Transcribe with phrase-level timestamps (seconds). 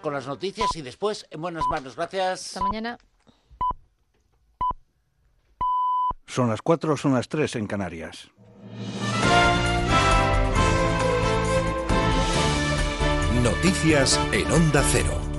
[0.00, 1.96] con las noticias y después en buenas manos.
[1.96, 2.46] Gracias.
[2.46, 2.98] Hasta mañana.
[6.26, 8.30] Son las 4, son las 3 en Canarias.
[13.42, 15.29] Noticias en Onda Cero.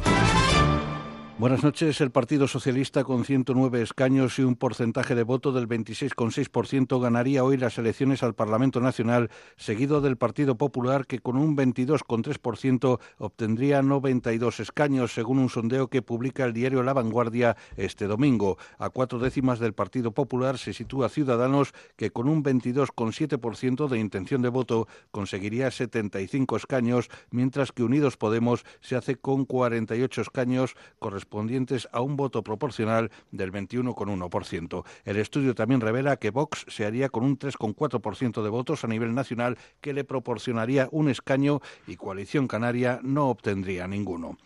[1.42, 2.00] Buenas noches.
[2.02, 7.58] El Partido Socialista, con 109 escaños y un porcentaje de voto del 26,6%, ganaría hoy
[7.58, 14.60] las elecciones al Parlamento Nacional, seguido del Partido Popular, que con un 22,3% obtendría 92
[14.60, 18.60] escaños, según un sondeo que publica el diario La Vanguardia este domingo.
[18.78, 24.44] A cuatro décimas del Partido Popular se sitúa Ciudadanos, que con un 22,7% de intención
[24.44, 31.31] de voto conseguiría 75 escaños, mientras que Unidos Podemos se hace con 48 escaños correspondientes
[31.32, 34.84] correspondientes a un voto proporcional del 21,1%.
[35.06, 39.16] El estudio también revela que Vox se haría con un 3,4% de votos a nivel
[39.16, 44.38] nacional que le proporcionaría un escaño y Coalición Canaria no obtendría ninguno.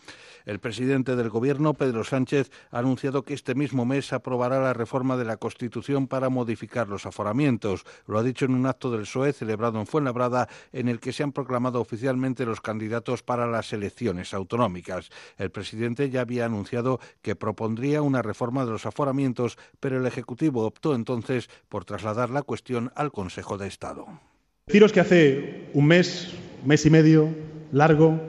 [0.46, 5.18] El presidente del Gobierno, Pedro Sánchez, ha anunciado que este mismo mes aprobará la reforma
[5.18, 7.84] de la Constitución para modificar los aforamientos.
[8.06, 11.24] Lo ha dicho en un acto del PSOE celebrado en Fuenlabrada, en el que se
[11.24, 15.10] han proclamado oficialmente los candidatos para las elecciones autonómicas.
[15.40, 16.75] El presidente ya había anunciado
[17.22, 22.44] que propondría una reforma de los aforamientos, pero el Ejecutivo optó entonces por trasladar la
[22.44, 24.06] cuestión al Consejo de Estado.
[24.68, 26.34] Deciros que hace un mes,
[26.66, 27.30] mes y medio,
[27.72, 28.20] largo,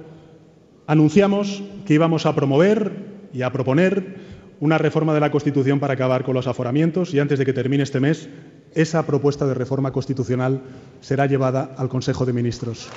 [0.86, 6.24] anunciamos que íbamos a promover y a proponer una reforma de la Constitución para acabar
[6.24, 8.28] con los aforamientos y antes de que termine este mes,
[8.74, 10.62] esa propuesta de reforma constitucional
[11.00, 12.88] será llevada al Consejo de Ministros.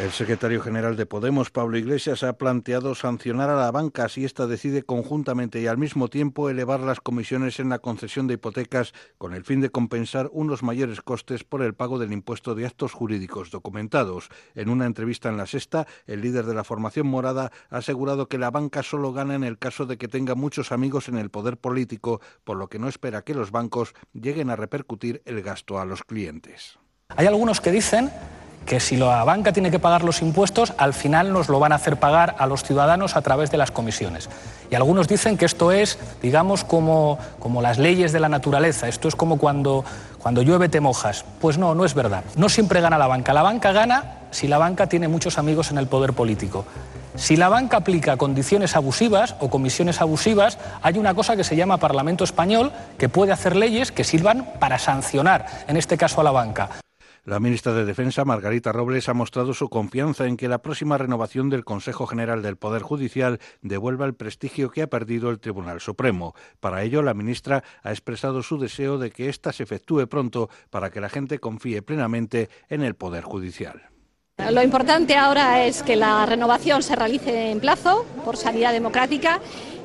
[0.00, 4.46] El secretario general de Podemos, Pablo Iglesias, ha planteado sancionar a la banca si ésta
[4.46, 9.34] decide conjuntamente y al mismo tiempo elevar las comisiones en la concesión de hipotecas con
[9.34, 13.50] el fin de compensar unos mayores costes por el pago del impuesto de actos jurídicos
[13.50, 14.30] documentados.
[14.54, 18.38] En una entrevista en la Sexta, el líder de la formación morada ha asegurado que
[18.38, 21.58] la banca solo gana en el caso de que tenga muchos amigos en el poder
[21.58, 25.84] político, por lo que no espera que los bancos lleguen a repercutir el gasto a
[25.84, 26.78] los clientes.
[27.10, 28.10] Hay algunos que dicen
[28.66, 31.76] que si la banca tiene que pagar los impuestos, al final nos lo van a
[31.76, 34.28] hacer pagar a los ciudadanos a través de las comisiones.
[34.70, 39.08] Y algunos dicen que esto es, digamos, como, como las leyes de la naturaleza, esto
[39.08, 39.84] es como cuando,
[40.18, 41.24] cuando llueve te mojas.
[41.40, 42.24] Pues no, no es verdad.
[42.36, 43.32] No siempre gana la banca.
[43.32, 46.64] La banca gana si la banca tiene muchos amigos en el poder político.
[47.14, 51.76] Si la banca aplica condiciones abusivas o comisiones abusivas, hay una cosa que se llama
[51.76, 56.30] Parlamento Español que puede hacer leyes que sirvan para sancionar, en este caso a la
[56.30, 56.81] banca.
[57.24, 61.50] La ministra de Defensa, Margarita Robles, ha mostrado su confianza en que la próxima renovación
[61.50, 66.34] del Consejo General del Poder Judicial devuelva el prestigio que ha perdido el Tribunal Supremo.
[66.58, 70.90] Para ello, la ministra ha expresado su deseo de que ésta se efectúe pronto para
[70.90, 73.82] que la gente confíe plenamente en el Poder Judicial.
[74.50, 79.40] Lo importante ahora es que la renovación se realice en plazo, por salida democrática,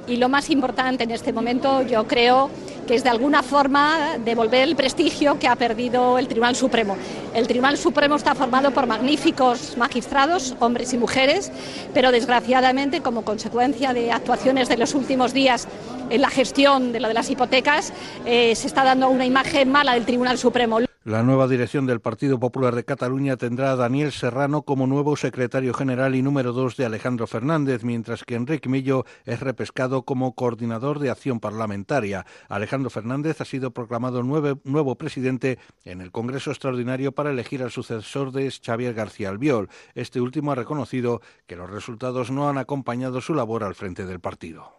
[0.07, 2.49] y lo más importante en este momento, yo creo,
[2.87, 6.95] que es de alguna forma devolver el prestigio que ha perdido el Tribunal Supremo.
[7.33, 11.51] El Tribunal Supremo está formado por magníficos magistrados, hombres y mujeres,
[11.93, 15.67] pero desgraciadamente, como consecuencia de actuaciones de los últimos días
[16.09, 17.91] en la gestión de lo de las hipotecas,
[18.25, 20.86] eh, se está dando una imagen mala del Tribunal Supremo.
[21.07, 25.73] La nueva dirección del Partido Popular de Cataluña tendrá a Daniel Serrano como nuevo secretario
[25.73, 30.99] general y número dos de Alejandro Fernández, mientras que Enrique Millo es repescado como coordinador
[30.99, 32.25] de acción parlamentaria.
[32.49, 38.33] Alejandro Fernández ha sido proclamado nuevo presidente en el Congreso Extraordinario para elegir al sucesor
[38.33, 39.69] de Xavier García Albiol.
[39.95, 44.19] Este último ha reconocido que los resultados no han acompañado su labor al frente del
[44.19, 44.73] partido.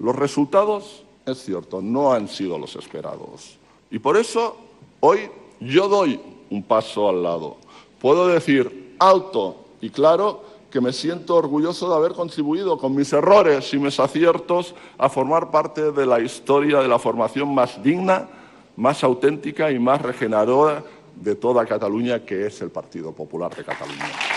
[0.00, 3.60] Los resultados, es cierto, no han sido los esperados.
[3.92, 4.56] Y por eso
[4.98, 5.30] hoy
[5.60, 6.20] yo doy
[6.50, 7.56] un paso al lado.
[8.00, 13.72] Puedo decir alto y claro que me siento orgulloso de haber contribuido con mis errores
[13.72, 18.28] y mis aciertos a formar parte de la historia de la formación más digna,
[18.76, 20.84] más auténtica y más regeneradora
[21.16, 24.27] de toda Cataluña, que es el Partido Popular de Cataluña.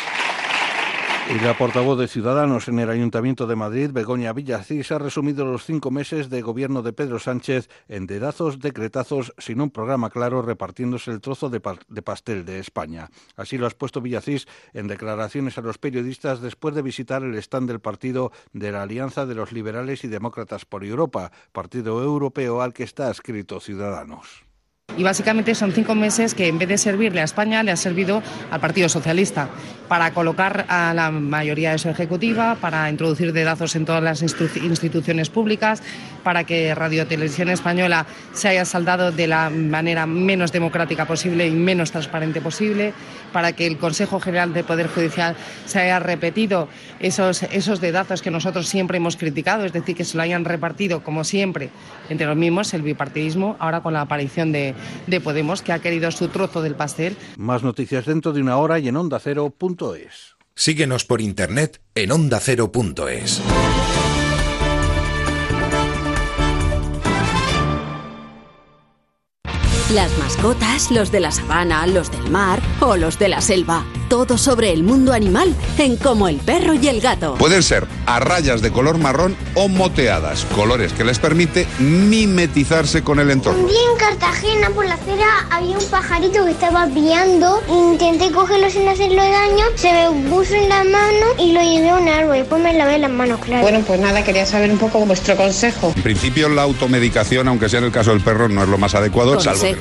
[1.34, 5.64] Y la portavoz de Ciudadanos en el Ayuntamiento de Madrid, Begoña Villacís, ha resumido los
[5.64, 11.10] cinco meses de gobierno de Pedro Sánchez en dedazos, decretazos, sin un programa claro, repartiéndose
[11.10, 13.10] el trozo de, pastel de España.
[13.38, 17.70] Así lo ha expuesto Villacís en declaraciones a los periodistas después de visitar el stand
[17.70, 22.74] del partido de la Alianza de los Liberales y Demócratas por Europa, partido europeo al
[22.74, 24.51] que está adscrito Ciudadanos.
[24.98, 28.22] Y básicamente son cinco meses que en vez de servirle a España le ha servido
[28.52, 29.50] al Partido Socialista
[29.88, 35.30] para colocar a la mayoría de su ejecutiva, para introducir dedazos en todas las instituciones
[35.30, 35.84] públicas,
[36.24, 41.52] para que Radio Televisión Española se haya saldado de la manera menos democrática posible y
[41.52, 42.94] menos transparente posible,
[43.32, 45.36] para que el Consejo General del Poder Judicial
[45.66, 46.68] se haya repetido
[47.00, 51.04] esos, esos dedazos que nosotros siempre hemos criticado, es decir, que se lo hayan repartido,
[51.04, 51.70] como siempre,
[52.10, 54.76] entre los mismos, el bipartidismo, ahora con la aparición de,
[55.08, 57.16] de Podemos, que ha querido su trozo del pastel.
[57.38, 60.36] Más noticias dentro de una hora y en ondacero.es.
[60.56, 63.42] Síguenos por internet en ondacero.es.
[69.94, 73.84] Las mascotas, los de la sabana, los del mar o los de la selva.
[74.08, 77.36] Todo sobre el mundo animal en Como el perro y el gato.
[77.36, 83.20] Pueden ser a rayas de color marrón o moteadas, colores que les permite mimetizarse con
[83.20, 83.62] el entorno.
[83.62, 87.62] Un día en Cartagena por la acera había un pajarito que estaba piando.
[87.70, 91.96] Intenté cogerlo sin hacerlo daño, se me puso en la mano y lo llevé a
[91.96, 92.38] un árbol.
[92.38, 93.62] Después me lavé las manos, claro.
[93.62, 95.94] Bueno, pues nada, quería saber un poco vuestro consejo.
[95.96, 98.94] En principio la automedicación, aunque sea en el caso del perro, no es lo más
[98.94, 99.81] adecuado, salvo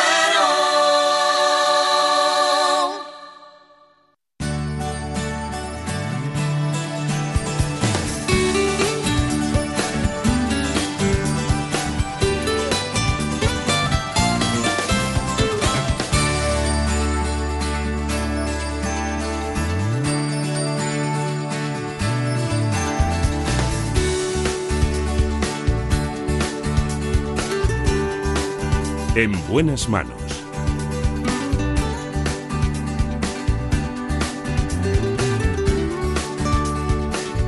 [29.21, 30.19] En buenas manos.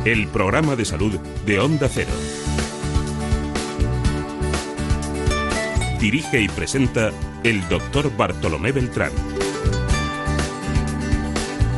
[0.06, 2.12] El programa de salud de Onda Cero.
[6.00, 7.10] Dirige y presenta
[7.44, 9.12] el doctor Bartolomé Beltrán.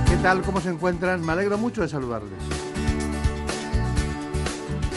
[0.10, 0.42] ¿Qué tal?
[0.42, 1.26] ¿Cómo se encuentran?
[1.26, 2.34] Me alegro mucho de saludarles.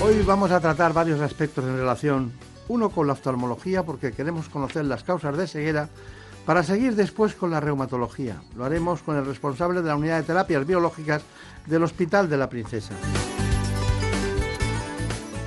[0.02, 2.32] Hoy vamos a tratar varios aspectos en relación,
[2.68, 5.88] uno con la oftalmología, porque queremos conocer las causas de ceguera,
[6.46, 8.40] para seguir después con la reumatología.
[8.56, 11.22] Lo haremos con el responsable de la unidad de terapias biológicas
[11.66, 12.94] del Hospital de la Princesa.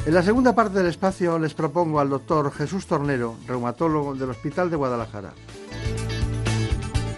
[0.05, 4.69] En la segunda parte del espacio les propongo al doctor Jesús Tornero, reumatólogo del Hospital
[4.69, 5.33] de Guadalajara.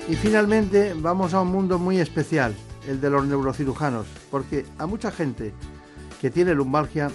[0.09, 2.53] Y finalmente vamos a un mundo muy especial,
[2.87, 5.53] el de los neurocirujanos, porque a mucha gente
[6.19, 7.09] que tiene lumbalgia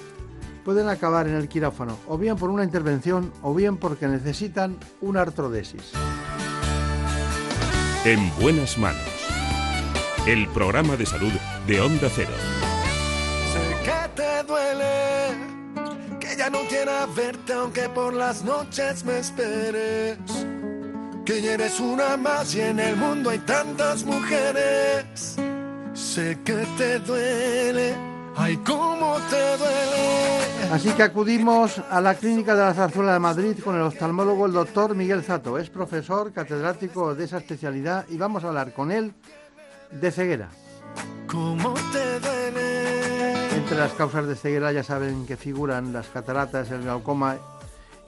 [0.68, 5.22] pueden acabar en el quirófano, o bien por una intervención, o bien porque necesitan una
[5.22, 5.92] artrodesis.
[8.04, 9.00] En buenas manos.
[10.26, 11.32] El programa de salud
[11.66, 12.32] de Onda Cero.
[13.50, 20.18] Sé que te duele, que ya no quiera verte aunque por las noches me esperes.
[21.24, 25.36] Que ya eres una más y en el mundo hay tantas mujeres.
[25.94, 27.96] Sé que te duele,
[28.38, 30.72] ay cómo te duele.
[30.72, 34.52] Así que acudimos a la clínica de la Zarzuela de Madrid con el oftalmólogo el
[34.52, 35.58] doctor Miguel Zato.
[35.58, 39.14] Es profesor catedrático de esa especialidad y vamos a hablar con él
[39.90, 40.48] de ceguera.
[41.26, 43.56] ¿Cómo te duele?
[43.56, 47.36] Entre las causas de ceguera ya saben que figuran las cataratas, el glaucoma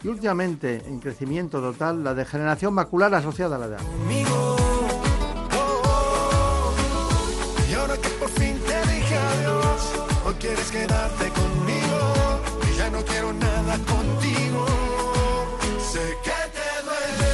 [0.02, 3.80] y últimamente en crecimiento total la degeneración macular asociada a la edad.
[10.40, 12.40] Quieres quedarte conmigo.
[12.68, 14.66] Y ya no quiero nada contigo.
[15.92, 17.32] Sé que te duele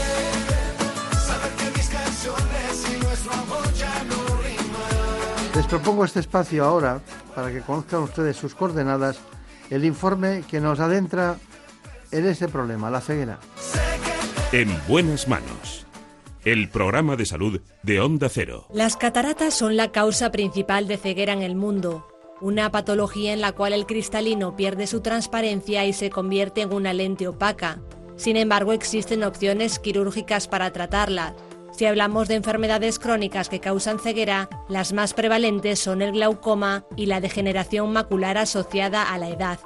[1.26, 5.54] saber que mis canciones y nuestro amor ya no riman.
[5.54, 7.00] Les propongo este espacio ahora
[7.34, 9.18] para que conozcan ustedes sus coordenadas,
[9.70, 11.36] el informe que nos adentra
[12.10, 13.38] en ese problema, la ceguera.
[14.52, 15.86] En buenas manos.
[16.44, 18.68] El programa de salud de Onda Cero.
[18.72, 22.06] Las cataratas son la causa principal de ceguera en el mundo,
[22.40, 26.92] una patología en la cual el cristalino pierde su transparencia y se convierte en una
[26.92, 27.80] lente opaca.
[28.16, 31.34] Sin embargo, existen opciones quirúrgicas para tratarla.
[31.72, 37.06] Si hablamos de enfermedades crónicas que causan ceguera, las más prevalentes son el glaucoma y
[37.06, 39.58] la degeneración macular asociada a la edad.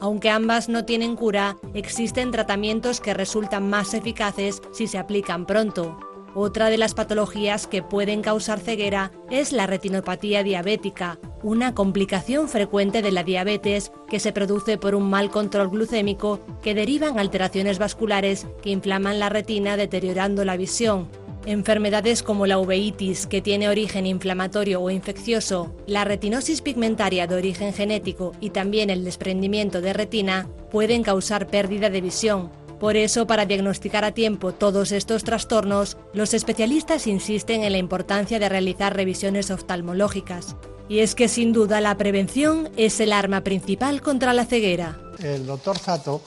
[0.00, 5.98] Aunque ambas no tienen cura, existen tratamientos que resultan más eficaces si se aplican pronto.
[6.40, 13.02] Otra de las patologías que pueden causar ceguera es la retinopatía diabética, una complicación frecuente
[13.02, 17.80] de la diabetes que se produce por un mal control glucémico que deriva en alteraciones
[17.80, 21.08] vasculares que inflaman la retina deteriorando la visión.
[21.44, 27.72] Enfermedades como la uveitis, que tiene origen inflamatorio o infeccioso, la retinosis pigmentaria de origen
[27.72, 32.67] genético y también el desprendimiento de retina pueden causar pérdida de visión.
[32.80, 38.38] Por eso, para diagnosticar a tiempo todos estos trastornos, los especialistas insisten en la importancia
[38.38, 40.54] de realizar revisiones oftalmológicas.
[40.88, 44.96] Y es que sin duda la prevención es el arma principal contra la ceguera.
[45.18, 46.22] El doctor Zato,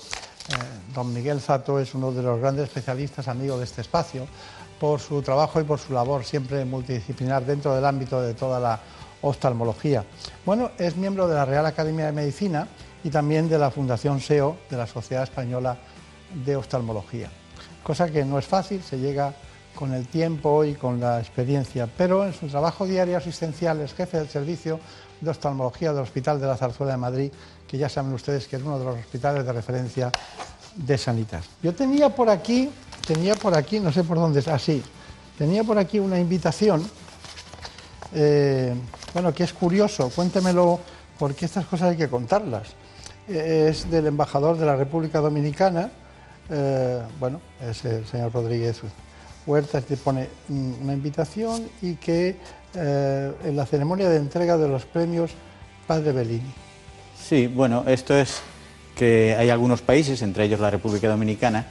[0.50, 0.54] eh,
[0.94, 4.28] don Miguel Zato, es uno de los grandes especialistas amigos de este espacio
[4.78, 8.80] por su trabajo y por su labor siempre multidisciplinar dentro del ámbito de toda la
[9.22, 10.04] oftalmología.
[10.46, 12.68] Bueno, es miembro de la Real Academia de Medicina
[13.04, 15.78] y también de la Fundación SEO de la Sociedad Española
[16.34, 17.30] de Oftalmología.
[17.84, 19.34] Cosa que no es fácil, se llega
[19.76, 24.18] con el tiempo y con la experiencia, pero en su trabajo diario asistencial es jefe
[24.18, 24.80] del servicio
[25.20, 27.32] de oftalmología del Hospital de la Zarzuela de Madrid,
[27.68, 30.12] que ya saben ustedes que es uno de los hospitales de referencia
[30.76, 31.46] de Sanitas.
[31.62, 32.70] Yo tenía por aquí,
[33.06, 34.84] tenía por aquí, no sé por dónde, así,
[35.38, 36.88] tenía por aquí una invitación,
[38.14, 38.74] eh,
[39.14, 40.80] bueno, que es curioso, cuéntemelo,
[41.18, 42.70] porque estas cosas hay que contarlas.
[43.28, 45.92] Eh, es del embajador de la República Dominicana,
[46.52, 48.82] eh, bueno, es el señor Rodríguez
[49.46, 52.38] Huerta, que pone mm, una invitación y que
[52.74, 55.32] en la ceremonia de entrega de los premios
[55.88, 56.54] Padre Bellini.
[57.20, 58.42] Sí, bueno, esto es
[58.96, 61.66] que hay algunos países, entre ellos la República Dominicana,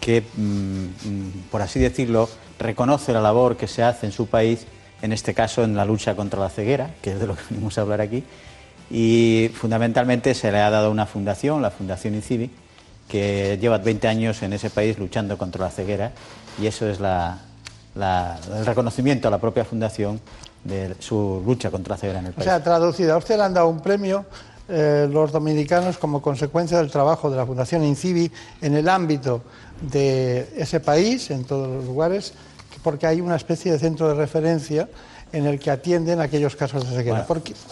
[0.00, 4.66] que, mm, mm, por así decirlo, reconoce la labor que se hace en su país,
[5.02, 7.76] en este caso en la lucha contra la ceguera, que es de lo que venimos
[7.78, 8.24] a hablar aquí,
[8.90, 12.50] y fundamentalmente se le ha dado una fundación, la Fundación INCIVI,
[13.10, 16.12] que lleva 20 años en ese país luchando contra la ceguera,
[16.60, 20.20] y eso es el reconocimiento a la propia fundación
[20.64, 22.46] de su lucha contra la ceguera en el país.
[22.46, 24.24] O sea, traducida, a usted le han dado un premio
[24.68, 29.42] eh, los dominicanos como consecuencia del trabajo de la Fundación INCIBI en el ámbito
[29.80, 32.34] de ese país, en todos los lugares,
[32.84, 34.88] porque hay una especie de centro de referencia
[35.32, 37.26] en el que atienden aquellos casos de ceguera.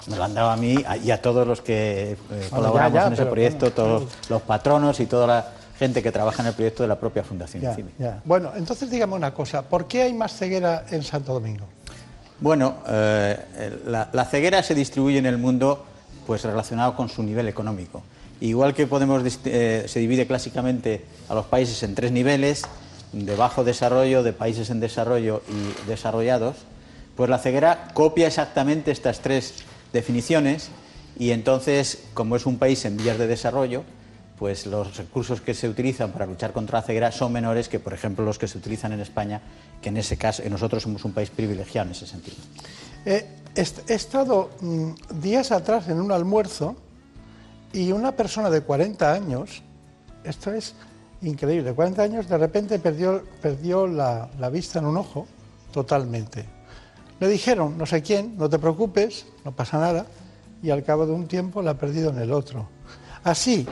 [0.06, 3.26] Me lo han dado a mí y a todos los que eh, colaboramos en ese
[3.26, 5.48] proyecto, todos los patronos y toda la
[5.78, 7.90] gente que trabaja en el proyecto de la propia Fundación INCIBI.
[8.24, 11.66] Bueno, entonces dígame una cosa, ¿por qué hay más ceguera en Santo Domingo?
[12.40, 15.84] Bueno, eh, la ceguera se distribuye en el mundo
[16.26, 18.02] pues relacionado con su nivel económico.
[18.40, 22.62] Igual que podemos, eh, se divide clásicamente a los países en tres niveles,
[23.12, 26.56] de bajo desarrollo, de países en desarrollo y desarrollados,
[27.18, 29.54] pues la ceguera copia exactamente estas tres
[29.92, 30.68] definiciones
[31.18, 33.82] y entonces, como es un país en vías de desarrollo,
[34.38, 37.92] pues los recursos que se utilizan para luchar contra la ceguera son menores que, por
[37.92, 39.42] ejemplo, los que se utilizan en España,
[39.82, 42.36] que en ese caso, nosotros somos un país privilegiado en ese sentido.
[43.04, 46.76] Eh, he estado mm, días atrás en un almuerzo
[47.72, 49.64] y una persona de 40 años,
[50.22, 50.76] esto es
[51.22, 55.26] increíble, 40 años, de repente perdió, la vista en un ojo
[55.72, 56.57] totalmente.
[57.20, 60.06] Le dijeron, no sé quién, no te preocupes, no pasa nada,
[60.62, 62.68] y al cabo de un tiempo la ha perdido en el otro.
[63.24, 63.66] Así,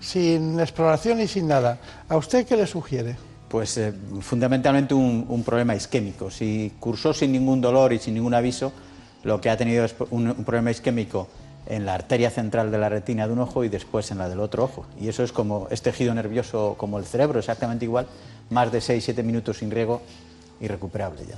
[0.00, 1.78] sin exploración y sin nada,
[2.08, 3.16] ¿a usted qué le sugiere?
[3.48, 6.30] Pues eh, fundamentalmente un, problema isquémico.
[6.30, 8.72] Si cursó sin ningún dolor y sin ningún aviso,
[9.24, 11.28] lo que ha tenido es un, problema isquémico
[11.66, 14.40] en la arteria central de la retina de un ojo y después en la del
[14.40, 14.86] otro ojo.
[15.00, 18.06] Y eso es como es tejido nervioso como el cerebro, exactamente igual,
[18.50, 20.02] más de 6-7 minutos sin riego,
[20.60, 21.36] irrecuperable ya.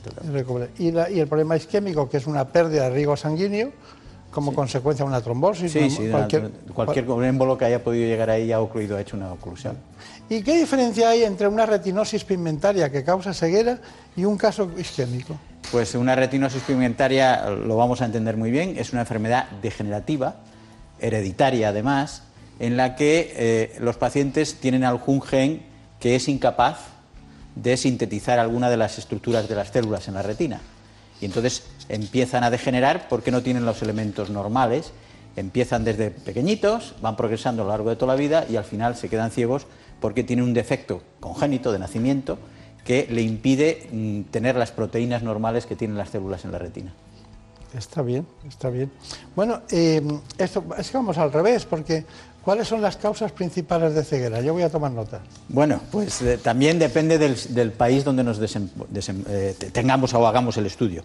[0.78, 3.72] Y, y, el problema isquémico, que es una pérdida de riego sanguíneo,
[4.30, 5.72] como consecuencia de una trombosis.
[5.72, 9.32] Sí, sí, cualquier, cualquier émbolo que haya podido llegar ahí ha ocurrido, ha hecho una
[9.32, 9.76] oclusión.
[10.28, 13.78] ¿Y qué diferencia hay entre una retinosis pigmentaria que causa ceguera
[14.16, 15.36] y un caso isquémico?
[15.72, 20.36] Pues una retinosis pigmentaria, lo vamos a entender muy bien, es una enfermedad degenerativa,
[21.00, 22.22] hereditaria además,
[22.60, 25.62] en la que eh, los pacientes tienen algún gen
[25.98, 26.78] que es incapaz
[27.54, 30.60] de sintetizar alguna de las estructuras de las células en la retina.
[31.20, 34.92] Y entonces empiezan a degenerar porque no tienen los elementos normales,
[35.36, 38.96] empiezan desde pequeñitos, van progresando a lo largo de toda la vida y al final
[38.96, 39.66] se quedan ciegos
[40.00, 42.38] porque tienen un defecto congénito de nacimiento
[42.84, 46.94] que le impide mm, tener las proteínas normales que tienen las células en la retina.
[47.76, 48.90] Está bien, está bien.
[49.36, 52.04] Bueno, em, esto, es que vamos al revés, porque
[52.44, 54.40] ¿cuáles son las causas principales de ceguera?
[54.40, 55.20] Yo voy a tomar nota.
[55.48, 61.04] Bueno, pues eh, también depende del, país donde nos eh, tengamos o hagamos el estudio.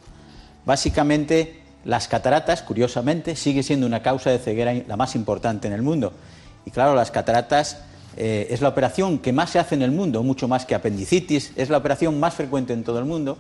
[0.66, 5.82] Básicamente, las cataratas, curiosamente, sigue siendo una causa de ceguera la más importante en el
[5.82, 6.14] mundo.
[6.66, 7.78] Y claro, las cataratas
[8.18, 11.52] eh, es la operación que más se hace en el mundo, mucho más que apendicitis,
[11.56, 13.38] es la operación más frecuente en todo el mundo,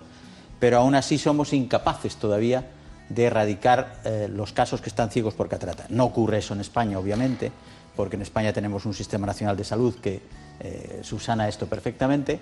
[0.60, 2.68] pero aún así somos incapaces todavía
[3.10, 5.86] de erradicar eh, los casos que están ciegos por catarata.
[5.90, 7.52] No ocurre eso en España, obviamente,
[7.96, 10.22] porque en España tenemos un sistema nacional de salud que
[10.60, 12.40] eh, subsana esto perfectamente,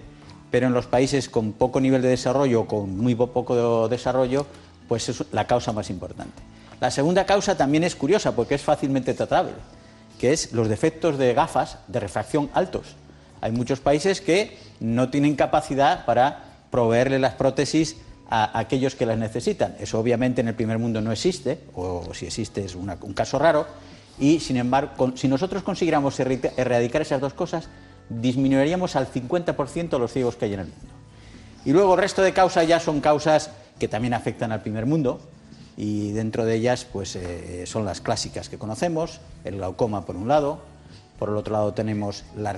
[0.51, 4.45] pero en los países con poco nivel de desarrollo o con muy poco desarrollo,
[4.87, 6.41] pues es la causa más importante.
[6.79, 9.53] La segunda causa también es curiosa porque es fácilmente tratable,
[10.19, 12.95] que es los defectos de gafas de refracción altos.
[13.41, 17.97] Hay muchos países que no tienen capacidad para proveerle las prótesis
[18.29, 19.75] a aquellos que las necesitan.
[19.79, 23.67] Eso obviamente en el primer mundo no existe, o si existe es un caso raro,
[24.19, 27.67] y sin embargo, si nosotros consiguiéramos erradica- erradicar esas dos cosas,
[28.09, 30.93] disminuiríamos al 50% los ciegos que hay en el mundo.
[31.65, 35.19] Y luego el resto de causas ya son causas que también afectan al primer mundo.
[35.75, 40.27] Y dentro de ellas pues eh, son las clásicas que conocemos, el glaucoma por un
[40.27, 40.59] lado,
[41.17, 42.53] por el otro lado tenemos la,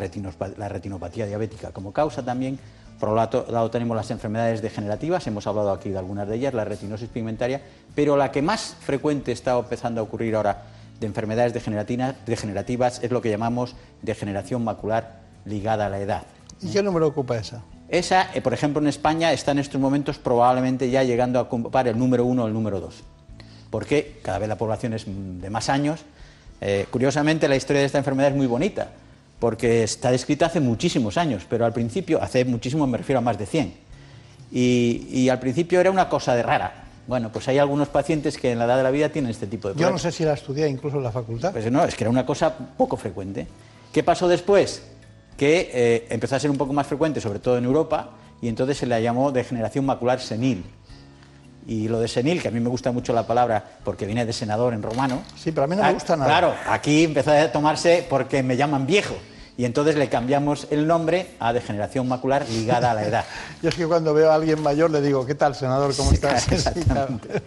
[0.57, 2.59] la retinopatía diabética como causa también,
[2.99, 6.65] por otro lado tenemos las enfermedades degenerativas, hemos hablado aquí de algunas de ellas, la
[6.65, 7.61] retinosis pigmentaria,
[7.93, 10.63] pero la que más frecuente está empezando a ocurrir ahora
[10.99, 16.23] de enfermedades degenerativas es lo que llamamos degeneración macular ligada a la edad.
[16.61, 17.61] ¿Y qué número ocupa esa?
[17.87, 21.87] Esa, eh, por ejemplo, en España está en estos momentos probablemente ya llegando a ocupar
[21.87, 23.03] el número uno o el número dos.
[23.69, 26.01] Porque cada vez la población es de más años.
[26.61, 28.89] Eh, curiosamente, la historia de esta enfermedad es muy bonita,
[29.39, 33.37] porque está descrita hace muchísimos años, pero al principio, hace muchísimo me refiero a más
[33.37, 33.73] de 100.
[34.51, 36.84] Y, y al principio era una cosa de rara.
[37.07, 39.67] Bueno, pues hay algunos pacientes que en la edad de la vida tienen este tipo
[39.67, 40.01] de Yo no problemas.
[40.01, 41.51] sé si la estudié incluso en la facultad.
[41.51, 43.47] Pues no, es que era una cosa poco frecuente.
[43.93, 44.81] ¿Qué pasó después?
[45.37, 48.09] Que eh, empezó a ser un poco más frecuente, sobre todo en Europa,
[48.41, 50.63] y entonces se la llamó degeneración macular senil.
[51.67, 54.33] Y lo de senil, que a mí me gusta mucho la palabra porque viene de
[54.33, 55.23] senador en romano.
[55.35, 56.29] Sí, pero a mí no me gusta nada.
[56.29, 59.15] Claro, aquí empezó a tomarse porque me llaman viejo.
[59.57, 63.25] Y entonces le cambiamos el nombre a degeneración macular ligada a la edad.
[63.61, 65.95] Yo es que cuando veo a alguien mayor le digo, ¿qué tal, senador?
[65.95, 66.47] ¿Cómo Sí, estás?
[66.51, 67.41] exactamente.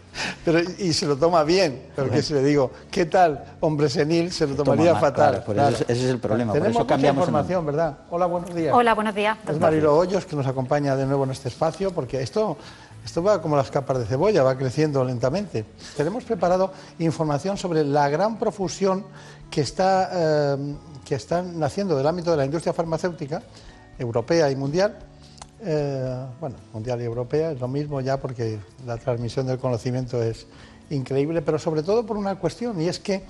[0.45, 4.33] Pero, y se lo toma bien, porque si le digo, ¿qué tal, hombre senil?
[4.33, 5.31] Se lo Toma tomaría fatal.
[5.43, 7.67] claro, por eso es- ese es el problema, por Tenemos eso mucha cambiamos el información,
[7.67, 7.99] ¿verdad?
[8.11, 8.75] Hola, buenos días.
[8.75, 9.37] Hola, buenos días.
[9.47, 9.59] Es.
[9.61, 12.57] Marilo Hoyos que nos acompaña de nuevo en este espacio, porque esto,
[13.05, 15.67] esto va como las capas de cebolla, va creciendo lentamente.
[15.95, 19.05] Tenemos preparado información sobre la gran profusión
[19.51, 20.75] que está, eh,
[21.05, 23.43] que está naciendo del ámbito de la industria farmacéutica,
[23.99, 24.99] europea y mundial.
[25.61, 30.47] Eh, bueno, mundial y europea es lo mismo ya porque la transmisión del conocimiento es
[30.91, 33.25] increíble, pero sobre todo por una cuestión, y es que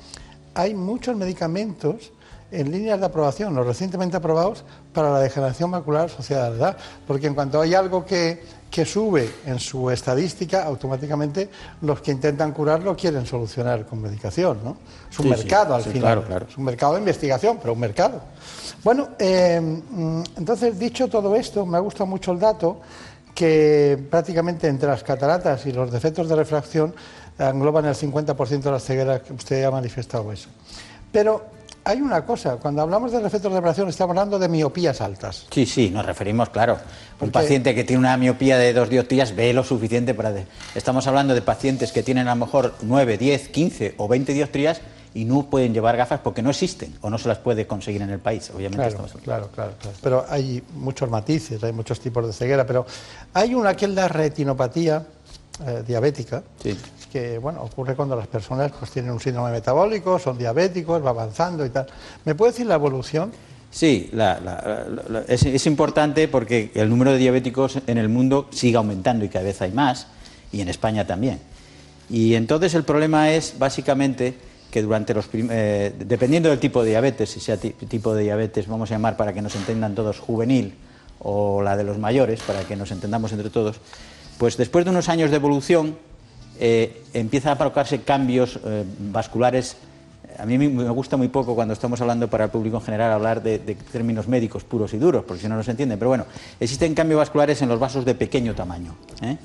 [0.54, 2.12] hay muchos medicamentos
[2.50, 4.64] en líneas de aprobación, los recientemente aprobados,
[4.94, 6.76] para la degeneración macular asociada a la edad.
[7.06, 11.50] Porque en cuanto hay algo que, que sube en su estadística, automáticamente
[11.82, 14.58] los que intentan curarlo quieren solucionar con medicación.
[14.64, 14.76] ¿no?
[15.10, 16.02] Es un Sí, sí, mercado al sí, final.
[16.02, 16.46] claro, claro.
[16.48, 18.20] Es un mercado de investigación, pero un mercado.
[18.82, 22.80] Bueno, eh, mm, entonces, dicho todo esto, me ha gustado mucho el dato
[23.34, 26.94] que prácticamente entre las cataratas y los defectos de refracción
[27.38, 30.48] engloban el 50% de las cegueras que usted ha manifestado eso.
[31.12, 31.57] Pero
[31.88, 35.46] hay una cosa, cuando hablamos de defectos de refracción estamos hablando de miopías altas.
[35.50, 36.78] Sí, sí, nos referimos, claro.
[37.20, 40.32] Un paciente que tiene una miopía de dos dioptrías ve lo suficiente para...
[40.32, 44.34] de- Estamos hablando de pacientes que tienen a lo mejor 9, 10, 15 o 20
[44.34, 44.80] dioptrías
[45.14, 48.10] y no pueden llevar gafas porque no existen o no se las puede conseguir en
[48.10, 48.50] el país.
[48.54, 49.96] Obviamente Claro, estamos claro, claro, claro.
[50.02, 52.84] Pero hay muchos matices, hay muchos tipos de ceguera, pero
[53.32, 55.04] hay una que es la retinopatía
[55.66, 56.42] eh, diabética,
[57.12, 61.64] que bueno, ocurre cuando las personas pues, tienen un síndrome metabólico, son diabéticos, va avanzando
[61.64, 61.86] y tal.
[62.24, 63.32] ¿Me puede decir la evolución?
[63.70, 69.24] Sí, la- la- es, importante porque el número de diabéticos en el mundo sigue aumentando
[69.24, 70.06] y cada vez hay más,
[70.52, 71.38] y en España también.
[72.08, 74.34] Y entonces el problema es básicamente
[74.70, 78.66] que durante los eh, dependiendo del tipo de diabetes, si sea ti- tipo de diabetes,
[78.66, 80.74] vamos a llamar para que nos entendan todos juvenil
[81.20, 83.76] o la de los mayores, para que nos entendamos entre todos,
[84.38, 85.96] pues después de unos años de evolución
[86.58, 89.76] eh, empiezan a provocarse cambios eh, vasculares.
[90.38, 93.42] A mí me gusta muy poco cuando estamos hablando para el público en general hablar
[93.42, 95.96] de, términos médicos puros y duros, porque si no no se entiende.
[95.96, 96.26] Pero bueno,
[96.60, 98.94] existen cambios vasculares en los vasos de pequeño tamaño.
[99.22, 99.36] ¿eh?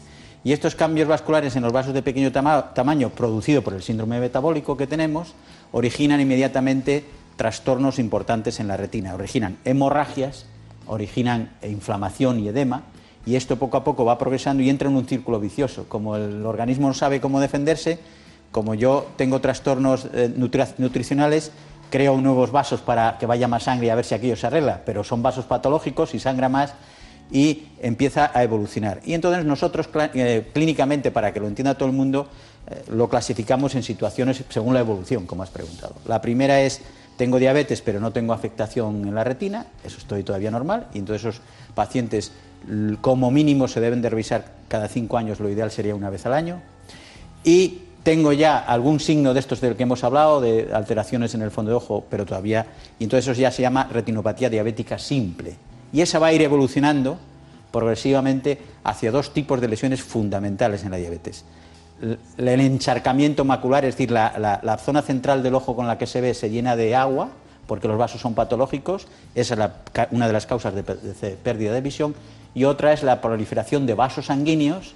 [0.43, 4.19] Y estos cambios vasculares en los vasos de pequeño tama- tamaño, producido por el síndrome
[4.19, 5.33] metabólico que tenemos,
[5.71, 7.05] originan inmediatamente
[7.37, 9.15] trastornos importantes en la retina.
[9.15, 10.45] Originan hemorragias,
[10.85, 12.83] originan inflamación y edema,
[13.25, 15.85] y esto poco a poco va progresando y entra en un círculo vicioso.
[15.87, 17.99] Como el organismo no sabe cómo defenderse,
[18.51, 21.51] como yo tengo trastornos eh, nutri- nutricionales,
[21.89, 24.81] creo nuevos vasos para que vaya más sangre y a ver si aquello se arregla,
[24.85, 26.73] pero son vasos patológicos y sangra más
[27.31, 28.99] y empieza a evolucionar.
[29.05, 32.27] Y entonces nosotros eh, clínicamente, para que lo entienda todo el mundo,
[32.67, 35.95] eh, lo clasificamos en situaciones según la evolución, como has preguntado.
[36.05, 36.81] La primera es,
[37.17, 41.25] tengo diabetes pero no tengo afectación en la retina, eso estoy todavía normal, y entonces
[41.25, 41.41] esos
[41.75, 42.31] pacientes
[43.01, 46.33] como mínimo se deben de revisar cada cinco años, lo ideal sería una vez al
[46.33, 46.61] año.
[47.43, 51.51] Y tengo ya algún signo de estos del que hemos hablado, de alteraciones en el
[51.51, 52.65] fondo de ojo, pero todavía,
[52.99, 55.55] y entonces eso ya se llama retinopatía diabética simple.
[55.91, 57.17] Y esa va a ir evolucionando
[57.71, 61.45] progresivamente hacia dos tipos de lesiones fundamentales en la diabetes.
[62.37, 66.33] El encharcamiento macular, es decir, la, zona central del ojo con la que se ve
[66.33, 67.29] se llena de agua,
[67.65, 72.13] porque los vasos son patológicos, esa es una de las causas de, pérdida de visión,
[72.55, 74.95] y otra es la proliferación de vasos sanguíneos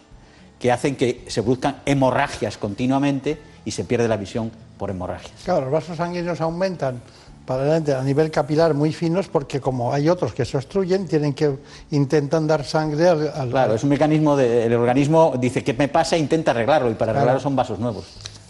[0.59, 5.33] que hacen que se produzcan hemorragias continuamente y se pierde la visión por hemorragias.
[5.43, 7.01] Claro, los vasos sanguíneos aumentan
[7.45, 11.33] para adelante a nivel capilar muy finos porque como hay otros que se obstruyen, tienen
[11.33, 11.57] que
[11.91, 13.31] intentan dar sangre al...
[13.33, 16.17] al claro, es un mecanismo del organismo, dice, ¿qué me pasa?
[16.17, 17.19] Intenta arreglarlo y para claro.
[17.19, 18.05] arreglarlo son vasos nuevos.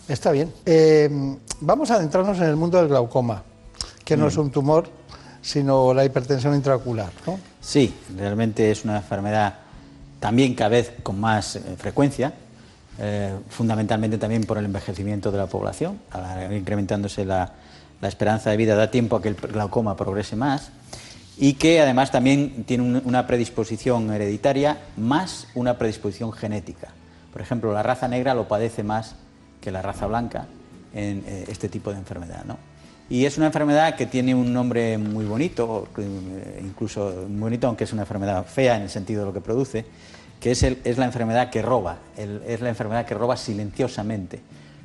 [0.08, 0.52] Está bien.
[0.66, 1.10] Eh,
[1.60, 3.44] vamos a adentrarnos en el mundo del glaucoma,
[4.04, 4.90] que no es un tumor,
[5.48, 7.40] sino la hipertensión intraocular, ¿no?
[7.62, 9.54] Sí, realmente es una enfermedad
[10.20, 12.34] también cada vez con más eh, frecuencia,
[13.00, 16.00] eh, fundamentalmente también por el envejecimiento de la población,
[16.52, 17.54] incrementándose la,
[18.02, 20.70] esperanza de vida da tiempo a que el glaucoma progrese más
[21.38, 26.90] y que además también tiene un, una predisposición hereditaria más una predisposición genética.
[27.32, 29.16] Por ejemplo, la raza negra lo padece más
[29.62, 30.46] que la raza blanca
[30.94, 32.44] en eh, este tipo de enfermedad.
[32.44, 32.58] ¿no?
[33.10, 35.88] Y es una enfermedad que tiene un nombre muy bonito,
[36.62, 39.86] incluso muy bonito, aunque es una enfermedad fea en el sentido de lo que produce,
[40.42, 44.42] que es, la enfermedad que roba, es la enfermedad que roba silenciosamente.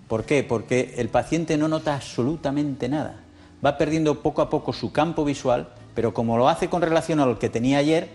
[0.06, 0.44] ¿Por qué?
[0.44, 3.16] Porque el paciente no nota absolutamente nada.
[3.64, 7.26] Va perdiendo poco a poco su campo visual, pero como lo hace con relación a
[7.26, 8.08] lo que tenía ayer,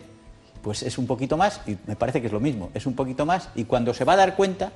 [0.62, 3.26] pues es un poquito más, y me parece que es lo mismo, es un poquito
[3.26, 4.72] más, y cuando se va a dar cuenta,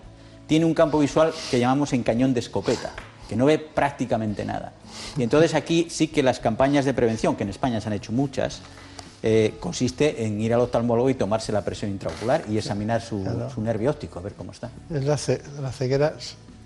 [0.47, 2.91] tiene un campo visual que llamamos en cañón de escopeta,
[3.31, 4.73] que no ve prácticamente nada.
[5.15, 8.11] Y entonces aquí sí que las campañas de prevención, que en España se han hecho
[8.11, 8.59] muchas,
[9.23, 13.49] eh, consiste en ir al oftalmólogo y tomarse la presión intraocular y examinar su, claro.
[13.49, 14.69] su nervio óptico, a ver cómo está.
[14.93, 16.13] Es la, ce la ceguera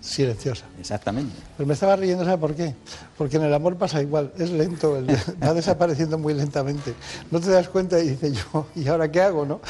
[0.05, 0.65] silenciosa.
[0.79, 1.33] Exactamente.
[1.57, 2.75] Pero me estaba riendo, ¿sabe por qué?
[3.17, 5.03] Porque en el amor pasa igual, es lento,
[5.43, 6.93] va desapareciendo muy lentamente.
[7.31, 9.45] No te das cuenta y dices yo, ¿y ahora qué hago?
[9.45, 9.61] ¿No?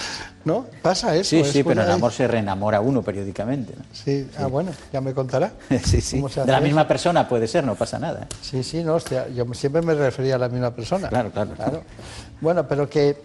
[0.43, 0.65] ¿No?
[0.81, 1.29] Pasa eso.
[1.29, 3.73] Sí, sí, pero el amor se reenamora uno periódicamente.
[3.77, 3.83] ¿no?
[3.93, 4.23] Sí.
[4.23, 5.53] sí, ah, bueno, ya me contará.
[5.83, 6.21] sí, sí.
[6.21, 6.87] De la misma eso?
[6.89, 8.27] persona puede ser, no pasa nada.
[8.41, 11.07] Sí, sí, no, hostia, yo siempre me refería a la misma persona.
[11.07, 11.51] Claro, claro.
[11.51, 11.83] claro.
[12.41, 13.17] Bueno, pero que,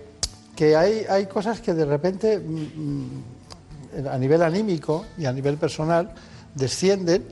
[0.54, 6.10] que hay, hay cosas que de repente, mmm, a nivel anímico y a nivel personal,
[6.54, 7.24] descienden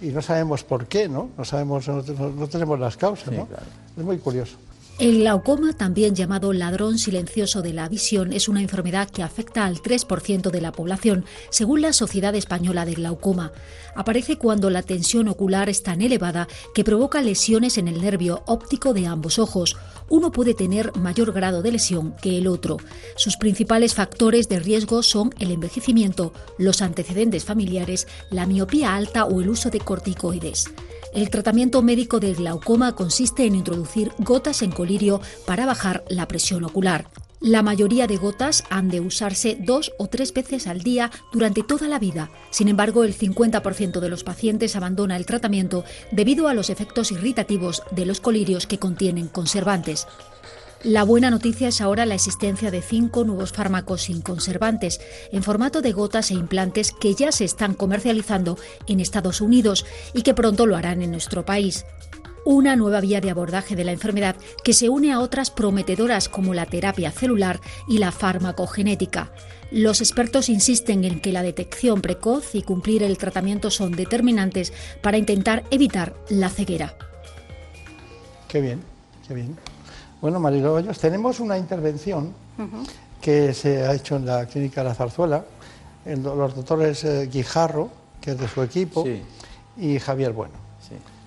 [0.00, 1.30] y no sabemos por qué, ¿no?
[1.36, 3.46] No sabemos, no, no tenemos las causas, sí, ¿no?
[3.46, 3.66] Claro.
[3.96, 4.56] Es muy curioso.
[4.98, 9.78] El glaucoma, también llamado ladrón silencioso de la visión, es una enfermedad que afecta al
[9.80, 13.52] 3% de la población, según la Sociedad Española de Glaucoma.
[13.96, 18.92] Aparece cuando la tensión ocular es tan elevada que provoca lesiones en el nervio óptico
[18.92, 19.76] de ambos ojos.
[20.08, 22.76] Uno puede tener mayor grado de lesión que el otro.
[23.16, 29.40] Sus principales factores de riesgo son el envejecimiento, los antecedentes familiares, la miopía alta o
[29.40, 30.70] el uso de corticoides.
[31.12, 36.64] El tratamiento médico del glaucoma consiste en introducir gotas en colirio para bajar la presión
[36.64, 37.10] ocular.
[37.42, 41.88] La mayoría de gotas han de usarse dos o tres veces al día durante toda
[41.88, 42.30] la vida.
[42.50, 47.82] Sin embargo, el 50% de los pacientes abandona el tratamiento debido a los efectos irritativos
[47.90, 50.06] de los colirios que contienen conservantes.
[50.84, 55.00] La buena noticia es ahora la existencia de cinco nuevos fármacos sin conservantes,
[55.32, 60.22] en formato de gotas e implantes que ya se están comercializando en Estados Unidos y
[60.22, 61.86] que pronto lo harán en nuestro país.
[62.44, 66.54] Una nueva vía de abordaje de la enfermedad que se une a otras prometedoras como
[66.54, 69.30] la terapia celular y la farmacogenética.
[69.70, 75.18] Los expertos insisten en que la detección precoz y cumplir el tratamiento son determinantes para
[75.18, 76.96] intentar evitar la ceguera.
[78.48, 78.82] Qué bien,
[79.26, 79.56] qué bien.
[80.20, 82.86] Bueno, Marilo Hoyos, tenemos una intervención uh -huh.
[83.20, 85.44] que se ha hecho en la clínica La Zarzuela,
[86.04, 87.88] el, los doctores eh, Guijarro,
[88.20, 89.22] que es de su equipo, sí.
[89.76, 90.61] y Javier Bueno.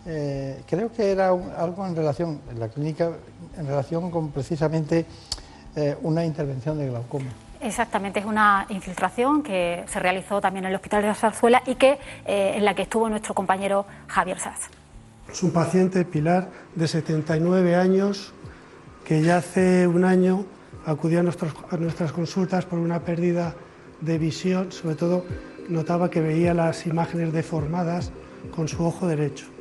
[0.06, 3.12] Eh, creo que era un, algo en relación, en la clínica,
[3.58, 5.06] en relación con precisamente
[5.76, 7.32] eh, una intervención de glaucoma.
[7.62, 11.76] Exactamente, es una infiltración que se realizó también en el Hospital de la Zarzuela y
[11.76, 14.70] que, eh, en la que estuvo nuestro compañero Javier Saz.
[15.32, 18.34] Es un paciente, Pilar, de 79 años,
[19.04, 20.46] que ya hace un año
[20.86, 23.56] acudió a, nuestros, a nuestras consultas por una pérdida
[24.02, 25.26] de visión, sobre todo
[25.68, 28.12] notaba que veía las imágenes deformadas
[28.56, 29.55] con su ojo derecho.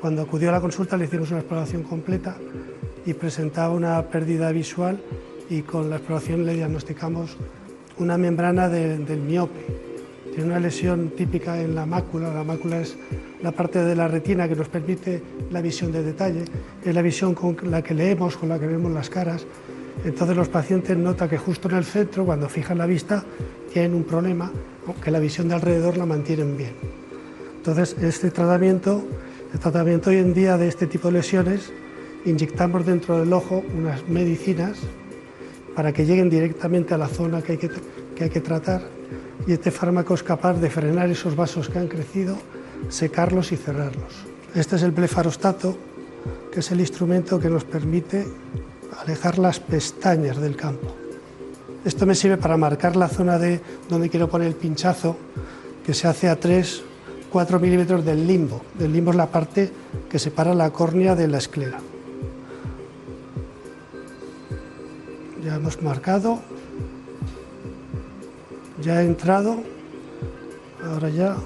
[0.00, 2.36] Cuando acudió a la consulta le hicimos una exploración completa
[3.04, 5.00] y presentaba una pérdida visual
[5.50, 7.36] y con la exploración le diagnosticamos
[7.98, 9.88] una membrana de, del miope.
[10.32, 12.96] Tiene una lesión típica en la mácula, la mácula es
[13.42, 16.44] la parte de la retina que nos permite la visión de detalle,
[16.84, 19.46] es la visión con la que leemos, con la que vemos las caras.
[20.04, 23.24] Entonces los pacientes notan que justo en el centro, cuando fijan la vista,
[23.72, 24.50] tienen un problema,
[25.02, 26.72] que la visión de alrededor la mantienen bien.
[27.56, 29.02] Entonces este tratamiento,
[29.52, 31.72] el tratamiento hoy en día de este tipo de lesiones,
[32.24, 34.78] inyectamos dentro del ojo unas medicinas
[35.74, 37.70] para que lleguen directamente a la zona que hay que,
[38.14, 38.82] que hay que tratar
[39.46, 42.36] y este fármaco es capaz de frenar esos vasos que han crecido,
[42.88, 44.26] secarlos y cerrarlos.
[44.54, 45.78] Este es el blefarostato,
[46.52, 48.26] que es el instrumento que nos permite
[49.00, 50.94] alejar las pestañas del campo.
[51.84, 55.16] Esto me sirve para marcar la zona de donde quiero poner el pinchazo,
[55.86, 56.82] que se hace a 3,
[57.30, 58.62] 4 milímetros del limbo.
[58.78, 59.70] Del limbo es la parte
[60.08, 61.78] que separa la córnea de la esclera.
[65.44, 66.40] Ya hemos marcado,
[68.82, 69.62] ya he entrado,
[70.84, 71.36] ahora ya,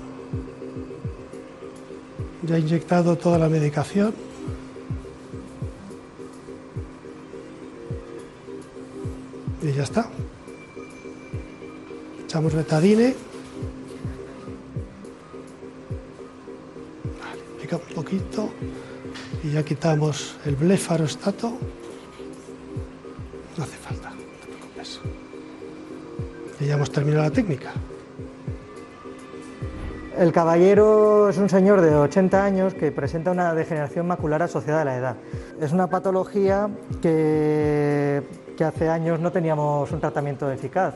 [2.42, 4.14] ya he inyectado toda la medicación.
[9.62, 10.08] Y ya está.
[12.24, 13.31] Echamos betadine.
[17.76, 18.50] Un poquito.
[19.42, 21.58] Y ya quitamos el blefarostato.
[23.56, 25.00] No hace falta, no te preocupes.
[26.60, 27.72] Y ya hemos terminado la técnica.
[30.16, 34.84] El caballero es un señor de 80 años que presenta una degeneración macular asociada a
[34.84, 35.16] la edad.
[35.60, 36.68] Es una patología
[37.00, 38.22] que,
[38.56, 40.94] que hace años no teníamos un tratamiento eficaz.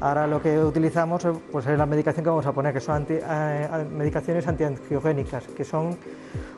[0.00, 3.68] Ahora lo que utilizamos pues, es la medicación que vamos a poner, que son eh,
[3.96, 5.96] medicaciones antiangiogénicas, que son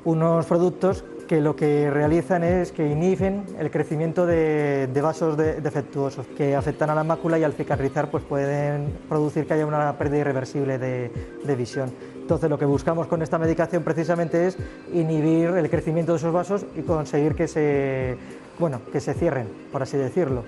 [0.05, 6.27] unos productos que lo que realizan es que inhiben el crecimiento de, vasos de- defectuosos
[6.37, 10.21] que afectan a la mácula y al cicatrizar pues pueden producir que haya una pérdida
[10.21, 11.13] irreversible de,
[11.45, 11.93] de visión.
[12.17, 14.57] Entonces lo que buscamos con esta medicación precisamente es
[14.93, 18.17] inhibir el crecimiento de esos vasos y conseguir que se,
[18.59, 20.45] bueno, que se cierren, por así decirlo.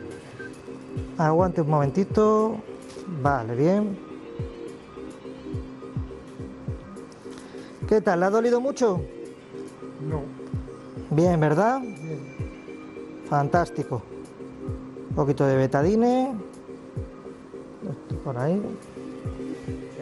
[1.19, 2.57] Aguante un momentito.
[3.07, 3.99] Vale, bien.
[7.89, 8.21] ¿Qué tal?
[8.21, 9.01] ¿Le ha dolido mucho?
[10.09, 10.23] No.
[11.11, 11.83] Bien, ¿verdad?
[13.29, 14.03] Fantástico.
[15.11, 16.35] Un poquito de betadine.
[17.83, 18.63] Esto por ahí.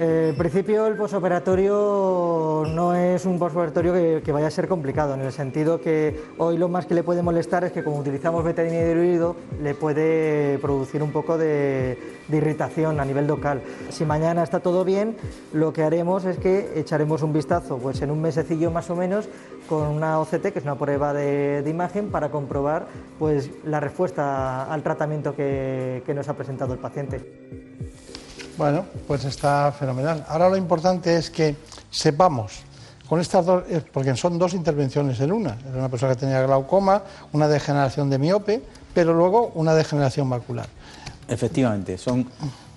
[0.01, 5.23] Eh, en principio el posoperatorio no es un posoperatorio que, vaya a ser complicado, en
[5.23, 8.87] el sentido que hoy lo más que le puede molestar es que como utilizamos betadine
[8.87, 11.99] diluido le puede producir un poco de,
[12.31, 13.61] irritación a nivel local.
[13.89, 15.17] Si mañana está todo bien,
[15.53, 19.29] lo que haremos es que echaremos un vistazo pues en un mesecillo más o menos
[19.69, 22.87] con una OCT, que es una prueba de, imagen, para comprobar
[23.19, 27.49] pues, la respuesta al tratamiento que nos ha presentado el paciente.
[28.59, 30.25] Bueno, pues está fenomenal.
[30.29, 31.55] Ahora lo importante es que
[31.91, 32.53] sepamos
[33.09, 35.57] con estas dos, eh, porque son dos intervenciones en una.
[35.67, 38.61] Era una persona que tenía glaucoma, una degeneración de miope,
[38.93, 40.67] pero luego una degeneración macular.
[41.29, 42.29] Efectivamente, son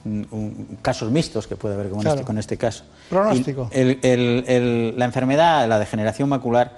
[0.06, 2.16] un- casos mixtos que puede haber con, Claro.
[2.16, 2.84] este, con este caso.
[3.10, 3.70] Pronóstico.
[3.74, 6.72] Y el- el- el- la enfermedad, la degeneración macular,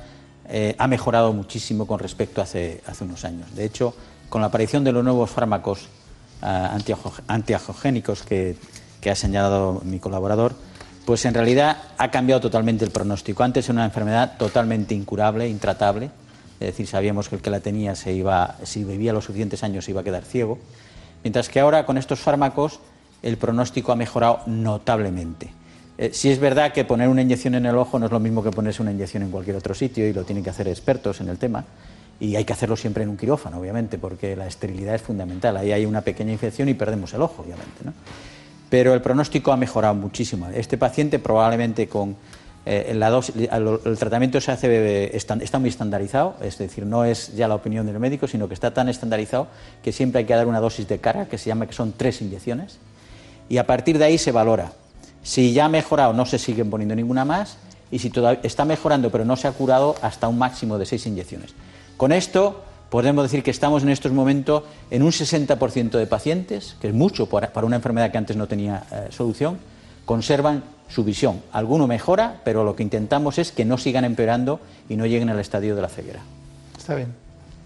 [0.48, 3.54] eh, ha mejorado muchísimo con respecto a hace, hace unos años.
[3.56, 3.94] De hecho,
[4.30, 5.88] con la aparición de los nuevos fármacos
[6.46, 8.58] ah, antiajo- antiagiogénicos que,
[9.04, 10.56] que ha señalado mi colaborador,
[11.06, 13.44] pues en realidad ha cambiado totalmente el pronóstico.
[13.44, 16.10] Antes era una enfermedad totalmente incurable, intratable,
[16.62, 19.84] es decir, sabíamos que el que la tenía se iba, si vivía los suficientes años
[19.84, 20.58] se iba a quedar ciego,
[21.22, 22.80] mientras que ahora con estos fármacos
[23.22, 25.50] el pronóstico ha mejorado notablemente.
[25.98, 28.42] Eh, sí es verdad que poner una inyección en el ojo no es lo mismo
[28.42, 31.28] que ponerse una inyección en cualquier otro sitio y lo tienen que hacer expertos en
[31.28, 31.66] el tema.
[32.20, 35.58] Y hay que hacerlo siempre en un quirófano, obviamente, porque la esterilidad es fundamental.
[35.58, 37.84] Ahí hay una pequeña infección y perdemos el ojo, obviamente.
[37.84, 37.92] ¿no?
[38.74, 40.50] Pero el pronóstico ha mejorado muchísimo.
[40.50, 42.16] Este paciente probablemente con
[42.66, 43.48] eh, la dosis-
[43.86, 47.86] el, tratamiento se hace, eh, está muy estandarizado, es decir, no es ya la opinión
[47.86, 49.46] del médico, sino que está tan estandarizado
[49.84, 52.20] que siempre hay que dar una dosis de carga, que se llama que son tres
[52.24, 52.80] inyecciones,
[53.48, 54.72] y a partir de ahí se valora.
[55.22, 57.58] Si ya ha mejorado, no se siguen poniendo ninguna más,
[57.92, 61.06] y si todavía está mejorando pero no se ha curado, hasta un máximo de seis
[61.06, 61.54] inyecciones.
[61.96, 66.90] Con esto podemos decir que estamos en estos momentos en un 60% de pacientes, que
[66.90, 69.58] es mucho para una enfermedad que antes no tenía eh, solución,
[70.06, 71.42] conservan su visión.
[71.54, 75.40] Alguno mejora, pero lo que intentamos es que no sigan empeorando y no lleguen al
[75.40, 76.20] estadio de la ceguera.
[76.78, 77.08] Está bien.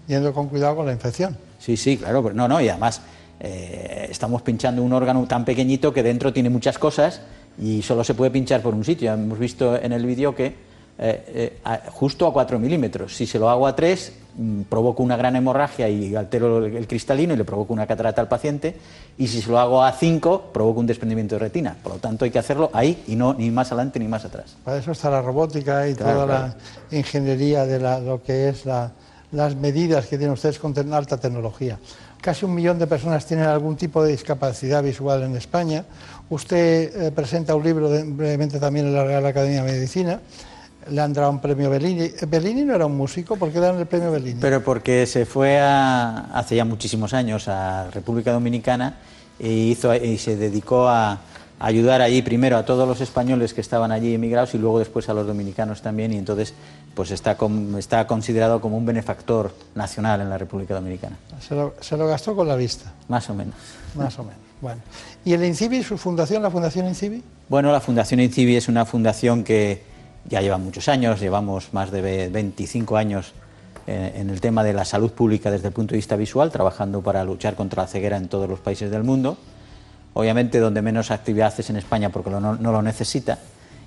[0.06, 1.36] Yendo con cuidado con la infección.
[1.58, 3.02] Sí, sí, claro, pero no, no, y además
[3.38, 7.20] eh, estamos pinchando un órgano tan pequeñito que dentro tiene muchas cosas
[7.60, 9.04] y solo se puede pinchar por un sitio.
[9.06, 10.54] Ya hemos visto en el vídeo que eh,
[10.98, 13.14] eh, a- justo a 4 milímetros.
[13.14, 14.27] Si se lo hago a 3, mm,
[14.68, 18.76] provoco una gran hemorragia y altero el, cristalino y le provoco una catarata al paciente.
[19.18, 21.76] Y si se lo hago a 5, provoco un desprendimiento de retina.
[21.82, 24.56] Por lo tanto, hay que hacerlo ahí y no ni más adelante ni más atrás.
[24.64, 26.54] Para eso está la robótica y Claro, toda claro.
[26.90, 28.92] la ingeniería de la- lo que es la-
[29.32, 31.78] las medidas que tienen ustedes con alta tecnología.
[32.20, 35.84] Casi un millón de personas tienen algún tipo de discapacidad visual en España.
[36.30, 40.20] Usted eh, presenta un libro de- brevemente también en la Real Academia de Medicina.
[40.90, 42.10] Le han dado un premio Bellini.
[42.28, 44.40] Bellini no era un músico, ¿por qué le dan el premio Bellini?
[44.40, 48.96] Pero porque se fue a- hace ya muchísimos años a República Dominicana
[49.38, 51.18] y, hizo, y se dedicó a
[51.60, 55.14] ayudar allí primero a todos los españoles que estaban allí emigrados y luego después a
[55.14, 56.54] los dominicanos también y entonces
[56.94, 57.36] pues está,
[57.78, 62.34] está considerado como un benefactor nacional en la República Dominicana, Se lo, se lo gastó
[62.36, 63.54] con la vista, más o menos.
[63.94, 64.38] más o menos.
[64.60, 64.80] Bueno.
[65.24, 67.22] ¿Y el INCIBI, su fundación, la Fundación INCIBI?
[67.48, 69.82] Bueno, la Fundación INCIBI es una fundación que
[70.26, 73.32] ya lleva muchos años, llevamos más de ve- 25 años
[73.86, 77.00] eh, en el tema de la salud pública desde el punto de vista visual, trabajando
[77.02, 79.36] para luchar contra la ceguera en todos los países del mundo.
[80.14, 83.38] Obviamente donde menos actividad es en España porque no, no lo necesita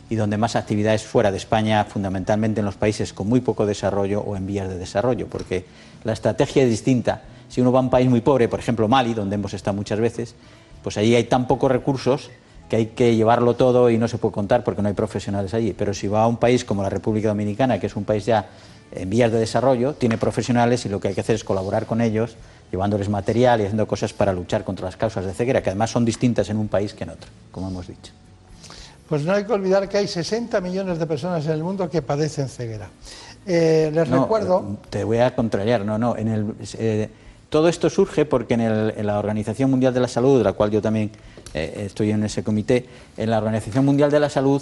[0.10, 3.65] y donde más actividad es fuera de España, fundamentalmente en los países con muy poco
[3.65, 5.65] desarrollo o en vías de desarrollo, porque
[6.04, 7.22] la estrategia es distinta.
[7.48, 10.00] Si uno va a un país muy pobre, por ejemplo Mali, donde hemos estado muchas
[10.00, 10.36] veces,
[10.84, 12.30] pues allí hay tan pocos recursos
[12.72, 15.74] que hay que llevarlo todo y no se puede contar porque no hay profesionales allí.
[15.78, 18.48] Pero si va a un país como la República Dominicana, que es un país ya
[18.94, 22.00] en vías de desarrollo, tiene profesionales y lo que hay que hacer es colaborar con
[22.00, 22.38] ellos,
[22.72, 26.06] llevándoles material y haciendo cosas para luchar contra las causas de ceguera, que además son
[26.06, 28.14] distintas en un país que en otro, como hemos dicho.
[29.10, 32.02] Pues no hay que olvidar que hay 60 millones de personas en el mundo que
[32.02, 32.88] padecen ceguera.
[33.46, 34.66] Eh, les No, recuerdo...
[34.82, 36.16] eh, Te voy a contrariar, no, no.
[36.16, 37.10] En el, eh,
[37.52, 40.82] todo esto surge porque en, la Organización Mundial de la Salud, de la cual yo
[40.82, 41.12] también
[41.54, 42.88] eh, estoy en ese comité,
[43.18, 44.62] en la Organización Mundial de la Salud,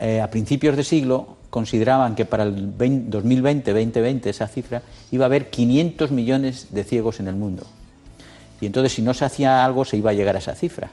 [0.00, 5.26] eh, a principios de siglo, consideraban que para el 20 2020-2020, esa cifra, iba a
[5.26, 7.66] haber 500 millones de ciegos en el mundo.
[8.62, 10.90] Y entonces, si no se hacía algo, se iba a llegar a esa cifra.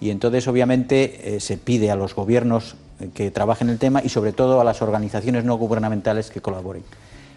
[0.00, 4.08] Y entonces, obviamente, eh, se pide a los gobiernos eh, que trabajen el tema y,
[4.08, 6.82] sobre todo, a las organizaciones no gubernamentales que colaboren.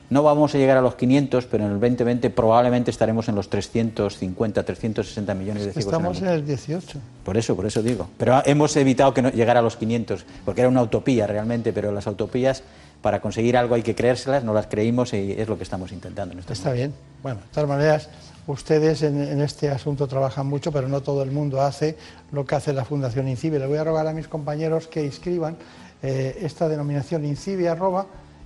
[0.09, 3.49] No vamos a llegar a los 500, pero en el 2020 probablemente estaremos en los
[3.49, 6.99] 350, 360 millones de en el Estamos en el 18.
[7.23, 8.07] Por eso, por eso digo.
[8.17, 11.91] Pero hemos evitado que no llegara a los 500, porque era una utopía realmente, pero
[11.91, 12.63] las utopías,
[13.01, 16.33] para conseguir algo hay que creérselas, no las creímos y es lo que estamos intentando
[16.33, 16.93] en estos Está bien.
[17.23, 18.09] Bueno, de todas maneras,
[18.45, 21.97] ustedes en, en este asunto trabajan mucho, pero no todo el mundo hace
[22.31, 23.57] lo que hace la Fundación INCIBI.
[23.57, 25.57] Le voy a rogar a mis compañeros que inscriban
[26.03, 28.05] eh, esta denominación INCIBI arroba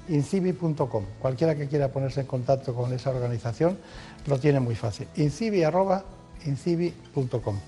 [0.10, 1.06] incibi.com.
[1.22, 3.78] Cualquiera que quiera ponerse en contacto con esa organización
[4.28, 5.08] lo tiene muy fácil.
[6.46, 7.60] incibi.com.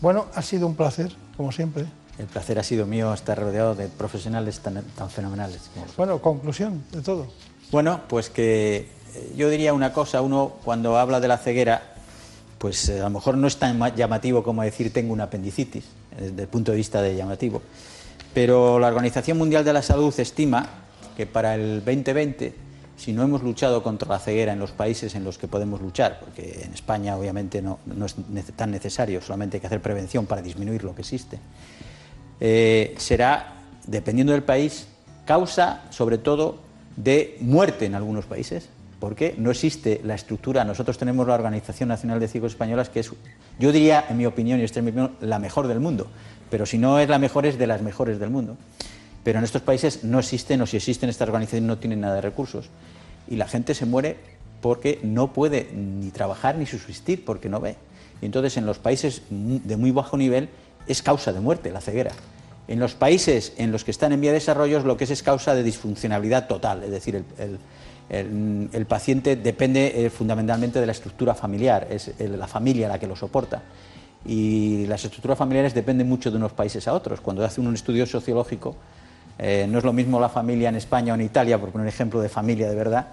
[0.00, 1.84] Bueno, ha sido un placer, como siempre.
[2.18, 5.70] El placer ha sido mío estar rodeado de profesionales tan, tan fenomenales.
[5.74, 7.26] como Bueno, conclusión de todo.
[7.70, 11.94] Bueno, pues que eh, yo diría una cosa, uno cuando habla de la ceguera,
[12.58, 15.84] pues eh, a lo mejor no es tan ma- llamativo como decir tengo una apendicitis,
[16.18, 17.62] desde el punto de vista de llamativo,
[18.34, 20.68] pero la Organización Mundial de la Salud estima
[21.20, 22.54] que para el 2020,
[22.96, 26.18] si no hemos luchado contra la ceguera en los países en los que podemos luchar,
[26.18, 28.16] porque en España obviamente no, es
[28.56, 31.38] tan necesario, solamente hay que hacer prevención para disminuir lo que existe,
[32.40, 33.56] eh, será,
[33.86, 34.86] dependiendo del país,
[35.26, 36.60] causa sobre todo
[36.96, 40.64] de muerte en algunos países, porque no existe la estructura.
[40.64, 43.12] Nosotros tenemos la Organización Nacional de Ciegos Españolas, que es,
[43.58, 46.06] yo diría, en mi opinión, y esta es mi opinión, la mejor del mundo,
[46.48, 48.56] pero si no es la mejor, es de las mejores del mundo.
[49.24, 52.20] Pero en estos países no existen, o si existen estas organizaciones, no tienen nada de
[52.22, 52.70] recursos.
[53.28, 54.16] Y la gente se muere
[54.60, 57.76] porque no puede ni trabajar ni subsistir, porque no ve.
[58.22, 60.48] Y entonces en los países de muy bajo nivel
[60.86, 62.12] es causa de muerte la ceguera.
[62.68, 65.22] En los países en los que están en vía de desarrollo lo que es es
[65.22, 70.92] causa de disfuncionalidad total, es decir, el, el- el- paciente depende eh, fundamentalmente de la
[70.92, 73.62] estructura familiar, es la familia la que lo soporta.
[74.26, 77.20] Y las estructuras familiares dependen mucho de unos países a otros.
[77.20, 78.76] Cuando hace un estudio sociológico,
[79.42, 81.88] eh, no es lo mismo la familia en España o en Italia, por poner un
[81.88, 83.06] ejemplo de familia de verdad,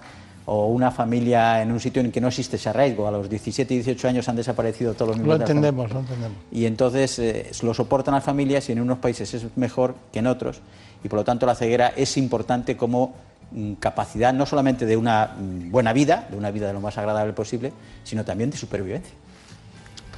[0.44, 3.08] o una familia en un sitio en que no existe ese arraigo.
[3.08, 5.68] A los 17 y 18 años han desaparecido todos los Lo miembros de la familia.
[5.68, 6.38] entendemos, lo entendemos.
[6.52, 10.26] Y entonces eh, lo soportan las familias y en unos países es mejor que en
[10.26, 10.60] otros.
[11.02, 13.14] Y por lo tanto la ceguera es importante como
[13.52, 16.98] mm, capacidad no solamente de una mm, buena vida, de una vida de lo más
[16.98, 17.72] agradable posible,
[18.04, 19.14] sino también de supervivencia.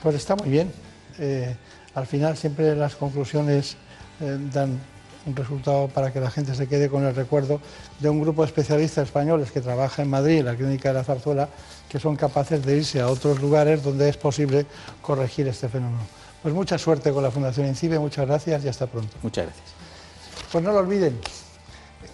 [0.02, 0.72] Pues está muy bien.
[1.18, 1.54] Eh,
[1.94, 3.76] al final siempre las conclusiones
[4.20, 4.78] eh, dan
[5.26, 7.60] un resultado para que la gente se quede con el recuerdo
[7.98, 11.04] de un grupo de especialistas españoles que trabaja en Madrid, en la Clínica de la
[11.04, 11.48] Zarzuela,
[11.88, 14.66] que son capaces de irse a otros lugares donde es posible
[15.02, 16.02] corregir este fenómeno.
[16.42, 19.14] Pues mucha suerte con la Fundación INCIBE, muchas gracias y hasta pronto.
[19.22, 19.68] Muchas gracias.
[20.50, 21.18] Pues no lo olviden.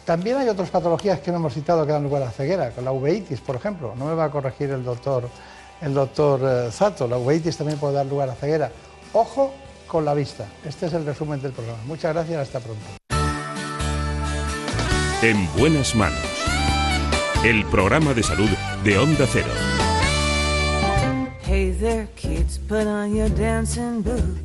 [0.04, 2.92] También hay otras patologías que no hemos citado que dan lugar a ceguera, con la
[2.92, 3.94] uveitis, por ejemplo.
[3.96, 5.28] No me va a corregir el doctor,
[5.80, 7.06] el doctor eh, Zato.
[7.06, 8.70] La uveitis también puede dar lugar a ceguera.
[9.12, 9.52] Ojo
[9.86, 10.46] con la vista.
[10.64, 11.78] Este es el resumen del programa.
[11.86, 12.84] Muchas gracias, hasta pronto.
[15.22, 16.18] En buenas manos.
[17.44, 18.48] El programa de salud
[18.84, 19.48] de Onda Cero.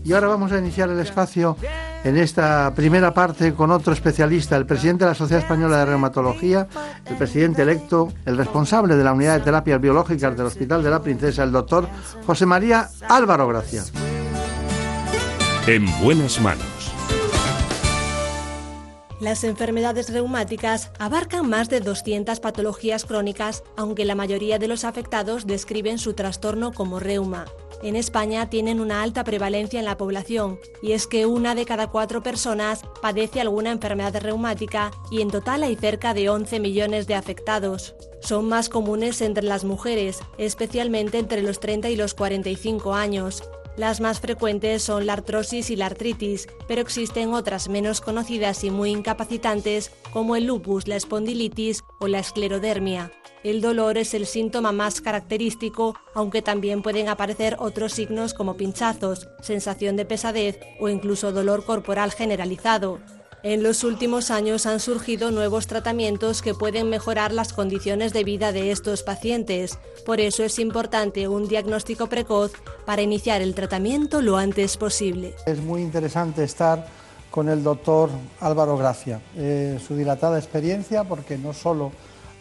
[0.04, 1.58] Y ahora vamos a iniciar el espacio
[2.04, 6.68] en esta primera parte con otro especialista, el presidente de la Sociedad Española de Reumatología,
[7.06, 11.02] el presidente electo, el responsable de la unidad de terapias biológicas del Hospital de la
[11.02, 11.88] Princesa, el doctor
[12.26, 13.84] José María Álvaro Gracia.
[15.68, 16.66] En buenas manos.
[19.20, 25.46] Las enfermedades reumáticas abarcan más de 200 patologías crónicas, aunque la mayoría de los afectados
[25.46, 27.46] describen su trastorno como reuma.
[27.84, 31.92] En España tienen una alta prevalencia en la población, y es que una de cada
[31.92, 37.14] cuatro personas padece alguna enfermedad reumática y en total hay cerca de 11 millones de
[37.14, 37.94] afectados.
[38.20, 43.44] Son más comunes entre las mujeres, especialmente entre los 30 y los 45 años,
[43.78, 48.70] las más frecuentes son la artrosis y la artritis, pero existen otras menos conocidas y
[48.70, 53.12] muy incapacitantes como el lupus, la espondilitis o la esclerodermia.
[53.44, 59.30] El dolor es el síntoma más característico, aunque también pueden aparecer otros signos como pinchazos,
[59.42, 63.00] sensación de pesadez o incluso dolor corporal generalizado.
[63.44, 68.52] En los últimos años han surgido nuevos tratamientos que pueden mejorar las condiciones de vida
[68.52, 69.80] de estos pacientes.
[70.06, 72.52] Por eso es importante un diagnóstico precoz
[72.86, 75.34] para iniciar el tratamiento lo antes posible.
[75.48, 76.86] Es muy interesante estar
[77.32, 78.12] con el doctor
[78.42, 79.20] Álvaro Gracia.
[79.36, 81.92] Eh, su dilatada experiencia, porque no solo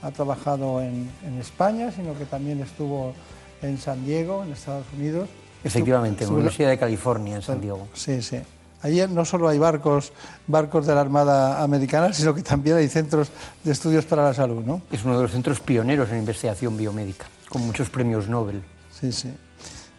[0.03, 3.14] ha trabajado en, en, España, sino que también estuvo
[3.62, 5.30] en San Diego, en Estados Unidos.
[5.64, 7.88] Efectivamente, en la Universidad de California, en San Diego.
[7.94, 8.40] Sí, sí.
[8.83, 10.12] Allí no solo hay barcos,
[10.47, 13.31] barcos de la Armada Americana, sino que también hay centros
[13.62, 14.83] de estudios para la salud, ¿no?
[14.91, 18.62] Es uno de los centros pioneros en investigación biomédica, con muchos premios Nobel.
[18.99, 19.31] Sí, sí.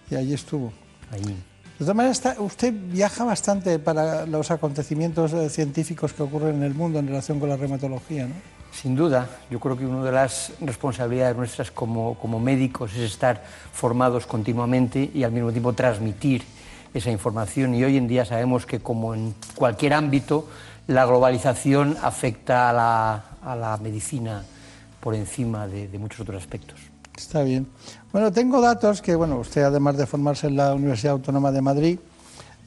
[0.09, 0.73] Y allí estuvo.
[1.11, 1.35] Allí.
[1.81, 6.73] De todas maneras, usted viaja bastante para los acontecimientos eh, científicos que ocurren en el
[6.73, 8.35] mundo en relación con la reumatología, ¿no?
[8.71, 13.43] Sin duda, yo creo que una de las responsabilidades nuestras como, como médicos es estar
[13.73, 16.43] formados continuamente y al mismo tiempo transmitir
[16.93, 20.47] esa información y hoy en día sabemos que como en cualquier ámbito
[20.87, 24.43] la globalización afecta a la, a la medicina
[24.99, 26.79] por encima de, de, muchos otros aspectos.
[27.17, 27.67] Está bien.
[28.11, 31.99] Bueno, tengo datos que, bueno, usted además de formarse en la Universidad Autónoma de Madrid,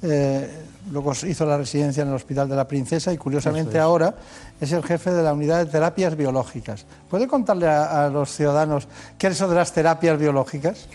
[0.02, 0.50] eh,
[0.90, 3.82] luego hizo la residencia en el Hospital de la Princesa y curiosamente es.
[3.82, 4.14] ahora
[4.60, 6.86] es el jefe de la unidad de terapias biológicas.
[7.08, 8.86] ¿Puede contarle a, a los ciudadanos
[9.18, 10.88] qué es eso de las terapias biológicas?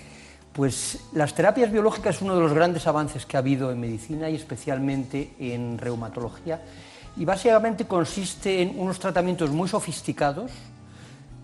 [0.60, 4.30] Pues las terapias biológicas es uno de los grandes avances que ha habido en medicina
[4.30, 6.62] y especialmente en reumatología.
[7.16, 10.52] Y básicamente consiste en unos tratamientos muy sofisticados,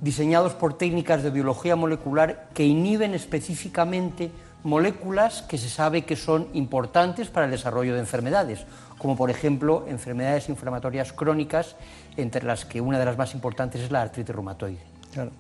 [0.02, 4.32] diseñados por técnicas de biología molecular que inhiben específicamente
[4.66, 8.66] moléculas que se sabe que son importantes para el desarrollo de enfermedades,
[8.98, 11.78] como por ejemplo enfermedades inflamatorias crónicas,
[12.18, 14.84] entre las que una de las más importantes es la artritis reumatoide.
[15.14, 15.32] Claro.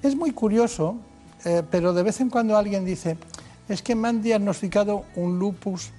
[0.00, 1.00] Es muy curioso
[1.44, 3.16] eh, pero de vez en cuando alguien dice,
[3.68, 5.90] es que me han diagnosticado un lupus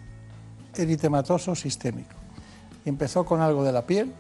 [0.76, 2.16] eritematoso sistémico.
[2.86, 4.14] Y empezó con algo de la piel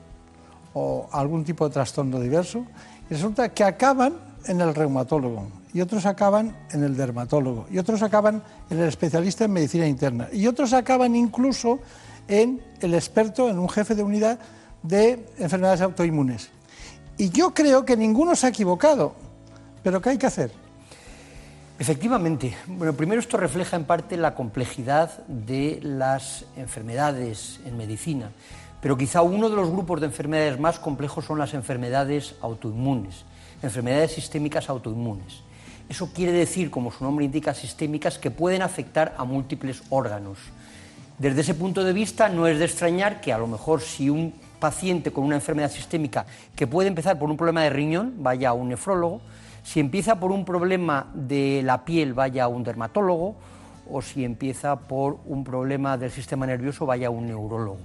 [0.73, 2.65] o algún tipo de trastorno diverso
[3.09, 4.13] y resulta que acaban
[4.45, 9.45] en el reumatólogo y otros acaban en el dermatólogo y otros acaban en el especialista
[9.45, 11.79] en medicina interna y otros acaban incluso
[12.27, 14.39] en el experto, en un jefe de unidad
[14.83, 16.49] de enfermedades autoinmunes.
[17.17, 19.13] Y yo creo que ninguno se ha equivocado,
[19.83, 20.51] pero ¿qué hay que hacer?
[21.79, 22.57] Efectivamente.
[22.67, 28.31] Bueno, primero esto refleja en parte la complejidad de las enfermedades en medicina,
[28.81, 33.23] pero quizá uno de los grupos de enfermedades más complejos son las enfermedades autoinmunes,
[33.63, 35.41] enfermedades sistémicas autoinmunes.
[35.87, 40.37] Eso quiere decir, como su nombre indica, sistémicas que pueden afectar a múltiples órganos.
[41.17, 44.33] Desde ese punto de vista, no es de extrañar que a lo mejor si un
[44.59, 46.25] paciente con una enfermedad sistémica
[46.57, 49.21] que puede empezar por un problema de riñón vaya a un nefrólogo,
[49.63, 53.35] si empieza por un problema de la piel, vaya a un dermatólogo,
[53.91, 57.79] o si empieza por un problema del sistema nervioso, vaya a un neurólogo.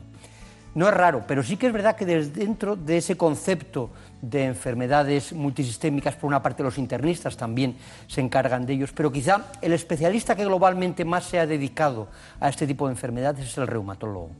[0.74, 4.44] No es raro, pero sí que es verdad que desde dentro de ese concepto de
[4.44, 7.76] enfermedades multisistémicas, por una parte los internistas también
[8.08, 12.08] se encargan de ellos, pero quizá el especialista que globalmente más se ha dedicado
[12.40, 14.30] a este tipo de enfermedades es el reumatólogo.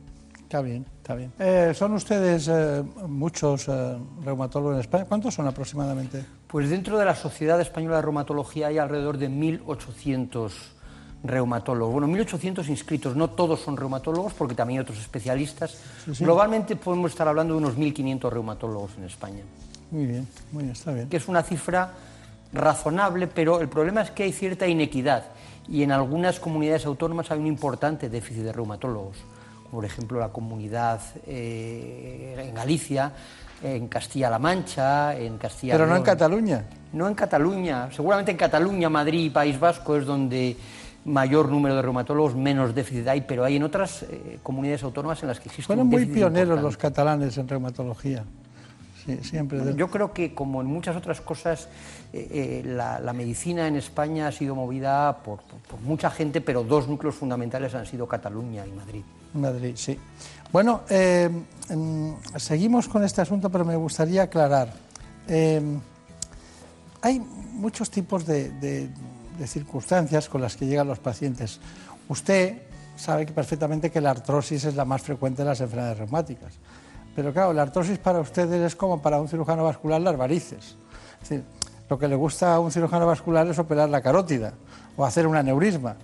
[0.45, 1.33] Está bien, está bien.
[1.39, 5.05] Eh, ¿Son ustedes eh, muchos eh, reumatólogos en España?
[5.05, 6.23] ¿Cuántos son aproximadamente?
[6.45, 10.51] Pues dentro de la Sociedad Española de Reumatología hay alrededor de 1.800
[11.23, 11.93] reumatólogos.
[11.93, 15.79] Bueno, 1.800 inscritos, no todos son reumatólogos porque también hay otros especialistas.
[16.05, 16.23] Sí, sí.
[16.23, 19.41] Globalmente podemos estar hablando de unos 1.500 reumatólogos en España.
[19.89, 21.09] Muy bien, muy bien, está bien.
[21.09, 21.91] Que es una cifra
[22.53, 25.25] razonable, pero el problema es que hay cierta inequidad
[25.67, 29.17] y en algunas comunidades autónomas hay un importante déficit de reumatólogos
[29.75, 33.11] por ejemplo la comunidad eh, en Galicia,
[33.61, 35.73] en Castilla-La Mancha, en Castilla.
[35.73, 36.63] Pero no en Cataluña.
[36.93, 37.89] No en Cataluña.
[37.91, 40.55] Seguramente en Cataluña, Madrid y País Vasco es donde
[41.03, 45.27] mayor número de reumatólogos, menos déficit hay, pero hay en otras eh, comunidades autónomas en
[45.27, 46.63] las que existe Fueron un muy pioneros importante.
[46.63, 48.23] los catalanes en reumatología.
[49.05, 49.59] Sí, siempre.
[49.59, 51.67] Bueno, yo creo que, como en muchas otras cosas,
[52.11, 56.41] eh, eh, la, la medicina en España ha sido movida por, por- por mucha gente,
[56.41, 59.03] pero dos núcleos fundamentales han sido Cataluña y Madrid.
[59.35, 59.99] Madrid, sí.
[60.51, 61.29] Bueno, eh,
[61.69, 64.73] mm, seguimos con este asunto, pero me gustaría aclarar.
[67.01, 68.89] Hay muchos tipos de, de-
[69.37, 71.59] de circunstancias con las que llegan los pacientes.
[72.07, 72.61] Usted
[72.95, 76.53] sabe que perfectamente que la artrosis es la más frecuente de las enfermedades reumáticas.
[77.15, 80.75] Pero claro, la artrosis para ustedes es como para un cirujano vascular las varices.
[81.89, 84.53] Lo que le gusta a un cirujano vascular es operar la carótida
[84.97, 85.95] o hacer un aneurisma.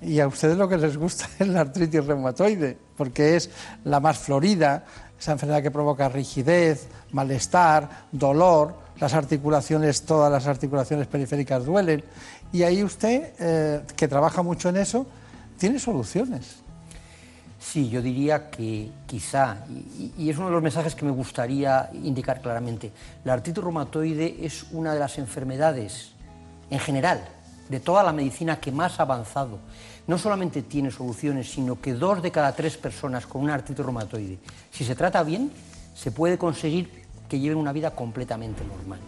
[0.00, 3.50] Y a ustedes lo que les gusta es la artritis reumatoide, porque es
[3.84, 4.84] la más florida,
[5.18, 12.02] esa enfermedad que provoca rigidez, malestar, dolor, las articulaciones, todas las articulaciones periféricas duelen.
[12.52, 15.06] Y ahí usted, eh, que trabaja mucho en eso,
[15.56, 16.62] tiene soluciones.
[17.58, 19.58] Sí, yo diría que quizá,
[20.16, 22.92] y, es uno de los mensajes que me gustaría indicar claramente,
[23.24, 26.12] la artritis reumatoide es una de las enfermedades,
[26.70, 27.20] en general,
[27.68, 29.58] de toda la medicina que más ha avanzado.
[30.06, 34.38] No solamente tiene soluciones, sino que dos de cada tres personas con una artritis reumatoide,
[34.70, 35.50] si se trata bien,
[35.94, 39.00] se puede conseguir que lleven una vida completamente normal.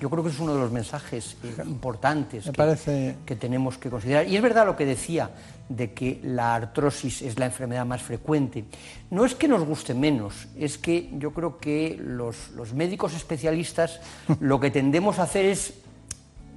[0.00, 1.36] Yo creo que es uno de los mensajes
[1.66, 4.26] importantes Me que, parece- que tenemos que considerar.
[4.26, 5.30] Y es verdad lo que decía
[5.68, 8.64] de que la artrosis es la enfermedad más frecuente.
[9.10, 14.00] No es que nos guste menos, es que yo creo que los, los médicos especialistas
[14.40, 15.74] lo que tendemos a hacer es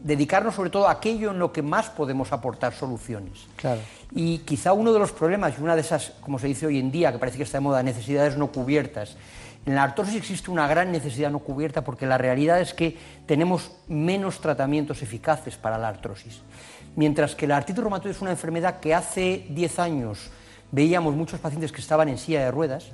[0.04, 3.46] dedicarnos sobre todo a aquello en lo que más podemos aportar soluciones.
[3.56, 3.80] Claro.
[4.12, 6.92] Y quizá uno de los problemas, y una de esas, como se dice hoy en
[6.92, 9.16] día, que parece que está de moda, necesidades no cubiertas,
[9.66, 13.72] en la artrosis existe una gran necesidad no cubierta porque la realidad es que tenemos
[13.88, 16.42] menos tratamientos eficaces para la artrosis.
[16.96, 20.32] Mientras que la artritis reumatoide es una enfermedad que hace 10 años
[20.72, 22.92] veíamos muchos pacientes que estaban en silla de ruedas,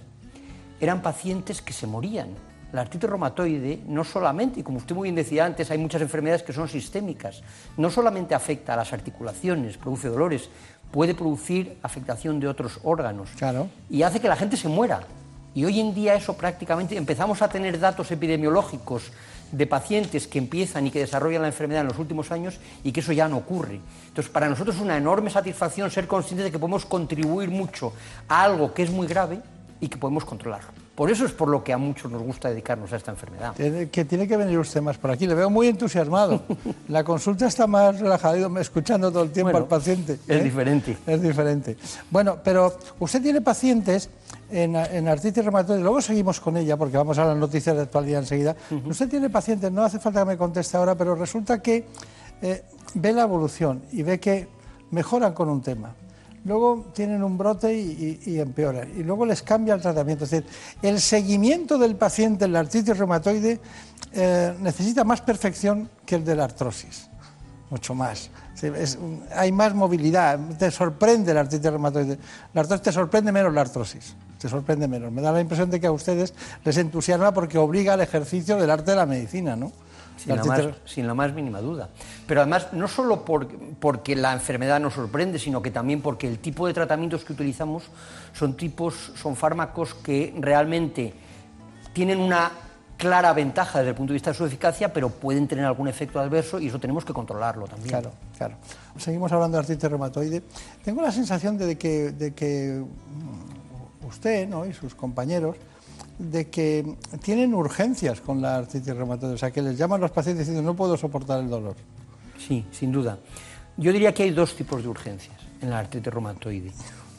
[0.80, 2.30] eran pacientes que se morían.
[2.72, 6.44] La artritis reumatoide no solamente, y como usted muy bien decía antes, hay muchas enfermedades
[6.44, 7.42] que son sistémicas,
[7.78, 10.52] no solamente afecta a las articulaciones, produce dolores,
[10.92, 13.30] puede producir afectación de otros órganos
[13.90, 15.02] y hace que la gente se muera.
[15.56, 19.12] Y hoy en día eso prácticamente empezamos a tener datos epidemiológicos
[19.52, 23.00] de pacientes que empiezan y que desarrollan la enfermedad en los últimos años y que
[23.00, 23.80] eso ya no ocurre.
[24.08, 27.94] Entonces, para nosotros es una enorme satisfacción ser conscientes de que podemos contribuir mucho
[28.28, 29.40] a algo que es muy grave
[29.82, 30.89] y que podemos controlarlo.
[31.00, 33.54] Por eso es por lo que a muchos nos gusta dedicarnos a esta enfermedad.
[33.56, 35.26] Tiene- Que tiene que venir usted más por aquí.
[35.28, 36.42] Le veo muy entusiasmado.
[36.90, 40.20] La consulta está más relajada, escuchando todo el tiempo Bueno, al paciente.
[40.28, 40.44] es ¿eh?
[40.44, 40.98] diferente.
[41.08, 41.78] Es diferente.
[42.12, 44.10] Bueno, pero usted tiene pacientes
[44.52, 48.20] en, en artritis reumatoide, luego seguimos con ella porque vamos a las noticias de actualidad
[48.20, 48.58] enseguida.
[48.86, 51.86] Usted tiene pacientes, no hace falta que me conteste ahora, pero resulta que
[52.42, 52.64] eh,
[52.96, 54.50] ve la evolución y ve que
[54.92, 55.94] mejoran con un tema.
[56.46, 58.90] Luego tienen un brote y, y- empeoran.
[58.98, 60.24] Y luego les cambia el tratamiento.
[60.24, 60.48] Es decir,
[60.82, 63.60] el seguimiento del paciente en la artritis reumatoide
[64.14, 67.10] eh, necesita más perfección que el de la artrosis
[67.70, 68.32] mucho más.
[69.36, 72.18] Hay más movilidad, te sorprende la artritis reumatoide.
[72.54, 75.12] La artrosis te sorprende menos la artrosis, te sorprende menos.
[75.12, 76.34] Me da la impresión de que a ustedes
[76.66, 79.72] les entusiasma porque obliga al ejercicio del arte de la medicina, ¿no?
[80.20, 81.90] Sin la, más, sin la más mínima duda.
[82.28, 83.48] Pero además, no solo por-
[83.80, 87.84] porque la enfermedad nos sorprende, sino que también porque el tipo de tratamientos que utilizamos
[88.34, 91.14] son tipos, son fármacos que realmente
[91.94, 92.52] tienen una
[92.98, 96.20] clara ventaja desde el punto de vista de su eficacia, pero pueden tener algún efecto
[96.20, 97.90] adverso y eso tenemos que controlarlo también.
[97.90, 98.56] Claro, claro.
[98.98, 100.44] Seguimos hablando de artritis reumatoide.
[100.84, 104.66] Tengo la sensación de que, de que mm, usted ¿no?
[104.66, 105.56] y sus compañeros
[106.20, 110.46] de que tienen urgencias con la artritis reumatoide, o sea, que les llaman los pacientes
[110.46, 111.76] diciendo no puedo soportar el dolor.
[112.38, 113.18] Sí, sin duda.
[113.78, 116.72] Yo diría que hay dos tipos de urgencias en la artritis reumatoide.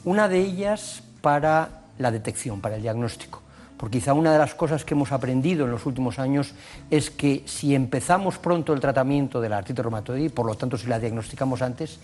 [0.05, 3.41] Una de ellas para la detección, para el diagnóstico.
[3.75, 6.53] Porque quizá una de las cosas que hemos aprendido en los últimos años
[6.91, 10.85] es que si empezamos pronto el tratamiento de la artritis reumatoide por lo tanto si
[10.85, 11.97] la diagnosticamos antes,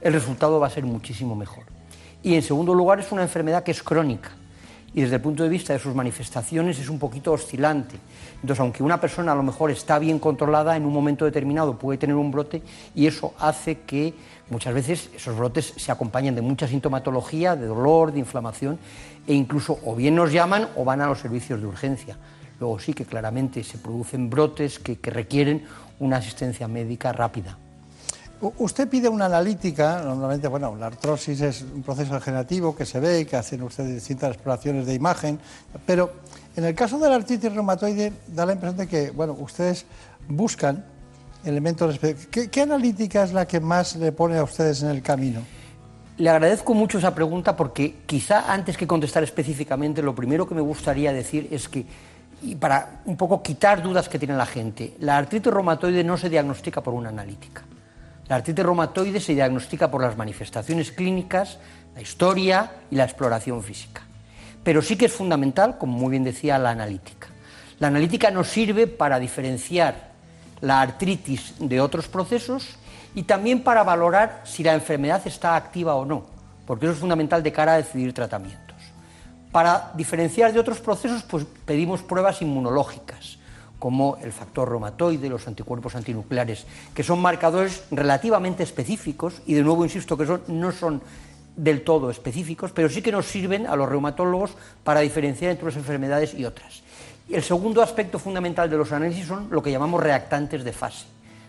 [0.00, 1.64] el resultado va a ser muchísimo mejor.
[2.22, 4.30] Y en segundo lugar es una enfermedad que es crónica
[4.94, 7.96] y desde el punto de vista de sus manifestaciones es un poquito oscilante.
[8.36, 11.98] Entonces, aunque una persona a lo mejor está bien controlada, en un momento determinado puede
[11.98, 12.62] tener un brote
[12.94, 14.14] y eso hace que
[14.50, 18.78] muchas veces esos brotes se acompañen de mucha sintomatología, de dolor, de inflamación
[19.26, 22.16] e incluso o bien nos llaman o van a los servicios de urgencia.
[22.60, 25.64] Luego sí que claramente se producen brotes que, que requieren
[25.98, 27.58] una asistencia médica rápida.
[28.58, 33.24] Usted pide una analítica, normalmente, bueno, la artrosis es un proceso degenerativo que se ve,
[33.26, 35.38] que hacen ustedes distintas exploraciones de imagen,
[35.86, 36.12] pero
[36.56, 39.86] en el caso de la artritis reumatoide da la impresión de que, bueno, ustedes
[40.28, 40.84] buscan
[41.44, 41.98] elementos...
[42.30, 45.40] ¿Qué, qué analítica es la que más le pone a ustedes en el camino?
[46.18, 50.60] Le agradezco mucho esa pregunta porque quizá antes que contestar específicamente, lo primero que me
[50.60, 51.84] gustaría decir es que,
[52.42, 56.28] y para un poco quitar dudas que tiene la gente, la artritis reumatoide no se
[56.28, 57.62] diagnostica por una analítica.
[58.28, 61.58] La artritis reumatoide se diagnostica por las manifestaciones clínicas,
[61.94, 64.02] la historia y la exploración física.
[64.62, 67.28] Pero sí que es fundamental, como muy bien decía, la analítica.
[67.78, 70.12] La analítica nos sirve para diferenciar
[70.60, 72.76] la artritis de otros procesos
[73.14, 76.26] y también para valorar si la enfermedad está activa o no,
[76.66, 78.64] porque eso es fundamental de cara a decidir tratamientos.
[79.52, 83.38] Para diferenciar de otros procesos, pues pedimos pruebas inmunológicas,
[83.84, 86.64] como el factor reumatoide, los anticuerpos antinucleares,
[86.94, 91.02] que son marcadores relativamente específicos, y de nuevo insisto que no son
[91.54, 94.52] del todo específicos, pero sí que nos sirven a los reumatólogos
[94.84, 96.80] para diferenciar entre unas enfermedades y otras.
[97.28, 101.04] El segundo aspecto fundamental de los análisis son lo que llamamos reactantes de fase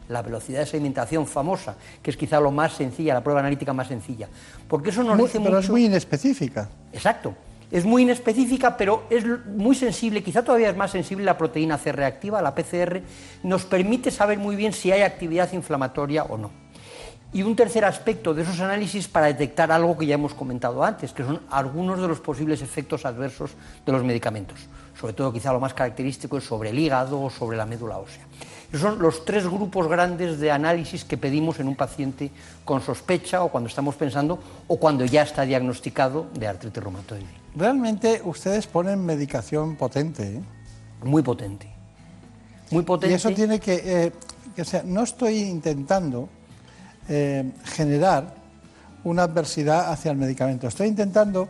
[0.09, 3.87] la velocidad de sedimentación famosa, que es quizá lo más sencilla, la prueba analítica más
[3.87, 4.27] sencilla.
[4.67, 5.59] Porque eso nos Muy- dice pero mucho...
[5.61, 6.67] es muy inespecífica.
[6.91, 7.33] Exacto.
[7.71, 11.91] Es muy inespecífica, pero es muy sensible, quizá todavía es más sensible la proteína C
[11.91, 13.01] reactiva, la PCR,
[13.43, 16.51] nos permite saber muy bien si hay actividad inflamatoria o no.
[17.33, 21.11] Y un tercer aspecto de esos análisis para detectar algo que ya hemos comentado antes,
[21.11, 23.51] que son algunos de los posibles efectos adversos
[23.85, 24.57] de los medicamentos.
[24.97, 28.25] Sobre todo quizá lo más característico es sobre el hígado o sobre la médula ósea.
[28.69, 32.31] Esos son los tres grupos grandes de análisis que pedimos en un paciente
[32.63, 37.44] con sospecha o cuando estamos pensando o cuando ya está diagnosticado de artritis reumatoide.
[37.55, 40.23] Realmente ustedes ponen medicación potente.
[40.23, 40.41] ¿eh?
[41.03, 41.69] Muy potente.
[42.71, 43.13] Muy potente.
[43.13, 44.11] Y eso tiene que, eh,
[44.55, 46.27] que, o sea, no estoy intentando
[47.07, 48.35] eh, generar
[49.05, 50.67] una adversidad hacia el medicamento.
[50.67, 51.47] Estoy intentando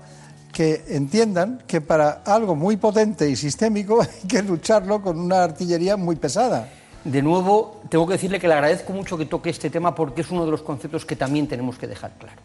[0.52, 5.98] que entiendan que para algo muy potente y sistémico hay que lucharlo con una artillería
[5.98, 6.70] muy pesada.
[7.04, 10.32] De nuevo, tengo que decirle que le agradezco mucho que toque este tema porque es
[10.32, 12.42] uno de los conceptos que también tenemos que dejar claro.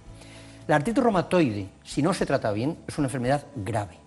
[0.71, 3.99] La artritis reumatoide, si no se trata bien, es una enfermedad grave.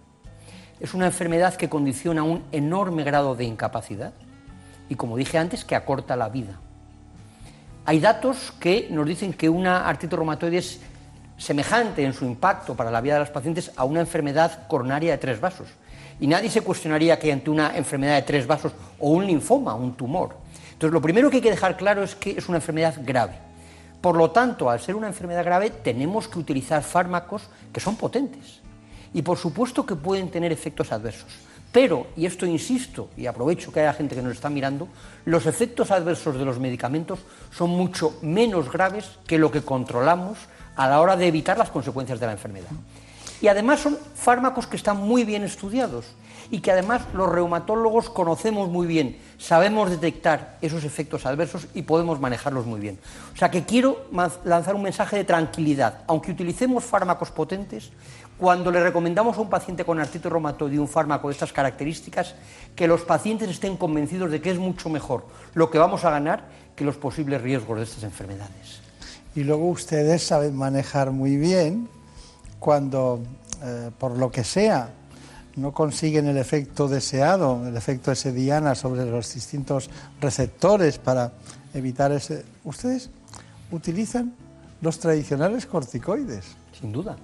[0.80, 4.14] Es una enfermedad que condiciona un enorme grado de incapacidad
[4.88, 6.61] y, como dije antes, que acorta la vida.
[7.84, 10.80] Hay datos que nos dicen que una artritis reumatoide es
[11.38, 15.18] semejante en su impacto para la vida de los pacientes a una enfermedad coronaria de
[15.18, 15.68] tres vasos.
[16.22, 19.95] Y nadie se cuestionaría que ante una enfermedad de tres vasos o un linfoma, un
[19.95, 20.38] tumor.
[20.72, 23.34] Entonces, lo primero que hay que dejar claro es que es una enfermedad grave.
[24.04, 28.60] Por lo tanto, al ser una enfermedad grave, tenemos que utilizar fármacos que son potentes.
[29.14, 31.32] Y por supuesto que pueden tener efectos adversos.
[31.72, 34.89] Pero, y esto insisto, y aprovecho que haya gente que nos está mirando,
[35.24, 37.20] los efectos adversos de los medicamentos
[37.56, 40.38] son mucho menos graves que lo que controlamos
[40.76, 42.72] a la hora de evitar las consecuencias de la enfermedad.
[43.39, 46.08] Y además son fármacos que están muy bien estudiados
[46.54, 52.20] y que además los reumatólogos conocemos muy bien, sabemos detectar esos efectos adversos y podemos
[52.20, 52.99] manejarlos muy bien.
[53.34, 54.06] O sea que quiero
[54.45, 56.04] lanzar un mensaje de tranquilidad.
[56.06, 57.89] Aunque utilicemos fármacos potentes,
[58.38, 62.36] cuando le recomendamos a un paciente con artritis reumatoide un fármaco de estas características,
[62.76, 65.26] que los pacientes estén convencidos de que es mucho mejor
[65.56, 66.43] lo que vamos a ganar
[66.76, 68.80] que los posibles riesgos de estas enfermedades.
[69.34, 71.89] Y luego ustedes saben manejar muy bien
[72.60, 73.22] cuando,
[73.64, 74.91] eh, por lo que sea,
[75.56, 79.89] no consiguen el efecto deseado, el efecto ese diana sobre los distintos
[80.20, 81.34] receptores para
[81.74, 82.45] evitar ese.
[82.64, 83.10] Ustedes
[83.72, 84.34] utilizan
[84.82, 86.45] los tradicionales corticoides.
[86.80, 87.16] Sin duda.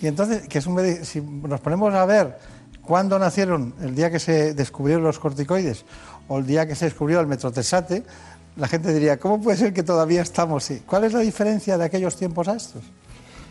[0.00, 2.38] Y entonces, que es un si nos ponemos a ver
[2.82, 5.84] cuándo nacieron, el día que se descubrieron los corticoides
[6.28, 8.04] o el día que se descubrió el metrotesate,
[8.56, 10.82] la gente diría, ¿cómo puede ser que todavía estamos así?
[10.86, 12.82] ¿Cuál es la diferencia de aquellos tiempos a estos?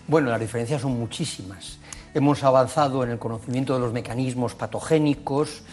[0.07, 1.79] Bueno, las diferencias son muchísimas.
[2.15, 5.63] Hemos avanzado en el conocimiento de los mecanismos patogénicos,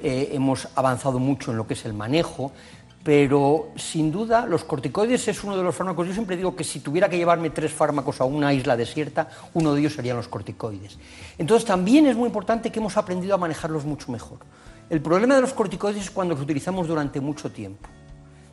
[0.00, 2.52] eh, hemos avanzado mucho en lo que es el manejo,
[3.04, 6.08] pero sin duda los corticoides es uno de los fármacos.
[6.08, 9.74] Yo siempre digo que si tuviera que llevarme tres fármacos a una isla desierta, uno
[9.74, 10.98] de ellos serían los corticoides.
[11.36, 14.38] Entonces también es muy importante que hemos aprendido a manejarlos mucho mejor.
[14.88, 17.90] El problema de los corticoides es cuando los utilizamos durante mucho tiempo.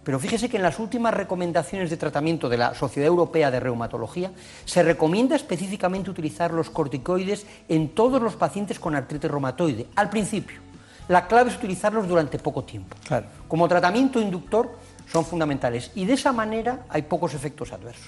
[0.08, 4.32] Pero fíjese que en las últimas recomendaciones de tratamiento de la Sociedad Europea de Reumatología
[4.64, 10.62] se recomienda específicamente utilizar los corticoides en todos los pacientes con artritis reumatoide, al principio.
[11.10, 12.96] La clave es utilizarlos durante poco tiempo.
[13.06, 13.26] Claro.
[13.50, 14.78] Como tratamiento inductor
[15.12, 18.08] son fundamentales y de esa manera hay pocos efectos adversos.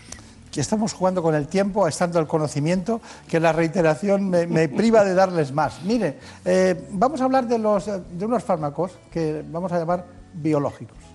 [0.56, 5.16] Estamos jugando con el tiempo, estando el conocimiento, que la reiteración me, me priva de
[5.16, 5.84] darles más.
[5.84, 11.09] Mire, eh, vamos a hablar de, los, de unos fármacos que vamos a llamar biológicos.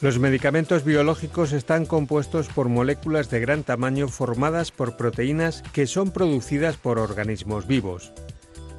[0.00, 6.12] Los medicamentos biológicos están compuestos por moléculas de gran tamaño formadas por proteínas que son
[6.12, 8.12] producidas por organismos vivos.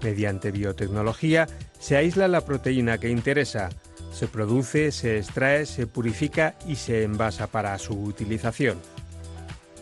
[0.01, 1.47] Mediante biotecnología
[1.78, 3.67] se aísla la proteína que interesa,
[4.13, 8.80] se produce, se extrae, se purifica y se envasa para su utilización.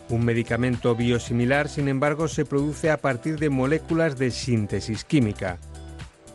[0.08, 5.58] Un medicamento biosimilar, sin embargo, se produce a partir de moléculas de síntesis química.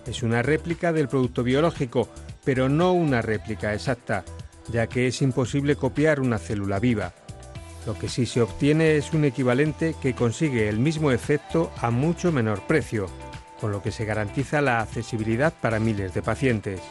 [0.07, 2.07] Es una réplica del producto biológico,
[2.45, 4.23] pero no una réplica exacta,
[4.69, 7.13] ya que es imposible copiar una célula viva.
[7.85, 12.31] Lo que sí se obtiene es un equivalente que consigue el mismo efecto a mucho
[12.31, 13.07] menor precio,
[13.59, 16.81] con lo que se garantiza la accesibilidad para miles de pacientes.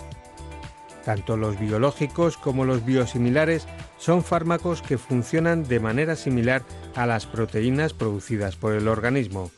[1.04, 3.66] Tanto los biológicos como los biosimilares
[3.98, 6.62] son fármacos que funcionan de manera similar
[6.94, 9.50] a las proteínas producidas por el organismo,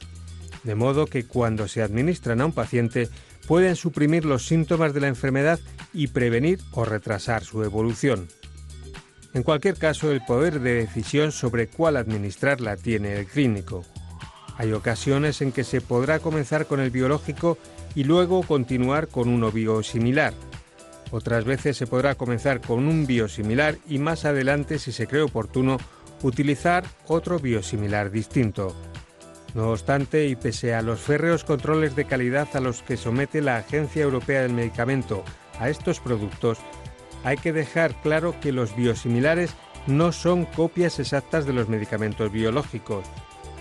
[0.63, 3.11] de modo que cuando se administran a un paciente
[3.47, 5.61] pueden suprimir los síntomas de la enfermedad
[5.93, 8.29] y prevenir o retrasar su evolución.
[9.33, 13.85] En cualquier caso, el poder de decisión sobre cuál administrarla tiene el clínico.
[14.57, 17.59] Hay ocasiones en que se podrá comenzar con el biológico
[17.95, 20.35] y luego continuar con uno biosimilar,
[21.15, 25.79] otras veces se podrá comenzar con un biosimilar y más adelante, si se cree oportuno,
[26.23, 28.75] utilizar otro biosimilar distinto.
[29.55, 33.57] No obstante, y pese a los férreos controles de calidad a los que somete la
[33.57, 35.25] Agencia Europea del Medicamento
[35.61, 36.59] a estos productos,
[37.23, 39.55] hay que dejar claro que los biosimilares
[39.87, 43.05] no son copias exactas de los medicamentos biológicos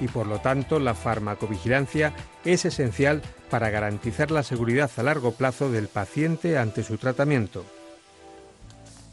[0.01, 2.13] y por lo tanto la farmacovigilancia
[2.43, 7.63] es esencial para garantizar la seguridad a largo plazo del paciente ante su tratamiento.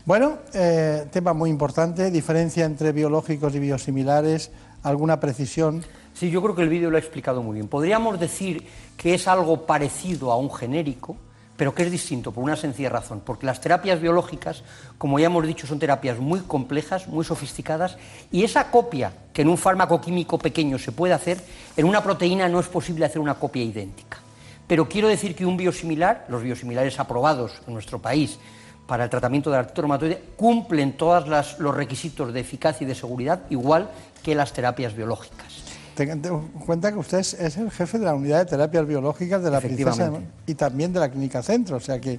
[0.06, 4.50] Bueno, eh, tema muy importante, diferencia entre biológicos y biosimilares,
[4.82, 5.84] alguna precisión.
[6.14, 7.68] Sí, yo creo que el vídeo lo ha explicado muy bien.
[7.68, 11.16] Podríamos decir que es algo parecido a un genérico,
[11.56, 14.62] pero que es distinto por una sencilla razón, porque las terapias biológicas,
[14.96, 17.98] como ya hemos dicho, son terapias muy complejas, muy sofisticadas,
[18.32, 21.38] y esa copia que en un fármaco químico pequeño se puede hacer,
[21.76, 24.16] en una proteína no es posible hacer una copia idéntica.
[24.66, 28.38] Pero quiero decir que un biosimilar, los biosimilares aprobados en nuestro país
[28.86, 33.42] para el tratamiento de artritis reumatoide, cumplen todos los requisitos de eficacia y de seguridad
[33.50, 33.90] igual
[34.22, 35.69] que las terapias biológicas.
[36.00, 39.50] Ten en cuenta que usted es, el jefe de la unidad de terapias biológicas de
[39.50, 40.10] la Princesa
[40.46, 42.18] y también de la Clínica Centro, o sea que,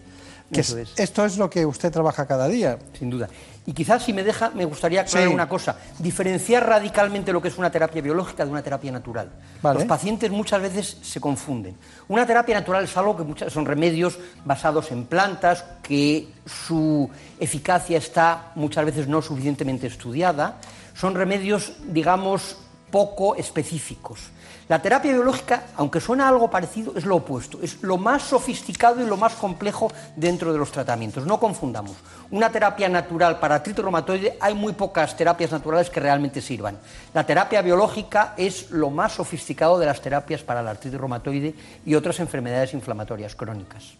[0.52, 2.78] esto es lo que usted trabaja cada día.
[2.94, 3.28] Sin duda.
[3.66, 5.78] Y quizás, si me deja, me gustaría aclarar una cosa.
[5.98, 9.32] Diferenciar radicalmente lo que es una terapia biológica de una terapia natural.
[9.64, 11.76] Los pacientes muchas veces se confunden.
[12.08, 17.10] Una terapia natural es algo que muchas, son remedios basados en plantas, que su
[17.40, 20.60] eficacia está muchas veces no suficientemente estudiada.
[20.94, 22.58] Son remedios, digamos,
[22.92, 24.32] poco específicos.
[24.72, 29.06] La terapia biológica, aunque suena algo parecido, es lo opuesto, es lo más sofisticado y
[29.06, 31.26] lo más complejo dentro de los tratamientos.
[31.26, 31.98] No confundamos.
[32.32, 36.78] Una terapia natural para artritis reumatoide, hay muy pocas terapias naturales que realmente sirvan.
[37.14, 41.54] La terapia biológica es lo más sofisticado de las terapias para la artritis reumatoide
[41.86, 43.96] y otras enfermedades inflamatorias crónicas.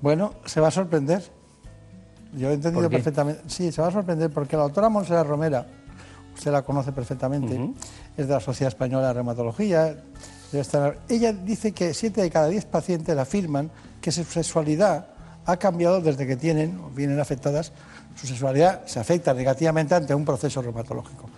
[0.00, 1.22] Bueno, se va a sorprender.
[2.34, 3.42] Yo he entendido perfectamente.
[3.46, 5.64] Sí, se va a sorprender porque la doctora Monserrat Romera,
[6.36, 7.72] usted la conoce perfectamente,
[8.16, 9.96] es de la Sociedad Española de Reumatología.
[11.08, 13.70] Ella dice que siete de cada diez pacientes afirman
[14.00, 15.08] que su sexualidad
[15.44, 17.72] ha cambiado desde que tienen o vienen afectadas,
[18.14, 21.28] su sexualidad se afecta negativamente ante un proceso reumatológico.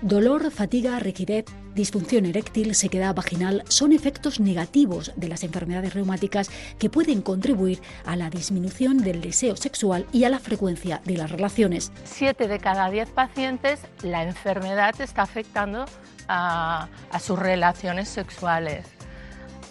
[0.00, 6.88] Dolor, fatiga, rigidez, disfunción eréctil, sequedad vaginal son efectos negativos de las enfermedades reumáticas que
[6.88, 11.90] pueden contribuir a la disminución del deseo sexual y a la frecuencia de las relaciones.
[12.04, 15.84] Siete de cada diez pacientes la enfermedad está afectando
[16.28, 16.88] a,
[17.18, 18.86] sus relaciones sexuales.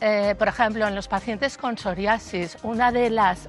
[0.01, 3.47] Eh, por ejemplo, en los pacientes con psoriasis, una de las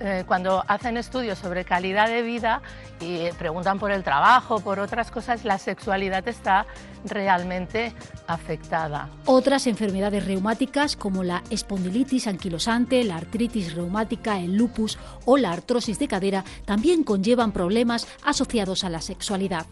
[0.00, 2.62] eh, cuando hacen estudios sobre calidad de vida
[3.00, 6.66] y preguntan por el trabajo, por otras cosas, la sexualidad está
[7.04, 7.92] realmente
[8.26, 9.08] afectada.
[9.26, 15.98] Otras enfermedades reumáticas como la espondilitis anquilosante, la artritis reumática, el lupus o la artrosis
[15.98, 19.66] de cadera también conllevan problemas asociados a la sexualidad.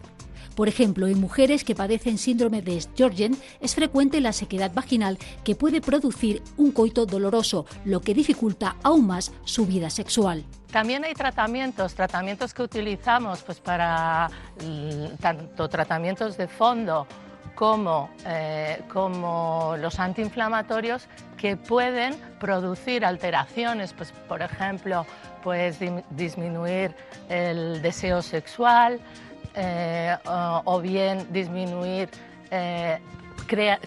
[0.55, 5.55] Por ejemplo, en mujeres que padecen síndrome de Sjögren es frecuente la sequedad vaginal que
[5.55, 10.43] puede producir un coito doloroso, lo que dificulta aún más su vida sexual.
[10.71, 14.29] También hay tratamientos, tratamientos que utilizamos pues, para
[14.63, 17.07] mm, tanto tratamientos de fondo
[17.55, 25.05] como, eh, como, los antiinflamatorios que pueden producir alteraciones, pues, por ejemplo,
[25.43, 25.77] pues,
[26.09, 26.95] disminuir
[27.29, 28.99] el deseo sexual,
[29.55, 32.09] eh, o, bien disminuir,
[32.51, 32.99] eh,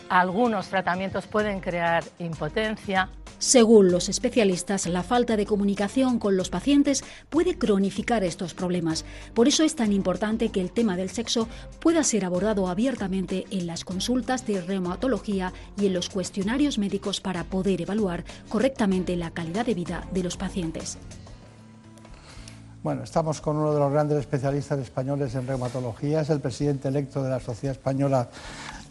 [0.09, 3.09] algunos tratamientos pueden crear impotencia.
[3.39, 9.05] Según los especialistas, la falta de comunicación con los pacientes puede cronificar estos problemas.
[9.35, 11.47] Por eso es tan importante que el tema del sexo
[11.81, 17.45] pueda ser abordado abiertamente en las consultas de reumatología y en los cuestionarios médicos para
[17.45, 20.99] poder evaluar correctamente la calidad de vida de los pacientes.
[22.87, 27.21] Bueno, estamos con uno de los grandes especialistas españoles en reumatología, es el presidente electo
[27.21, 28.29] de la Sociedad Española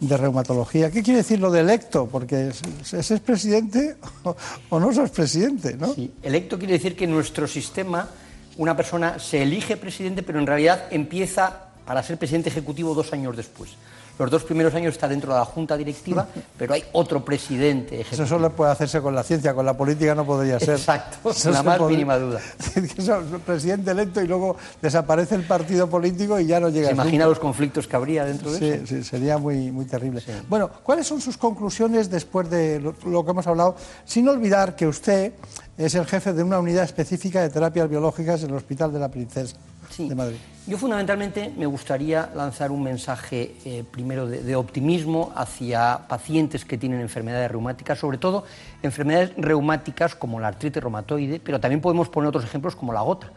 [0.01, 0.91] de Reumatología.
[0.91, 2.05] ¿Qué quiere decir lo de electo?
[2.05, 4.35] Porque ¿es, es presidente o,
[4.71, 5.93] o no sos presidente, ¿no?
[5.93, 8.09] Sí, electo quiere decir que en nuestro sistema
[8.57, 13.37] una persona se elige presidente, pero en realidad empieza para ser presidente ejecutivo dos años
[13.37, 13.77] después.
[14.17, 18.23] Los dos primeros años está dentro de la junta directiva, pero hay otro presidente ejecutivo.
[18.23, 20.75] Eso solo puede hacerse con la ciencia, con la política no podría ser.
[20.75, 22.39] Exacto, Eso la más mínima duda.
[23.45, 27.39] Presidente electo y luego desaparece el partido político y ya no llega ¿Se imagina los
[27.39, 28.85] conflictos que habría dentro de Sí, eso?
[28.87, 30.21] sí, sería muy, muy terrible.
[30.47, 33.75] Bueno, ¿cuáles son sus conclusiones después de lo, lo que hemos hablado?
[34.05, 35.33] Sin olvidar que usted
[35.77, 39.09] es el jefe de una unidad específica de terapias biológicas en el Hospital de la
[39.09, 39.57] Princesa
[39.97, 40.37] de Madrid.
[40.67, 46.77] Yo fundamentalmente me gustaría lanzar un mensaje eh, primero de, de optimismo hacia pacientes que
[46.77, 48.45] tienen enfermedades reumáticas, sobre todo
[48.81, 53.31] enfermedades reumáticas como la artritis reumatoide, pero también podemos poner otros ejemplos como la gota.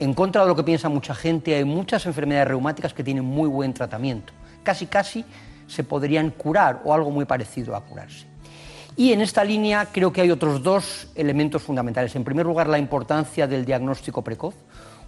[0.00, 3.48] En contra de lo que piensa mucha gente, hay muchas enfermedades reumáticas que tienen muy
[3.48, 4.32] buen tratamiento.
[4.64, 5.24] Casi, casi
[5.68, 8.26] se podrían curar o algo muy parecido a curarse.
[8.96, 12.14] Y en esta línea creo que hay otros dos elementos fundamentales.
[12.14, 14.54] En primer lugar, la importancia del diagnóstico precoz.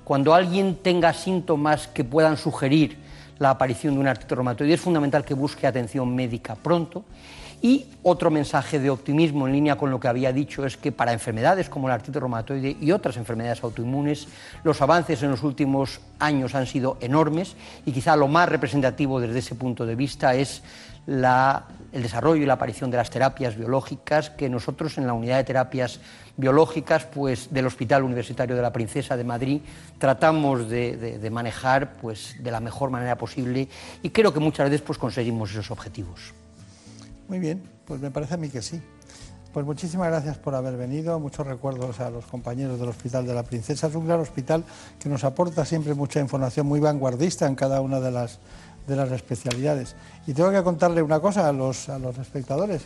[0.05, 2.98] Cuando alguien tenga síntomas que puedan sugerir
[3.38, 7.05] la aparición de una artritis reumatoide, es fundamental que busque atención médica pronto.
[7.62, 11.14] Y otro mensaje de optimismo en línea con lo que había dicho es que para
[11.14, 14.28] enfermedades como la artritis reumatoide y otras enfermedades autoinmunes,
[14.64, 19.38] los avances en los últimos años han sido enormes y quizá lo más representativo desde
[19.38, 20.62] ese punto de vista es
[21.07, 21.64] la-
[21.95, 25.45] el desarrollo y la aparición de las terapias biológicas que nosotros en la unidad de
[25.45, 26.01] terapias
[26.36, 29.61] biológicas pues, del Hospital Universitario de la Princesa de Madrid
[29.99, 33.68] tratamos de, manejar pues, de la mejor manera posible
[34.03, 36.34] y creo que muchas veces pues, conseguimos esos objetivos.
[37.28, 38.82] Muy bien, pues me parece a mí que sí.
[39.53, 43.45] Pues muchísimas gracias por haber venido, muchos recuerdos a los compañeros del Hospital de la
[43.45, 43.86] Princesa.
[43.86, 44.64] Es un gran hospital
[44.99, 48.40] que nos aporta siempre mucha información muy vanguardista en cada una de las,
[48.87, 49.95] de las especialidades.
[50.26, 52.82] Y tengo que contarle una cosa a los, a los espectadores.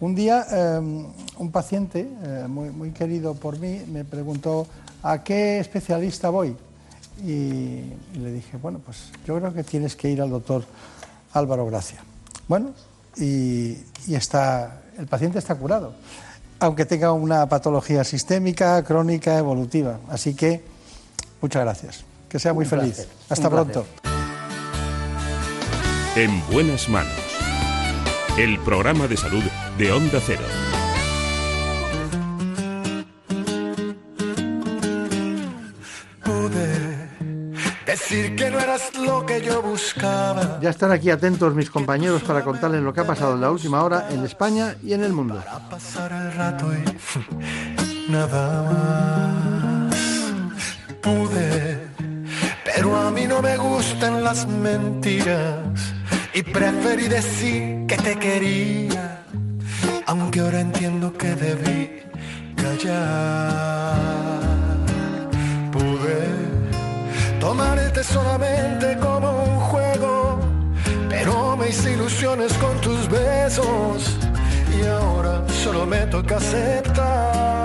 [0.00, 4.66] Un día eh, un paciente eh, muy, muy querido por mí me preguntó
[5.02, 6.56] a qué especialista voy.
[7.22, 10.64] Y, y le dije, bueno, pues yo creo que tienes que ir al doctor
[11.34, 12.02] Álvaro Gracia.
[12.48, 12.70] Bueno,
[13.16, 13.76] y,
[14.06, 15.92] y está, el paciente está curado,
[16.60, 19.98] aunque tenga una patología sistémica, crónica, evolutiva.
[20.08, 20.62] Así que,
[21.42, 22.04] muchas gracias.
[22.28, 22.94] Que sea muy Un feliz.
[22.94, 23.84] placer, Hasta placer.
[26.16, 27.12] En buenas manos.
[28.36, 29.44] El programa de salud
[29.78, 30.42] de Onda Cero.
[36.24, 37.08] Pude
[37.86, 40.58] decir que no eras lo que yo buscaba.
[40.60, 43.84] Ya están aquí atentos mis compañeros para contarles lo que ha pasado en la última
[43.84, 45.40] hora en España y en el mundo.
[45.70, 49.96] pasar el rato y nada más.
[51.00, 51.88] Pude,
[52.64, 55.89] pero a mí no me gustan las mentiras
[56.32, 59.22] y preferí decir que te quería,
[60.06, 62.02] aunque ahora entiendo que debí
[62.56, 63.96] callar.
[65.72, 66.20] Pude
[67.40, 70.40] tomarte solamente como un juego,
[71.08, 74.16] pero me hice ilusiones con tus besos
[74.78, 77.60] y ahora solo me toca aceptar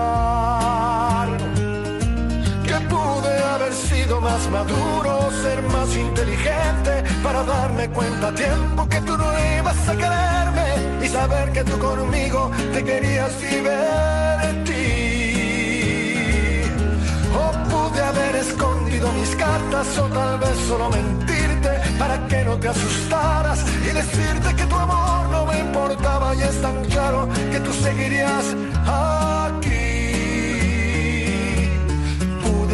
[4.06, 9.26] sido más maduro, ser más inteligente para darme cuenta a tiempo que tú no
[9.58, 13.66] ibas a quererme y saber que tú conmigo te querías divertir.
[17.34, 22.70] O pude haber escondido mis cartas o tal vez solo mentirte para que no te
[22.70, 27.74] asustaras y decirte que tu amor no me importaba y es tan claro que tú
[27.74, 28.46] seguirías
[28.86, 29.95] aquí.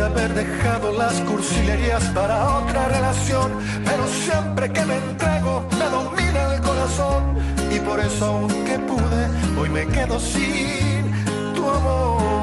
[0.02, 3.52] Pude haber dejado las cursilerías para otra relación,
[3.86, 7.36] pero siempre que me entrego me domina el corazón
[7.72, 12.41] y por eso aunque pude, hoy me quedo sin tu amor.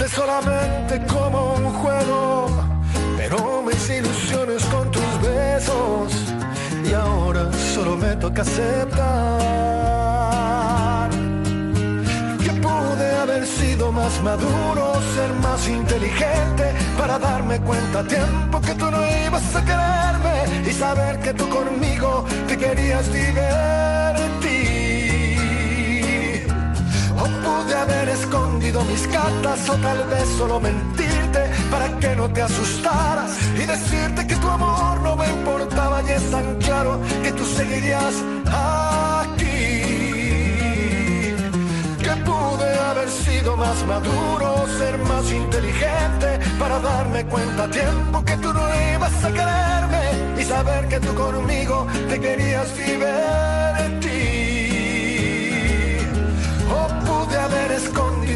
[0.00, 2.48] Tomarte solamente como un juego,
[3.16, 6.12] pero hice ilusiones con tus besos
[6.88, 9.50] y ahora solo me toca aceptar
[12.42, 18.74] que pude haber sido más maduro, ser más inteligente para darme cuenta a tiempo que
[18.74, 24.09] tú no ibas a quererme y saber que tú conmigo te querías divertir.
[27.44, 33.30] Pude haber escondido mis cartas o tal vez solo mentirte para que no te asustaras
[33.54, 38.14] y decirte que tu amor no me importaba y es tan claro que tú seguirías
[38.46, 39.50] aquí.
[42.04, 48.36] Que pude haber sido más maduro, ser más inteligente para darme cuenta a tiempo que
[48.38, 48.64] tú no
[48.94, 53.59] ibas a quererme y saber que tú conmigo te querías divertir.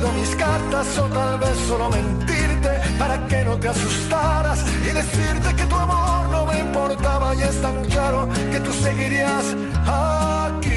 [0.01, 5.67] Mis cartas o tal vez solo mentirte para que no te asustaras y decirte que
[5.67, 10.75] tu amor no me importaba y es tan claro que tú seguirías aquí.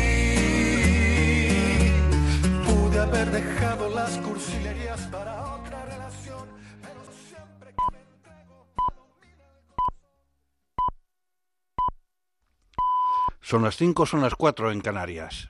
[2.65, 6.47] Pude haber dejado las cursilerías para otra relación,
[6.81, 7.99] pero siempre que me
[13.41, 15.49] Son las 5, son las 4 en Canarias.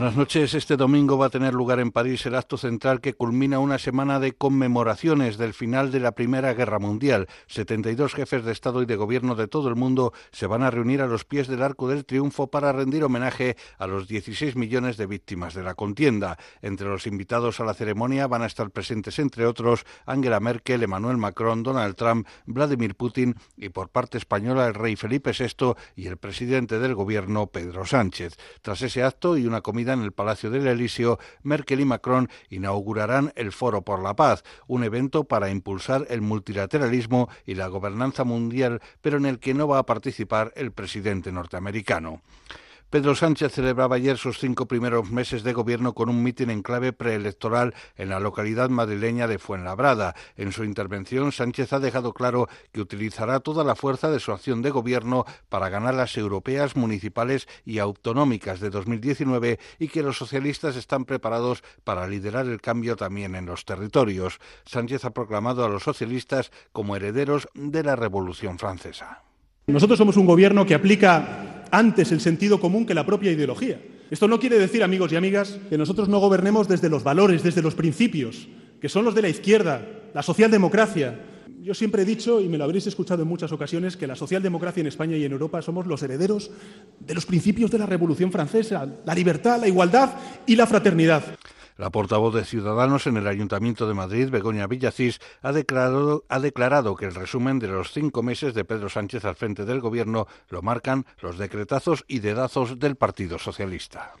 [0.00, 0.54] Buenas noches.
[0.54, 4.18] Este domingo va a tener lugar en París el acto central que culmina una semana
[4.18, 7.28] de conmemoraciones del final de la Primera Guerra Mundial.
[7.48, 11.02] 72 jefes de Estado y de Gobierno de todo el mundo se van a reunir
[11.02, 15.04] a los pies del Arco del Triunfo para rendir homenaje a los 16 millones de
[15.04, 16.38] víctimas de la contienda.
[16.62, 21.18] Entre los invitados a la ceremonia van a estar presentes, entre otros, Angela Merkel, Emmanuel
[21.18, 26.16] Macron, Donald Trump, Vladimir Putin y por parte española el rey Felipe VI y el
[26.16, 28.38] presidente del Gobierno, Pedro Sánchez.
[28.62, 33.32] Tras ese acto y una comida en el Palacio del Elíseo, Merkel y Macron inaugurarán
[33.36, 38.80] el Foro por la Paz, un evento para impulsar el multilateralismo y la gobernanza mundial,
[39.00, 42.22] pero en el que no va a participar el presidente norteamericano.
[42.90, 46.92] Pedro Sánchez celebraba ayer sus cinco primeros meses de gobierno con un mitin en clave
[46.92, 50.16] preelectoral en la localidad madrileña de Fuenlabrada.
[50.36, 54.60] En su intervención, Sánchez ha dejado claro que utilizará toda la fuerza de su acción
[54.60, 60.74] de gobierno para ganar las europeas, municipales y autonómicas de 2019 y que los socialistas
[60.74, 64.40] están preparados para liderar el cambio también en los territorios.
[64.64, 69.29] Sánchez ha proclamado a los socialistas como herederos de la Revolución Francesa.
[69.72, 73.80] Nosotros somos un gobierno que aplica antes el sentido común que la propia ideología.
[74.10, 77.62] Esto no quiere decir, amigos y amigas, que nosotros no gobernemos desde los valores, desde
[77.62, 78.48] los principios,
[78.80, 81.20] que son los de la izquierda, la socialdemocracia.
[81.62, 84.80] Yo siempre he dicho, y me lo habréis escuchado en muchas ocasiones, que la socialdemocracia
[84.80, 86.50] en España y en Europa somos los herederos
[86.98, 90.10] de los principios de la Revolución Francesa, la libertad, la igualdad
[90.46, 91.22] y la fraternidad.
[91.80, 96.94] La portavoz de Ciudadanos en el Ayuntamiento de Madrid, Begoña Villacís, ha declarado, ha declarado
[96.94, 100.60] que el resumen de los cinco meses de Pedro Sánchez al frente del Gobierno lo
[100.60, 104.12] marcan los decretazos y dedazos del Partido Socialista.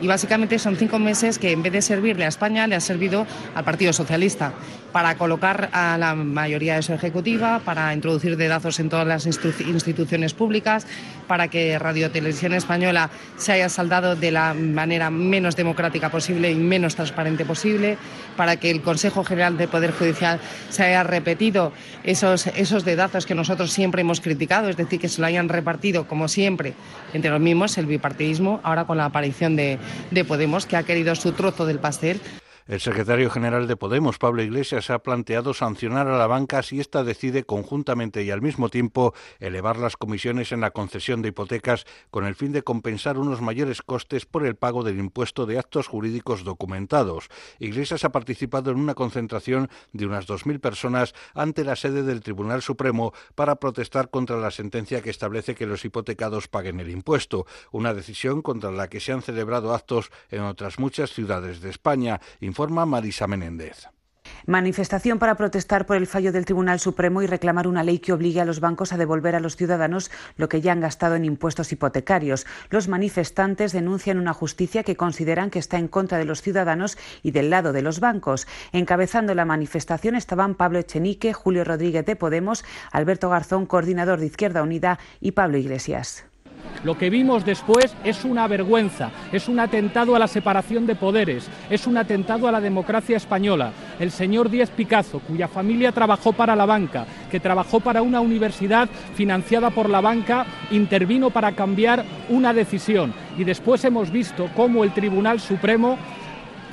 [0.00, 3.24] Y básicamente son cinco meses que en vez de servirle a España le ha servido
[3.54, 4.52] al Partido Socialista
[4.90, 10.34] para colocar a la mayoría de su ejecutiva, para introducir dedazos en todas las instituciones
[10.34, 10.86] públicas,
[11.26, 16.56] para que Radio Televisión Española se haya saldado de la manera menos democrática posible y
[16.56, 17.96] menos transparente posible,
[18.36, 21.72] para que el Consejo General del Poder Judicial se haya repetido
[22.04, 26.06] esos, esos dedazos que nosotros siempre hemos criticado, es decir, que se lo hayan repartido,
[26.06, 26.74] como siempre,
[27.14, 29.78] entre los mismos, el bipartidismo, ahora con la aparición de,
[30.10, 32.20] de Podemos, que ha querido su trozo del pastel.
[32.72, 37.04] El secretario general de Podemos, Pablo Iglesias, ha planteado sancionar a la banca si ésta
[37.04, 42.24] decide conjuntamente y al mismo tiempo elevar las comisiones en la concesión de hipotecas con
[42.24, 46.44] el fin de compensar unos mayores costes por el pago del impuesto de actos jurídicos
[46.44, 47.28] documentados.
[47.58, 52.62] Iglesias ha participado en una concentración de unas 2.000 personas ante la sede del Tribunal
[52.62, 57.92] Supremo para protestar contra la sentencia que establece que los hipotecados paguen el impuesto, una
[57.92, 62.18] decisión contra la que se han celebrado actos en otras muchas ciudades de España
[62.70, 63.88] Marisa Menéndez.
[64.46, 68.40] Manifestación para protestar por el fallo del Tribunal Supremo y reclamar una ley que obligue
[68.40, 71.70] a los bancos a devolver a los ciudadanos lo que ya han gastado en impuestos
[71.72, 72.46] hipotecarios.
[72.70, 77.30] Los manifestantes denuncian una justicia que consideran que está en contra de los ciudadanos y
[77.30, 78.48] del lado de los bancos.
[78.72, 84.62] Encabezando la manifestación estaban Pablo Echenique, Julio Rodríguez de Podemos, Alberto Garzón, coordinador de Izquierda
[84.62, 86.24] Unida, y Pablo Iglesias.
[86.84, 91.48] Lo que vimos después es una vergüenza, es un atentado a la separación de poderes,
[91.70, 93.72] es un atentado a la democracia española.
[94.00, 98.88] El señor Díez Picazo, cuya familia trabajó para la banca, que trabajó para una universidad
[99.14, 103.14] financiada por la banca, intervino para cambiar una decisión.
[103.38, 105.98] Y después hemos visto cómo el Tribunal Supremo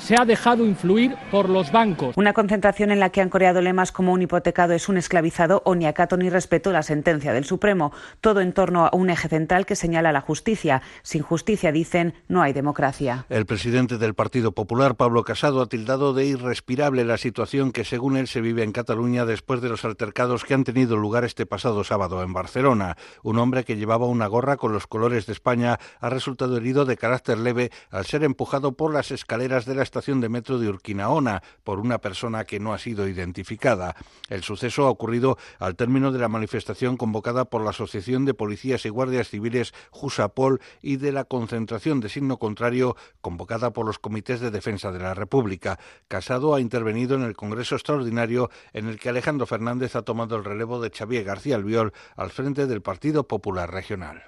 [0.00, 2.16] se ha dejado influir por los bancos.
[2.16, 5.74] Una concentración en la que han coreado lemas como un hipotecado es un esclavizado o
[5.74, 7.92] ni acato ni respeto la sentencia del Supremo.
[8.20, 10.82] Todo en torno a un eje central que señala la justicia.
[11.02, 13.26] Sin justicia, dicen, no hay democracia.
[13.28, 18.16] El presidente del Partido Popular, Pablo Casado, ha tildado de irrespirable la situación que, según
[18.16, 21.84] él, se vive en Cataluña después de los altercados que han tenido lugar este pasado
[21.84, 22.96] sábado en Barcelona.
[23.22, 26.96] Un hombre que llevaba una gorra con los colores de España ha resultado herido de
[26.96, 31.42] carácter leve al ser empujado por las escaleras de la estación de metro de Urquinaona
[31.64, 33.96] por una persona que no ha sido identificada.
[34.28, 38.86] El suceso ha ocurrido al término de la manifestación convocada por la Asociación de Policías
[38.86, 44.38] y Guardias Civiles Jusapol y de la concentración de signo contrario convocada por los comités
[44.38, 45.80] de defensa de la República.
[46.06, 50.44] Casado ha intervenido en el Congreso Extraordinario en el que Alejandro Fernández ha tomado el
[50.44, 54.22] relevo de Xavier García Albiol al frente del Partido Popular Regional.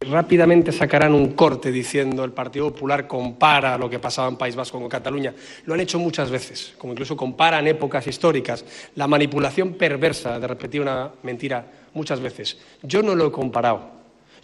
[0.00, 4.78] Rápidamente sacarán un corte diciendo el Partido Popular compara lo que pasaba en País Vasco
[4.78, 5.34] con Cataluña.
[5.64, 8.62] Lo han hecho muchas veces, como incluso comparan épocas históricas.
[8.94, 12.58] La manipulación perversa de repetir una mentira muchas veces.
[12.82, 13.90] Yo no lo he comparado.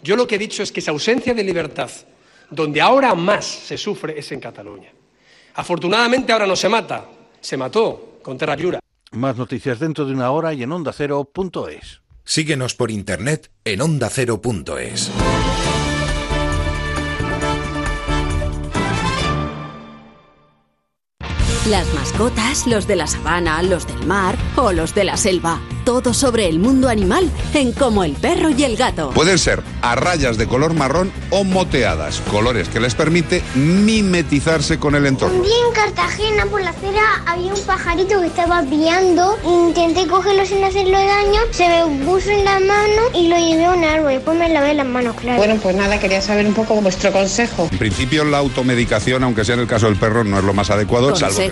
[0.03, 1.91] Yo lo que he dicho es que esa ausencia de libertad,
[2.51, 4.91] donde ahora más se sufre, es en Cataluña.
[5.55, 7.05] Afortunadamente ahora no se mata,
[7.41, 8.57] se mató con Terra.
[9.13, 12.02] Más noticias dentro de una hora y en ondacero.es.
[12.25, 15.11] Síguenos por internet en ondacero.es.
[21.69, 25.61] Las mascotas, los de la sabana, los del mar o los de la selva.
[25.85, 29.11] Todo sobre el mundo animal en Como el perro y el gato.
[29.11, 34.97] Pueden ser a rayas de color marrón o moteadas, colores que les permite mimetizarse con
[34.97, 35.37] el entorno.
[35.37, 39.39] Un día en Cartagena por la acera había un pajarito que estaba piando.
[39.45, 41.41] Intenté cogerlo sin hacerlo daño.
[41.51, 44.13] Se me puso en la mano y lo llevé a un árbol.
[44.13, 45.39] Después me lavé las manos, claro.
[45.39, 47.69] Bueno, pues nada, quería saber un poco vuestro consejo.
[47.71, 50.71] En principio la automedicación, aunque sea en el caso del perro, no es lo más
[50.71, 51.52] adecuado, salvo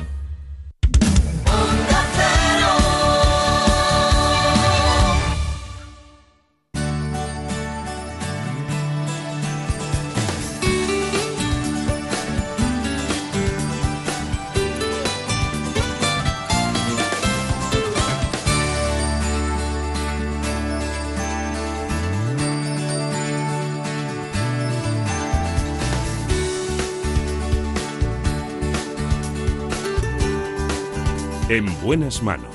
[31.51, 32.47] En buenas manos.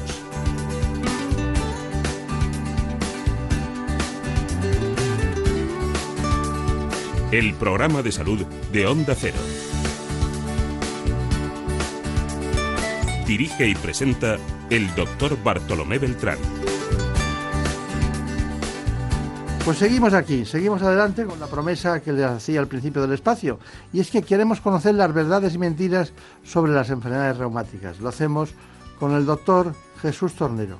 [7.30, 9.36] El programa de salud de Onda Cero.
[13.26, 14.38] Dirige y presenta
[14.70, 16.38] el doctor Bartolomé Beltrán.
[19.62, 23.58] Pues seguimos aquí, seguimos adelante con la promesa que les hacía al principio del espacio,
[23.92, 28.00] y es que queremos conocer las verdades y mentiras sobre las enfermedades reumáticas.
[28.00, 28.54] Lo hacemos
[28.98, 30.78] con el doctor Jesús Tornero.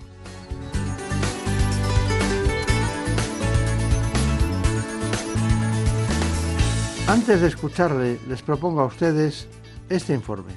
[7.09, 9.49] Antes de escucharle, les propongo a ustedes
[9.89, 10.53] este informe.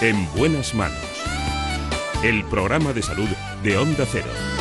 [0.00, 0.98] En buenas manos.
[2.22, 3.28] El programa de salud
[3.62, 4.53] de Onda Cero.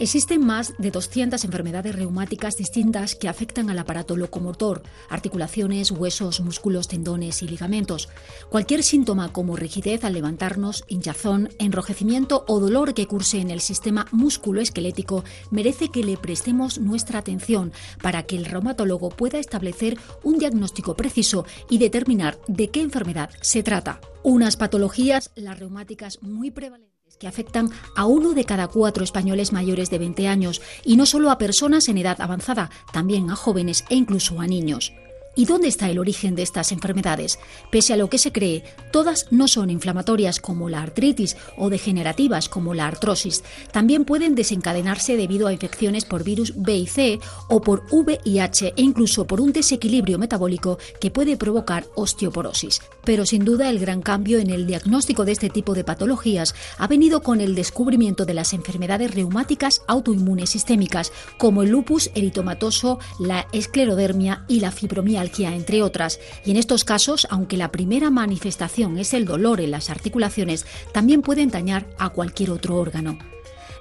[0.00, 6.88] Existen más de 200 enfermedades reumáticas distintas que afectan al aparato locomotor, articulaciones, huesos, músculos,
[6.88, 8.08] tendones y ligamentos.
[8.48, 14.06] Cualquier síntoma como rigidez al levantarnos, hinchazón, enrojecimiento o dolor que curse en el sistema
[14.10, 17.72] musculoesquelético merece que le prestemos nuestra atención
[18.02, 23.62] para que el reumatólogo pueda establecer un diagnóstico preciso y determinar de qué enfermedad se
[23.62, 24.00] trata.
[24.24, 29.90] Unas patologías, las reumáticas, muy prevalentes que afectan a uno de cada cuatro españoles mayores
[29.90, 33.94] de 20 años y no solo a personas en edad avanzada, también a jóvenes e
[33.94, 34.92] incluso a niños.
[35.36, 37.40] ¿Y dónde está el origen de estas enfermedades?
[37.72, 38.62] Pese a lo que se cree,
[38.92, 43.42] todas no son inflamatorias como la artritis o degenerativas como la artrosis.
[43.72, 47.18] También pueden desencadenarse debido a infecciones por virus B y C
[47.48, 52.80] o por VIH e incluso por un desequilibrio metabólico que puede provocar osteoporosis.
[53.04, 56.86] Pero sin duda el gran cambio en el diagnóstico de este tipo de patologías ha
[56.86, 63.48] venido con el descubrimiento de las enfermedades reumáticas autoinmunes sistémicas como el lupus eritomatoso, la
[63.52, 65.23] esclerodermia y la fibromialgia
[65.54, 69.90] entre otras, y en estos casos, aunque la primera manifestación es el dolor en las
[69.90, 73.18] articulaciones, también pueden dañar a cualquier otro órgano.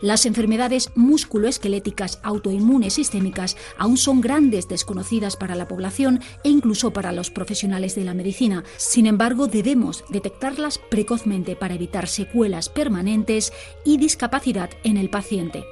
[0.01, 7.13] Las enfermedades musculoesqueléticas autoinmunes sistémicas aún son grandes desconocidas para la población e incluso para
[7.13, 8.65] los profesionales de la medicina.
[8.75, 13.53] Sin embargo, debemos detectarlas precozmente para evitar secuelas permanentes
[13.85, 15.63] y discapacidad en el paciente.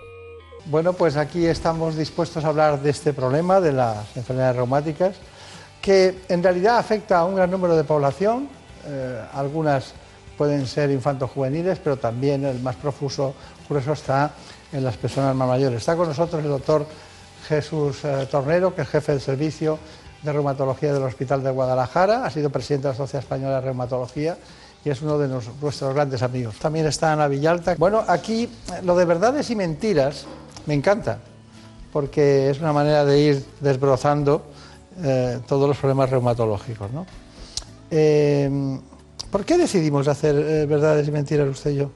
[0.66, 5.18] Bueno, pues aquí estamos dispuestos a hablar de este problema de las enfermedades reumáticas,
[5.82, 8.48] que en realidad afecta a un gran número de población,
[8.86, 9.94] eh, algunas
[10.38, 13.34] pueden ser infantos juveniles, pero también el más profuso
[13.68, 14.32] grueso está
[14.72, 15.80] en las personas más mayores.
[15.80, 16.86] Está con nosotros el doctor
[17.48, 19.78] Jesús eh, Tornero, que es jefe del servicio
[20.22, 24.38] de reumatología del Hospital de Guadalajara, ha sido presidente de la Sociedad Española de Reumatología
[24.86, 26.56] y es uno de nuestros grandes amigos.
[26.58, 27.76] También está Ana Villalta.
[27.76, 28.50] Bueno, aquí eh,
[28.84, 30.26] lo de verdades y mentiras
[30.66, 31.20] me encanta,
[31.92, 34.44] porque es una manera de ir desbrozando
[35.04, 36.92] eh, todos los problemas reumatológicos.
[36.92, 37.06] ¿no?
[37.90, 38.80] Eh,
[39.32, 41.92] ¿Por qué decidimos hacer eh, verdades y mentiras usted y yo?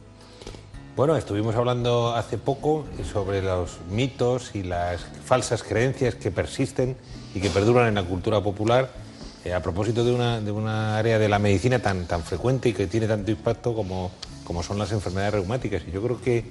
[0.96, 6.96] Bueno, estuvimos hablando hace poco sobre los mitos y las falsas creencias que persisten
[7.34, 8.90] y que perduran en la cultura popular
[9.54, 12.88] a propósito de una, de una, área de la medicina tan, tan frecuente y que
[12.88, 14.10] tiene tanto impacto como,
[14.44, 15.84] como son las enfermedades reumáticas.
[15.88, 16.46] Y yo creo que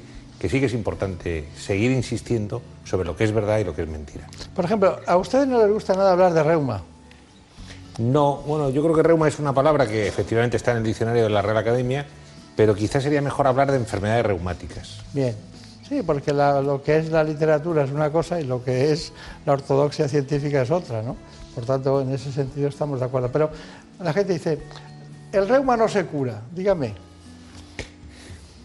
[0.44, 3.80] que sí que es importante seguir insistiendo sobre lo que es verdad y lo que
[3.80, 4.26] es mentira.
[4.54, 6.82] Por ejemplo, ¿a ustedes no les gusta nada hablar de reuma?
[7.96, 11.22] No, bueno, yo creo que reuma es una palabra que efectivamente está en el diccionario
[11.22, 12.04] de la Real Academia,
[12.56, 14.98] pero quizás sería mejor hablar de enfermedades reumáticas.
[15.14, 15.34] Bien,
[15.88, 19.14] sí, porque lo que es la literatura es una cosa y lo que es
[19.46, 21.16] la ortodoxia científica es otra, ¿no?
[21.54, 23.32] Por tanto, en ese sentido estamos de acuerdo.
[23.32, 23.50] Pero
[23.98, 24.58] la gente dice,
[25.32, 27.13] el reuma no se cura, dígame.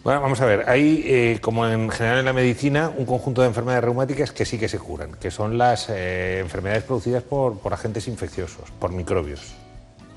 [0.02, 3.48] Bueno, vamos a ver, hay, eh, como en general en la medicina, un conjunto de
[3.48, 8.08] enfermedades reumáticas que sí que se curan, que son las eh, enfermedades producidas por, agentes
[8.08, 9.52] infecciosos, por microbios.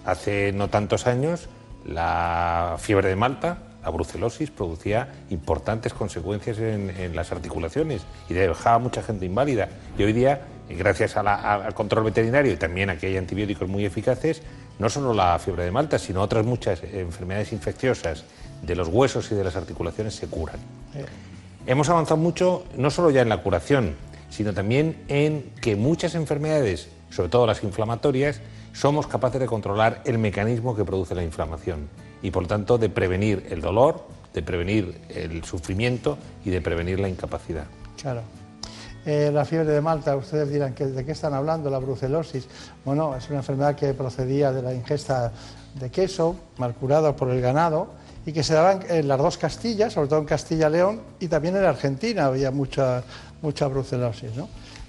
[0.05, 1.49] Hace no tantos años,
[1.85, 8.79] la fiebre de Malta, la brucelosis, producía importantes consecuencias en, las articulaciones y dejaba a
[8.79, 9.67] mucha gente inválida.
[9.97, 14.43] Y hoy día, gracias al control veterinario y también a que hay antibióticos muy eficaces,
[14.79, 18.23] no solo la fiebre de Malta, sino otras muchas enfermedades infecciosas
[18.65, 20.59] de los huesos y de las articulaciones se curan.
[21.65, 23.95] Hemos avanzado mucho, no solo ya en la curación,
[24.29, 28.41] sino también en que muchas enfermedades, sobre todo las inflamatorias,
[28.73, 31.87] somos capaces de controlar el mecanismo que produce la inflamación
[32.21, 36.99] y por lo tanto de prevenir el dolor, de prevenir el sufrimiento y de prevenir
[36.99, 37.65] la incapacidad.
[38.01, 38.21] Claro.
[39.05, 41.69] Eh, la fiebre de Malta, ustedes dirán, que, ¿de qué están hablando?
[41.69, 42.47] La brucelosis.
[42.85, 45.31] Bueno, es una enfermedad que procedía de la ingesta
[45.75, 47.89] de queso, mal curado por el ganado,
[48.25, 51.65] y que se daban en las dos Castillas, sobre todo en Castilla-León y también en
[51.65, 53.03] Argentina había mucha,
[53.41, 54.31] mucha brucelosis.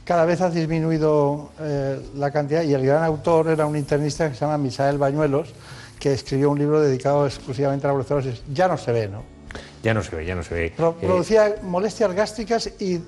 [0.05, 4.35] Cada vez ha disminuido eh, la cantidad y el gran autor era un internista que
[4.35, 5.49] se llama Misael Bañuelos,
[5.99, 8.43] que escribió un libro dedicado exclusivamente a la brucelosis.
[8.53, 9.34] Ya no se ve, ¿no?
[9.85, 10.67] Ya no se ve, ya no se ve.
[10.67, 12.99] Eh, producía molestias gástricas y,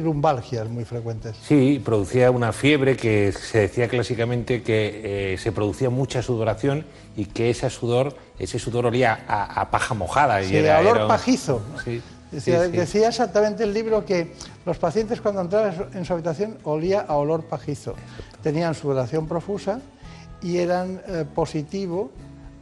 [0.00, 1.36] lumbalgias muy frecuentes.
[1.40, 6.84] Sí, producía una fiebre que se decía clásicamente que eh, se producía mucha sudoración
[7.16, 10.42] y que ese sudor, ese sudor olía a, paja mojada.
[10.42, 11.62] y era, olor pajizo.
[12.32, 14.32] decía, exactamente el libro que
[14.64, 17.94] los pacientes cuando entraban en su habitación olía a olor pajizo.
[18.42, 19.80] Tenían sudoración profusa
[20.42, 22.10] y eran eh, positivo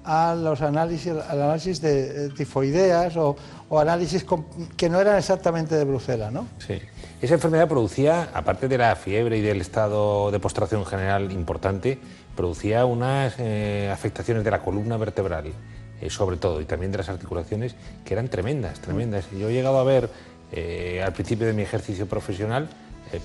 [0.05, 3.37] a los análisis, al análisis de eh, tifoideas o,
[3.71, 4.25] análisis
[4.77, 6.47] que no eran exactamente de Bruselas, ¿no?
[6.59, 6.81] Sí.
[7.21, 11.99] Esa enfermedad producía, aparte de la fiebre y del estado de postración general importante,
[12.37, 15.47] producía unas eh, afectaciones de la columna vertebral,
[16.01, 17.75] eh, sobre todo, y también de las articulaciones,
[18.05, 19.25] que eran tremendas, tremendas.
[19.31, 20.11] Yo he llegado a ver,
[21.05, 22.69] al principio de mi ejercicio profesional,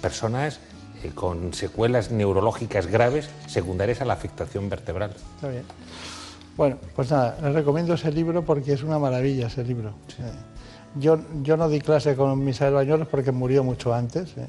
[0.02, 0.60] personas
[1.16, 5.12] con secuelas neurológicas graves secundarias a la afectación vertebral.
[5.36, 5.64] Está bien.
[6.58, 9.90] Bueno, pues nada, les recomiendo ese libro porque es una maravilla ese libro.
[10.20, 10.32] Eh,
[10.96, 14.48] yo, yo no di clase con Misael Bañuelos porque murió mucho antes, eh.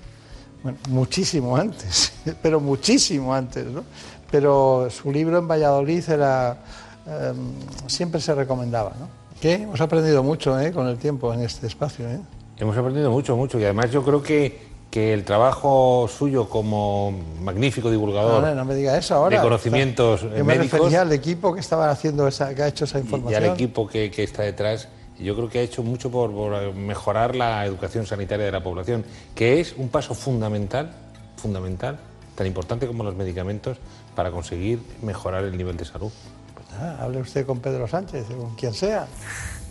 [0.63, 2.13] bueno, muchísimo antes,
[2.43, 3.85] pero muchísimo antes, ¿no?
[4.31, 6.59] Pero su libro en Valladolid era,
[7.07, 7.37] em,
[7.87, 9.09] siempre se recomendaba, ¿no?
[9.41, 9.55] ¿Qué?
[9.55, 10.71] Hemos aprendido mucho ¿eh?
[10.71, 12.09] con el tiempo en este espacio.
[12.09, 12.21] ¿eh?
[12.59, 17.91] Hemos aprendido mucho, mucho, y además yo creo que que el trabajo suyo como magnífico
[17.91, 19.37] divulgador no, no me diga eso ahora.
[19.37, 22.99] de conocimientos yo me refería al equipo que estaba haciendo esa, que ha hecho esa
[22.99, 24.89] información y, al equipo que, que, está detrás.
[25.19, 29.05] Yo creo que ha hecho mucho por, mejorar la educación sanitaria de la población
[29.35, 30.91] que es un paso fundamental
[31.37, 31.99] fundamental
[32.35, 33.79] tan importante como los medicamentos
[34.15, 36.11] para conseguir mejorar el nivel de salud.
[36.55, 39.07] Pues hable usted con Pedro Sánchez con quien sea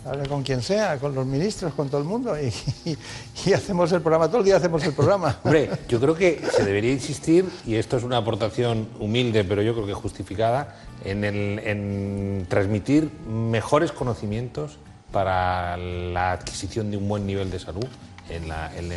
[0.04, 4.28] hable con quien sea, con los ministros, con todo el mundo y, hacemos el programa,
[4.28, 5.38] todo el día hacemos el programa.
[5.44, 9.74] Hombre, yo creo que se debería insistir, y esto es una aportación humilde, pero yo
[9.74, 14.78] creo que justificada, en, en transmitir mejores conocimientos
[15.12, 17.86] para la adquisición de un buen nivel de salud
[18.28, 18.92] en la, el-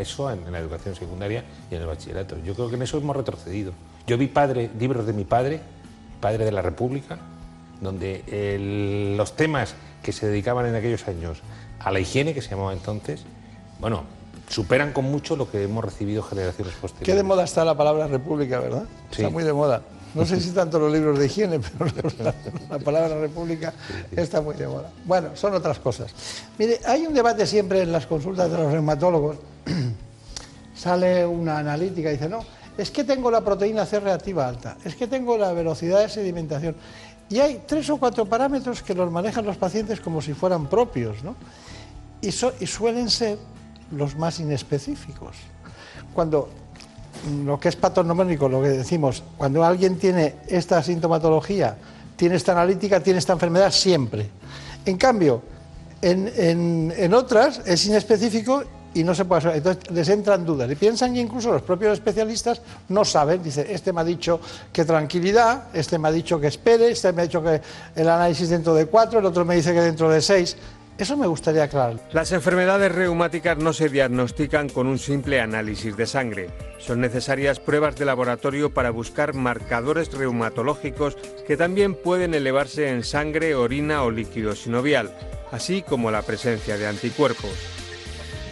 [0.00, 2.36] ESO, en, la educación secundaria y en el bachillerato.
[2.44, 3.72] Yo creo que en eso hemos retrocedido.
[4.06, 5.60] Yo vi padre, libros de mi padre,
[6.20, 7.18] padre de la República,
[7.80, 11.38] donde el- los temas que se dedicaban en aquellos años
[11.80, 13.22] a la higiene, que se llamaba entonces,
[13.80, 14.04] bueno,
[14.48, 17.16] superan con mucho lo que hemos recibido generaciones Qué posteriores.
[17.16, 18.84] de moda está la palabra república, ¿verdad?
[19.10, 19.22] Sí.
[19.22, 19.82] Está muy de moda.
[20.14, 22.34] No sé si tanto los libros de higiene, pero la,
[22.70, 23.72] la palabra república
[24.16, 24.90] está muy de moda.
[25.04, 26.12] Bueno, son otras cosas.
[26.58, 29.36] Mire, hay un debate siempre en las consultas de los reumatólogos.
[30.74, 32.44] Sale una analítica y dice, no,
[32.78, 36.76] es que tengo la proteína C reactiva alta, es que tengo la velocidad de sedimentación.
[37.30, 41.22] Y hay tres o cuatro parámetros que los manejan los pacientes como si fueran propios,
[41.22, 41.34] ¿no?
[42.20, 43.38] Y, suelen ser
[43.92, 45.36] los más inespecíficos.
[46.14, 46.48] Cuando
[47.30, 51.76] mm, lo que es patognomónico, lo que decimos, cuando alguien tiene esta sintomatología,
[52.16, 54.28] tiene esta analítica, tiene esta enfermedad siempre.
[54.84, 55.42] En cambio,
[56.00, 58.64] en, en- en otras es inespecífico
[58.98, 59.58] y no se puede saber.
[59.58, 63.42] Entonces les entran dudas y piensan que incluso los propios especialistas no saben.
[63.42, 64.40] Dice, este me ha dicho
[64.72, 67.60] que tranquilidad, este me ha dicho que espere, este me ha dicho que
[67.94, 70.56] el análisis dentro de cuatro, el otro me dice que dentro de seis.
[70.98, 72.00] Eso me gustaría aclarar.
[72.12, 76.50] Las enfermedades reumáticas no se diagnostican con un simple análisis de sangre.
[76.78, 81.16] Son necesarias pruebas de laboratorio para buscar marcadores reumatológicos
[81.46, 85.16] que también pueden elevarse en sangre, orina o líquido sinovial,
[85.52, 87.87] así como la presencia de anticuerpos.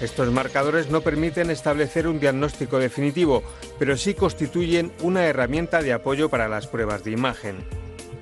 [0.01, 3.43] Estos marcadores no permiten establecer un diagnóstico definitivo,
[3.78, 7.64] pero sí constituyen una herramienta de apoyo para las pruebas de imagen.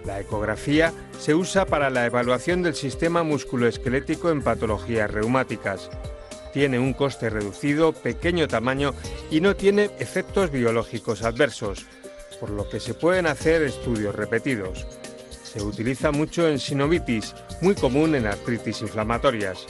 [0.05, 5.91] La ecografía se usa para la evaluación del sistema musculoesquelético en patologías reumáticas.
[6.53, 8.95] Tiene un coste reducido, pequeño tamaño
[9.31, 11.87] y no tiene efectos biológicos adversos,
[12.39, 14.87] por lo que se pueden hacer estudios repetidos.
[15.43, 19.67] Se utiliza mucho en sinovitis, muy común en artritis inflamatorias.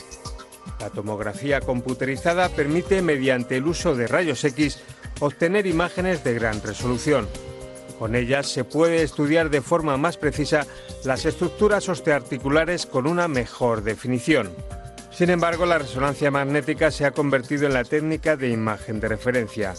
[0.81, 4.81] La tomografía computerizada permite, mediante el uso de rayos X,
[5.21, 7.29] obtener imágenes de gran resolución.
[7.99, 10.67] Con ellas se puede estudiar de forma más precisa
[11.05, 14.51] las estructuras osteoarticulares con una mejor definición.
[15.13, 19.75] Sin embargo, la resonancia magnética se ha convertido en la técnica de imagen de referencia.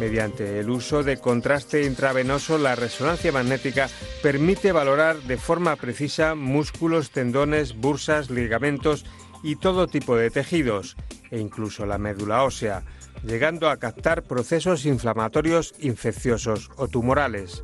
[0.00, 3.88] Mediante el uso de contraste intravenoso, la resonancia magnética
[4.20, 9.04] permite valorar de forma precisa músculos, tendones, bursas, ligamentos
[9.42, 10.96] y todo tipo de tejidos,
[11.30, 12.84] e incluso la médula ósea,
[13.24, 17.62] llegando a captar procesos inflamatorios, infecciosos o tumorales.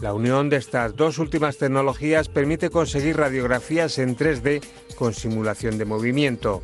[0.00, 4.60] La unión de estas dos últimas tecnologías permite conseguir radiografías en 3D
[4.96, 6.62] con simulación de movimiento,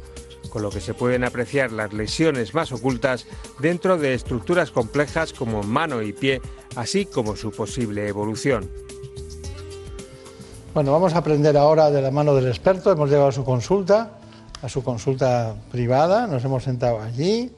[0.50, 3.26] con lo que se pueden apreciar las lesiones más ocultas
[3.60, 6.40] dentro de estructuras complejas como mano y pie,
[6.74, 8.68] así como su posible evolución.
[10.74, 12.92] Bueno, vamos a aprender ahora de la mano del experto.
[12.92, 14.17] Hemos llegado a su consulta,
[14.62, 16.26] a su consulta privada.
[16.26, 17.50] Nos hemos sentado allí,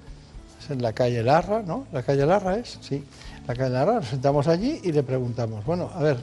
[0.60, 1.86] es en la calle Larra, ¿no?
[1.92, 2.78] ¿La calle Larra es?
[2.80, 3.02] Sí,
[3.46, 3.94] la calle Larra.
[3.94, 6.18] Nos sentamos allí y le preguntamos, bueno, a ver,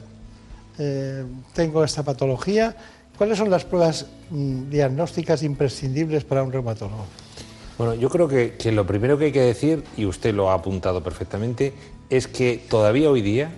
[0.78, 1.24] eh,
[1.54, 2.74] tengo esta patología.
[3.16, 7.04] ¿Cuáles son las pruebas mm, diagnósticas imprescindibles para un reumatólogo?
[7.76, 10.54] Bueno, yo creo que, que lo primero que hay que decir, y usted lo ha
[10.54, 11.74] apuntado perfectamente,
[12.10, 13.50] es que todavía hoy día,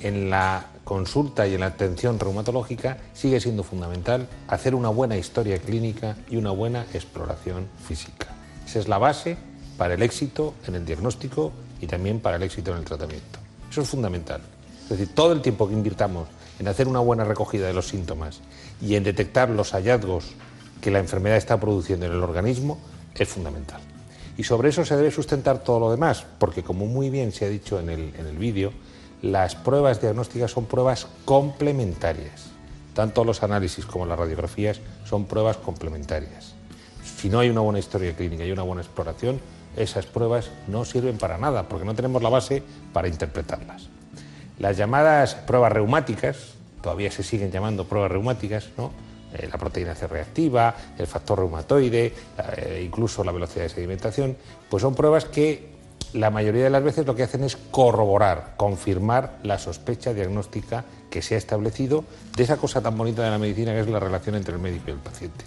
[0.00, 5.58] en la consulta y en la atención reumatológica, sigue siendo fundamental hacer una buena historia
[5.58, 8.28] clínica y una buena exploración física.
[8.66, 9.36] Esa es la base
[9.76, 13.38] para el éxito en el diagnóstico y también para el éxito en el tratamiento.
[13.70, 14.40] Eso es fundamental.
[14.84, 16.28] Es decir, todo el tiempo que invirtamos
[16.58, 18.40] en hacer una buena recogida de los síntomas
[18.80, 20.26] y en detectar los hallazgos
[20.80, 22.78] que la enfermedad está produciendo en el organismo
[23.14, 23.80] es fundamental.
[24.36, 27.48] Y sobre eso se debe sustentar todo lo demás, porque como muy bien se ha
[27.48, 28.72] dicho en el, en el vídeo,
[29.24, 32.50] las pruebas diagnósticas son pruebas complementarias.
[32.92, 36.54] Tanto los análisis como las radiografías son pruebas complementarias.
[37.02, 39.40] Si no hay una buena historia clínica y una buena exploración,
[39.78, 43.88] esas pruebas no sirven para nada, porque no tenemos la base para interpretarlas.
[44.58, 46.52] Las llamadas pruebas reumáticas,
[46.82, 48.92] todavía se siguen llamando pruebas reumáticas, ¿no?
[49.32, 52.12] Eh, la proteína C reactiva, el factor reumatoide,
[52.56, 54.36] eh, incluso la velocidad de sedimentación,
[54.68, 55.73] pues son pruebas que
[56.14, 61.22] la mayoría de las veces lo que hacen es corroborar, confirmar la sospecha diagnóstica que
[61.22, 62.04] se ha establecido
[62.36, 64.84] de esa cosa tan bonita de la medicina que es la relación entre el médico
[64.88, 65.44] y el paciente.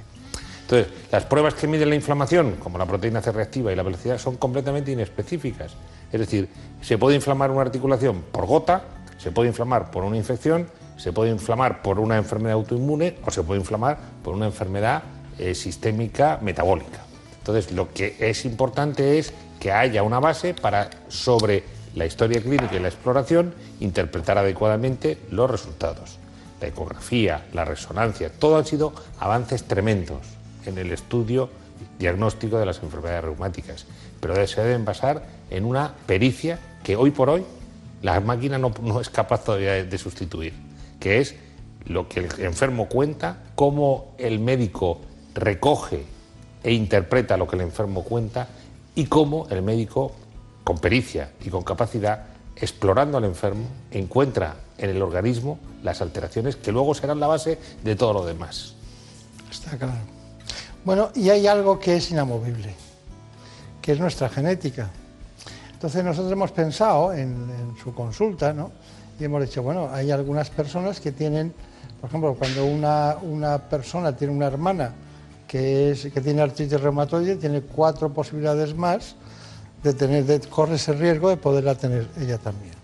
[0.62, 4.18] Entonces, las pruebas que miden la inflamación, como la proteína C reactiva y la velocidad,
[4.18, 5.78] son completamente inespecíficas.
[6.12, 6.50] Es decir,
[6.82, 8.84] se puede inflamar una articulación por gota,
[9.18, 10.68] se puede inflamar por una infección,
[10.98, 15.04] se puede inflamar por una enfermedad autoinmune o se puede inflamar por una enfermedad
[15.38, 17.00] eh, sistémica metabólica.
[17.40, 21.64] Entonces, lo que es importante es que haya una base para, sobre
[21.96, 26.18] la historia clínica y la exploración, interpretar adecuadamente los resultados.
[26.62, 30.22] La ecografía, la resonancia, todo han sido avances tremendos
[30.66, 31.50] en el estudio
[32.00, 33.86] diagnóstico de las enfermedades reumáticas,
[34.20, 37.44] pero se deben basar en una pericia que hoy por hoy
[38.02, 38.72] la máquina no,
[39.02, 40.54] es capaz todavía de sustituir,
[41.00, 41.36] que es
[41.86, 45.02] lo que el enfermo cuenta, cómo el médico
[45.34, 46.04] recoge
[46.64, 48.48] e interpreta lo que el enfermo cuenta
[48.98, 50.12] y cómo el médico,
[50.64, 52.26] con pericia y con capacidad,
[52.56, 57.96] explorando al enfermo, encuentra en el organismo las alteraciones que luego serán la base de
[57.96, 58.74] todo lo demás.
[59.52, 60.00] Está claro.
[60.84, 62.74] Bueno, y hay algo que es inamovible,
[63.84, 64.90] que es nuestra genética.
[65.74, 68.72] Entonces nosotros hemos pensado en, su consulta, ¿no?
[69.20, 71.54] Y hemos dicho, bueno, hay algunas personas que tienen,
[72.02, 74.92] por ejemplo, cuando una, una persona tiene una hermana
[75.48, 79.16] que, es, que tiene artritis reumatoide, tiene cuatro posibilidades más
[79.84, 82.78] de, tener, de corre ese riesgo de poderla tener ella también.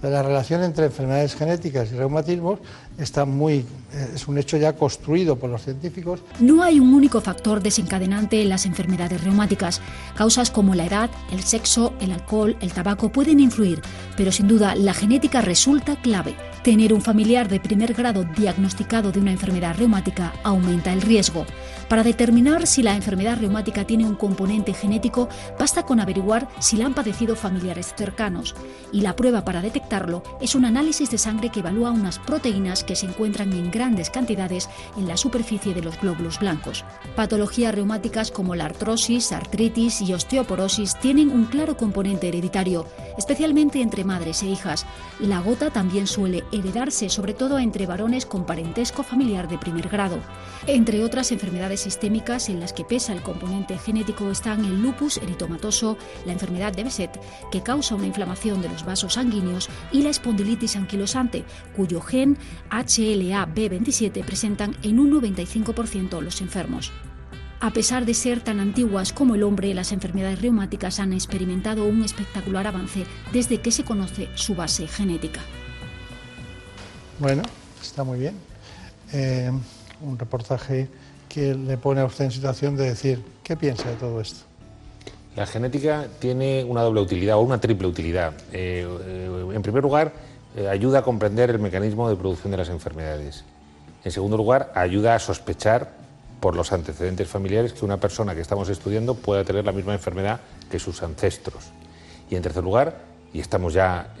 [0.00, 2.60] La relación entre enfermedades genéticas y reumatismos
[2.98, 3.54] está muy,
[3.92, 6.20] eh, es un hecho ya construido por los científicos.
[6.38, 9.80] No hay un único factor desencadenante en las enfermedades reumáticas.
[10.14, 13.82] Causas como la edad, el sexo, el alcohol, el tabaco pueden influir,
[14.16, 16.36] pero sin duda la genética resulta clave.
[16.62, 21.44] Tener un familiar de primer grado diagnosticado de una enfermedad reumática aumenta el riesgo.
[21.88, 26.84] Para determinar si la enfermedad reumática tiene un componente genético, basta con averiguar si la
[26.84, 28.54] han padecido familiares cercanos.
[28.92, 32.94] Y la prueba para detectarlo es un análisis de sangre que evalúa unas proteínas que
[32.94, 36.84] se encuentran en grandes cantidades en la superficie de los glóbulos blancos.
[37.16, 42.86] Patologías reumáticas como la artrosis, artritis y osteoporosis tienen un claro componente hereditario,
[43.16, 44.84] especialmente entre madres e hijas.
[45.20, 50.18] La gota también suele heredarse, sobre todo entre varones con parentesco familiar de primer grado.
[50.66, 55.96] Entre otras enfermedades sistémicas en las que pesa el componente genético están el lupus eritomatoso,
[56.26, 60.76] la enfermedad de Besset, que causa una inflamación de los vasos sanguíneos, y la espondilitis
[60.76, 61.44] anquilosante,
[61.76, 62.36] cuyo gen
[62.70, 66.92] HLA-B27 presentan en un 95% los enfermos.
[67.60, 72.04] A pesar de ser tan antiguas como el hombre, las enfermedades reumáticas han experimentado un
[72.04, 75.40] espectacular avance desde que se conoce su base genética.
[77.18, 77.42] Bueno,
[77.82, 78.36] está muy bien.
[79.12, 79.50] Eh,
[80.00, 80.88] un reportaje
[81.28, 84.48] que le pone a usted en situación de decir, ¿qué piensa de todo esto?
[85.36, 88.32] La genética tiene una doble utilidad o una triple utilidad.
[88.52, 90.12] Eh, eh, en primer lugar,
[90.56, 93.44] eh, ayuda a comprender el mecanismo de producción de las enfermedades.
[94.02, 95.92] En segundo lugar, ayuda a sospechar
[96.40, 100.40] por los antecedentes familiares que una persona que estamos estudiando pueda tener la misma enfermedad
[100.68, 101.66] que sus ancestros.
[102.28, 102.96] Y en tercer lugar,
[103.32, 104.14] y estamos ya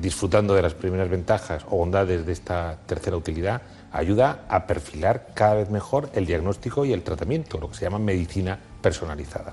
[0.00, 3.60] disfrutando de las primeras ventajas o bondades de esta tercera utilidad,
[3.96, 7.98] ayuda a perfilar cada vez mejor el diagnóstico y el tratamiento, lo que se llama
[7.98, 9.52] medicina personalizada.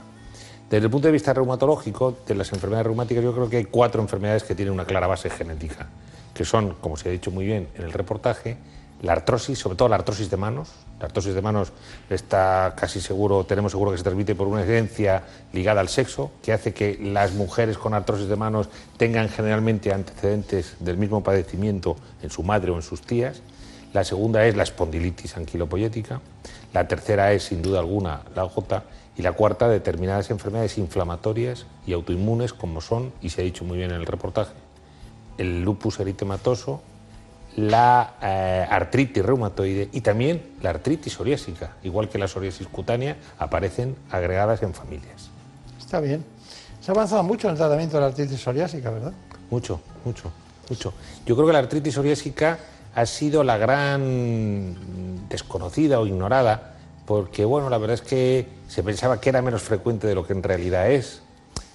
[0.69, 4.01] Desde el punto de vista reumatológico, de las enfermedades reumáticas, yo creo que hay cuatro
[4.01, 5.87] enfermedades que tienen una clara base genética,
[6.33, 8.57] que son, como se ha dicho muy bien en el reportaje,
[9.03, 10.69] la artrosis, sobre todo la artrosis de manos.
[10.99, 11.73] La artrosis de manos
[12.09, 16.53] está casi seguro, tenemos seguro que se transmite por una herencia ligada al sexo, que
[16.53, 22.29] hace que las mujeres con artrosis de manos tengan generalmente antecedentes del mismo padecimiento en
[22.29, 23.41] su madre o en sus tías.
[23.93, 26.19] La segunda es la espondilitis anquilopoyética.
[26.73, 28.83] La tercera es, sin duda alguna, la gota.
[29.15, 33.77] Y la cuarta, determinadas enfermedades inflamatorias y autoinmunes, como son, y se ha dicho muy
[33.77, 34.53] bien en el reportaje,
[35.37, 36.81] el lupus eritematoso,
[37.55, 43.95] la eh, artritis reumatoide y también la artritis psoriásica, igual que la psoriasis cutánea, aparecen
[44.09, 45.29] agregadas en familias.
[45.79, 46.25] Está bien.
[46.81, 49.13] Se ha avanzado mucho en el tratamiento de la artritis psoriásica, ¿verdad?
[49.51, 50.31] Mucho, mucho,
[50.67, 50.93] mucho.
[51.27, 52.57] Yo creo que la artritis psoriásica
[52.95, 56.75] ha sido la gran desconocida o ignorada,
[57.05, 60.33] porque bueno, la verdad es que se pensaba que era menos frecuente de lo que
[60.33, 61.21] en realidad es.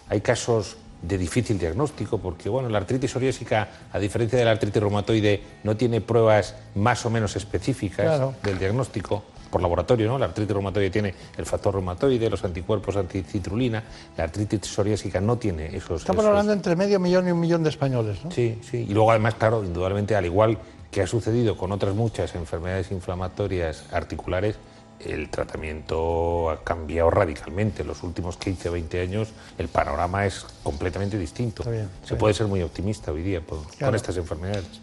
[0.09, 4.81] Hay casos de difícil diagnóstico, porque bueno, la artritis psoriásica, a diferencia de la artritis
[4.81, 10.19] reumatoide, no tiene pruebas más o menos específicas del diagnóstico por laboratorio, ¿no?
[10.19, 13.83] La artritis reumatoide tiene el factor reumatoide, los anticuerpos anticitrulina,
[14.17, 16.03] la artritis psoriásica no tiene esos...
[16.03, 18.31] Estamos hablando entre medio millón y un millón de españoles, ¿no?
[18.31, 20.59] Sí, sí, y luego además, claro, indudablemente, al igual
[20.91, 24.57] que ha sucedido con otras muchas enfermedades inflamatorias articulares,
[25.01, 27.83] el tratamiento ha cambiado radicalmente.
[27.83, 29.29] En los últimos 15 o 20 años
[29.59, 31.63] el panorama es completamente distinto.
[32.03, 33.43] Se puede ser muy optimista hoy día
[33.79, 34.81] con estas enfermedades.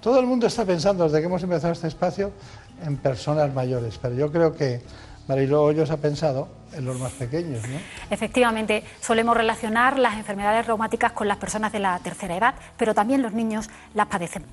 [0.00, 2.32] Todo el mundo está pensando, desde que hemos empezado este espacio,
[2.84, 4.82] en personas mayores, pero yo creo que
[5.28, 7.78] Mariló Hoyos ha pensado en los más pequeños, ¿no?
[8.10, 13.22] Efectivamente, solemos relacionar las enfermedades reumáticas con las personas de la tercera edad, pero también
[13.22, 14.44] los niños las padecen.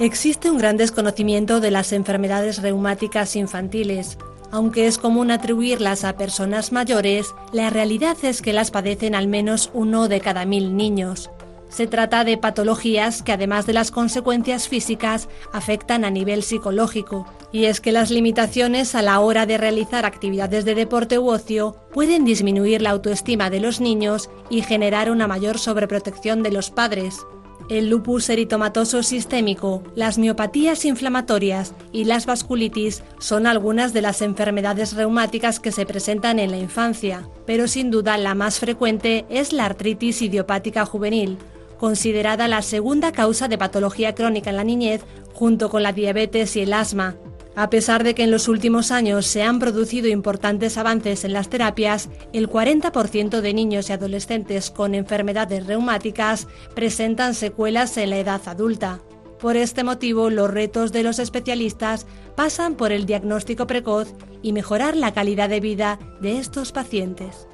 [0.00, 4.18] Existe un gran desconocimiento de las enfermedades reumáticas infantiles.
[4.50, 9.70] Aunque es común atribuirlas a personas mayores, la realidad es que las padecen al menos
[9.72, 11.30] uno de cada mil niños.
[11.68, 17.26] Se trata de patologías que además de las consecuencias físicas afectan a nivel psicológico.
[17.52, 21.76] Y es que las limitaciones a la hora de realizar actividades de deporte u ocio
[21.92, 27.24] pueden disminuir la autoestima de los niños y generar una mayor sobreprotección de los padres.
[27.70, 34.94] El lupus eritomatoso sistémico, las miopatías inflamatorias y las vasculitis son algunas de las enfermedades
[34.94, 39.64] reumáticas que se presentan en la infancia, pero sin duda la más frecuente es la
[39.64, 41.38] artritis idiopática juvenil,
[41.78, 46.60] considerada la segunda causa de patología crónica en la niñez junto con la diabetes y
[46.60, 47.16] el asma.
[47.56, 51.48] A pesar de que en los últimos años se han producido importantes avances en las
[51.48, 58.40] terapias, el 40% de niños y adolescentes con enfermedades reumáticas presentan secuelas en la edad
[58.46, 59.00] adulta.
[59.40, 64.12] Por este motivo, los retos de los especialistas pasan por el diagnóstico precoz
[64.42, 67.46] y mejorar la calidad de vida de estos pacientes.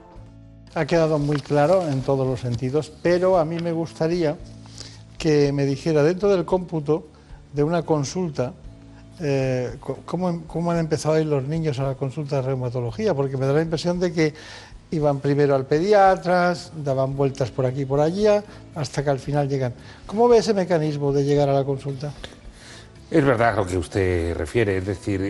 [0.74, 4.38] Ha quedado muy claro en todos los sentidos, pero a mí me gustaría
[5.18, 7.08] que me dijera dentro del cómputo
[7.52, 8.54] de una consulta
[9.20, 13.14] eh, ¿cómo, ¿cómo, han empezado a ir los niños a la consulta de reumatología?
[13.14, 14.34] Porque me da la impresión de que
[14.90, 18.42] iban primero al pediatra, daban vueltas por aquí y por allá,
[18.74, 19.72] hasta que al final llegan.
[20.06, 22.12] ¿Cómo ve ese mecanismo de llegar a la consulta?
[23.10, 25.20] Es verdad lo que usted refiere, es decir,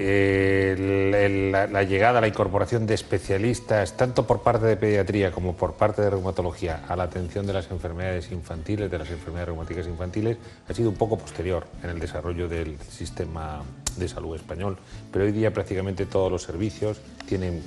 [1.51, 6.11] la, llegada, la incorporación de especialistas, tanto por parte de pediatría como por parte de
[6.11, 10.36] reumatología, a la atención de las enfermedades infantiles, de las enfermedades reumáticas infantiles,
[10.69, 13.62] ha sido un poco posterior en el desarrollo del sistema
[13.97, 14.77] de salud español.
[15.11, 17.62] Pero hoy día prácticamente todos los servicios tienen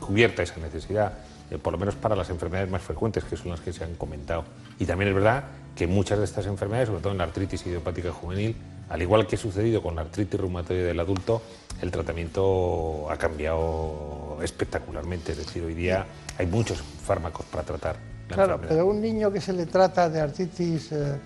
[0.00, 1.12] cubierta esa necesidad,
[1.52, 3.94] eh, por lo menos para las enfermedades más frecuentes, que son las que se han
[3.94, 4.42] comentado.
[4.80, 5.44] Y también es verdad
[5.76, 8.56] que muchas de estas enfermedades, sobre todo en la artritis idiopática juvenil,
[8.88, 11.42] al igual que ha sucedido con la artritis reumatoide del adulto,
[11.82, 15.32] el tratamiento ha cambiado espectacularmente.
[15.32, 16.06] Es decir, hoy día
[16.38, 17.96] hay muchos fármacos para tratar.
[18.28, 21.16] La claro, pero un niño que se le trata de artritis eh,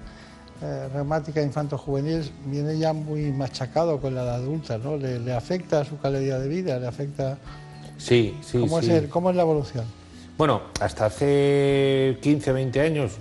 [0.62, 4.97] eh, reumática infanto-juvenil viene ya muy machacado con la edad adulta, ¿no?
[4.97, 7.39] Le, afecta a su calidad de vida, le afecta...
[7.97, 8.93] Sí, sí, ¿Cómo, sí.
[8.93, 9.85] Es, ¿Cómo es la evolución?
[10.37, 13.12] Bueno, hasta hace 15 o 20 años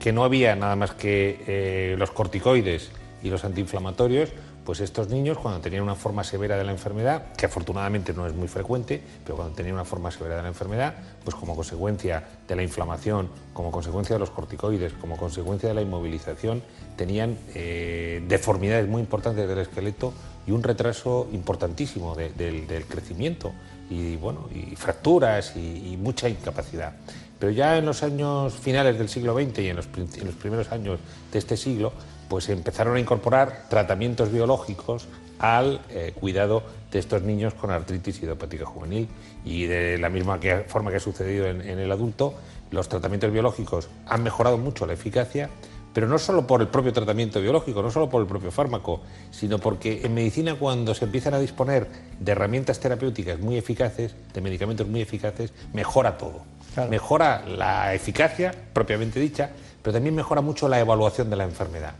[0.00, 2.90] que no había nada más que eh, los corticoides
[3.24, 4.28] y los antiinflamatorios,
[4.64, 8.34] pues estos niños cuando tenían una forma severa de la enfermedad, que afortunadamente no es
[8.34, 10.94] muy frecuente, pero cuando tenían una forma severa de la enfermedad,
[11.24, 15.82] pues como consecuencia de la inflamación, como consecuencia de los corticoides, como consecuencia de la
[15.82, 16.62] inmovilización,
[16.96, 20.12] tenían eh, deformidades muy importantes del esqueleto
[20.46, 23.52] y un retraso importantísimo del crecimiento
[23.90, 26.92] y bueno y fracturas y, mucha incapacidad.
[27.38, 30.70] Pero ya en los años finales del siglo XX y en los, en los primeros
[30.72, 31.00] años
[31.32, 31.92] de este siglo
[32.28, 38.64] pues empezaron a incorporar tratamientos biológicos al eh, cuidado de estos niños con artritis idiopática
[38.64, 39.08] juvenil.
[39.44, 42.34] Y de la misma forma que ha sucedido en, el adulto,
[42.70, 45.50] los tratamientos biológicos han mejorado mucho la eficacia,
[45.92, 49.58] pero no solo por el propio tratamiento biológico, no solo por el propio fármaco, sino
[49.58, 51.88] porque en medicina cuando se empiezan a disponer
[52.18, 56.42] de herramientas terapéuticas muy eficaces, de medicamentos muy eficaces, mejora todo.
[56.90, 59.50] Mejora la eficacia propiamente dicha,
[59.82, 61.94] pero también mejora mucho la evaluación de la enfermedad.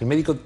[0.00, 0.36] El médico,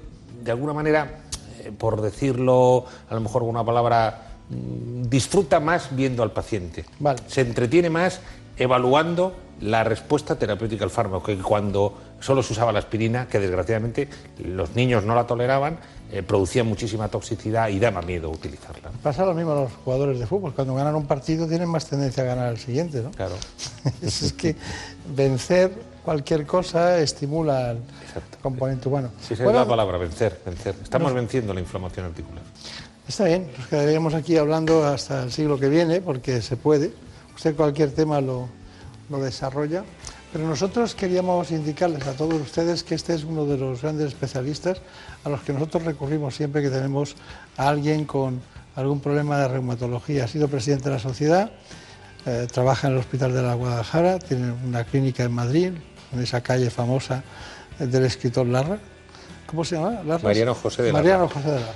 [0.43, 1.21] de alguna manera,
[1.63, 6.85] eh, por decirlo a lo mejor con una palabra, mm, disfruta más viendo al paciente.
[7.27, 8.19] Se entretiene más
[8.57, 14.09] evaluando la respuesta terapéutica al fármaco, que cuando solo se usaba la aspirina, que desgraciadamente
[14.43, 15.77] los niños no la toleraban,
[16.11, 18.91] eh, producía muchísima toxicidad y daba miedo utilizarla.
[19.01, 22.23] Pasa lo mismo a los jugadores de fútbol, cuando ganan un partido tienen más tendencia
[22.23, 23.11] a ganar el siguiente, ¿no?
[23.11, 23.35] Claro.
[24.01, 24.55] es que
[25.15, 27.79] vencer cualquier cosa estimula el
[28.41, 29.09] componente humano.
[29.19, 30.75] Sí, esa es la palabra, vencer, vencer.
[30.81, 32.43] Estamos venciendo la inflamación articular.
[33.07, 36.93] Está bien, nos quedaríamos aquí hablando hasta el siglo que viene, porque se puede.
[37.35, 38.47] Usted cualquier tema lo,
[39.09, 39.83] lo desarrolla.
[40.31, 44.81] Pero nosotros queríamos indicarles a todos ustedes que este es uno de los grandes especialistas
[45.23, 47.15] a los que nosotros recurrimos siempre que tenemos
[47.57, 48.41] a alguien con
[48.75, 50.25] algún problema de reumatología.
[50.25, 51.51] Ha sido presidente de la sociedad,
[52.25, 55.71] eh, trabaja en el Hospital de la Guadalajara, tiene una clínica en Madrid,
[56.13, 57.23] en esa calle famosa
[57.79, 58.77] del escritor Larra.
[59.47, 60.01] ¿Cómo se llama?
[60.21, 61.03] Mariano José de Larra.
[61.03, 61.73] Mariano José de Larra.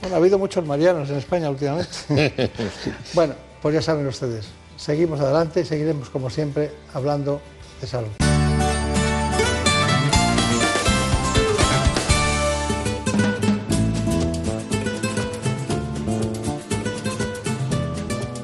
[0.00, 1.90] Bueno, ha habido muchos Marianos en España últimamente.
[3.14, 4.46] bueno, pues ya saben ustedes.
[4.76, 7.40] Seguimos adelante y seguiremos, como siempre, hablando
[7.80, 8.10] de salud.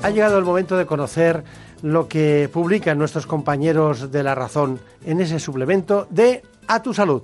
[0.09, 1.45] Ha llegado el momento de conocer
[1.83, 7.23] lo que publican nuestros compañeros de La Razón en ese suplemento de A tu Salud.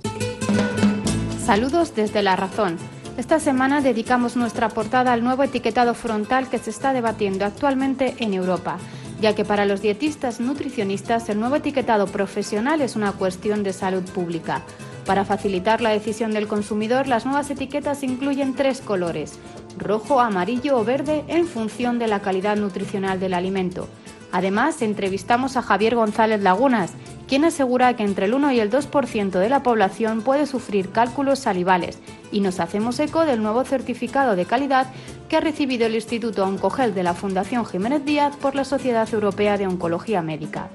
[1.45, 2.77] Saludos desde La Razón.
[3.17, 8.33] Esta semana dedicamos nuestra portada al nuevo etiquetado frontal que se está debatiendo actualmente en
[8.33, 8.77] Europa.
[9.21, 14.03] ya que para los dietistas nutricionistas el nuevo etiquetado profesional es una cuestión de salud
[14.03, 14.61] pública.
[15.05, 19.39] Para facilitar la decisión del consumidor, las nuevas etiquetas incluyen tres colores,
[19.77, 23.87] rojo, amarillo o verde, en función de la calidad nutricional del alimento.
[24.35, 26.91] Además, entrevistamos a Javier González Lagunas,
[27.25, 31.39] quien asegura que entre el 1 y el 2% de la población puede sufrir cálculos
[31.39, 31.99] salivales
[32.33, 34.87] y nos hacemos eco del nuevo certificado de calidad
[35.29, 39.57] que ha recibido el Instituto Oncogel de la Fundación Jiménez Díaz por la Sociedad Europea
[39.57, 40.67] de Oncología Médica.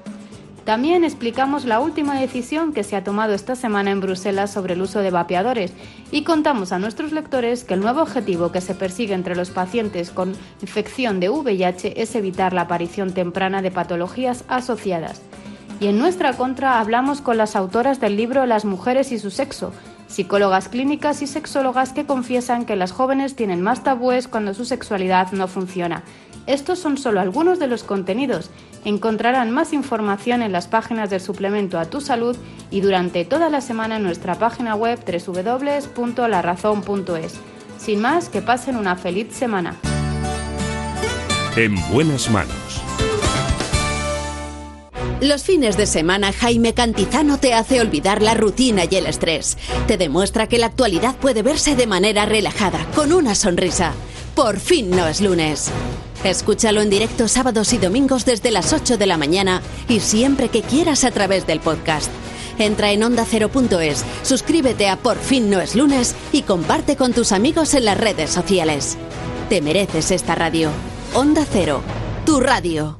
[0.65, 4.81] También explicamos la última decisión que se ha tomado esta semana en Bruselas sobre el
[4.81, 5.73] uso de vapeadores
[6.11, 10.11] y contamos a nuestros lectores que el nuevo objetivo que se persigue entre los pacientes
[10.11, 15.23] con infección de VIH es evitar la aparición temprana de patologías asociadas.
[15.79, 19.73] Y en nuestra contra hablamos con las autoras del libro Las mujeres y su sexo,
[20.07, 25.31] psicólogas clínicas y sexólogas que confiesan que las jóvenes tienen más tabúes cuando su sexualidad
[25.31, 26.03] no funciona.
[26.47, 28.49] Estos son solo algunos de los contenidos.
[28.83, 32.35] Encontrarán más información en las páginas del suplemento a tu salud
[32.71, 37.35] y durante toda la semana en nuestra página web www.larazón.es.
[37.77, 39.75] Sin más, que pasen una feliz semana.
[41.55, 42.81] En buenas manos.
[45.21, 49.55] Los fines de semana Jaime Cantizano te hace olvidar la rutina y el estrés.
[49.85, 53.93] Te demuestra que la actualidad puede verse de manera relajada, con una sonrisa.
[54.33, 55.71] Por fin no es lunes.
[56.23, 60.61] Escúchalo en directo sábados y domingos desde las 8 de la mañana y siempre que
[60.61, 62.11] quieras a través del podcast.
[62.59, 67.73] Entra en ondacero.es, suscríbete a Por fin no es lunes y comparte con tus amigos
[67.73, 68.99] en las redes sociales.
[69.49, 70.69] Te mereces esta radio.
[71.15, 71.81] Onda Cero,
[72.23, 72.99] tu radio.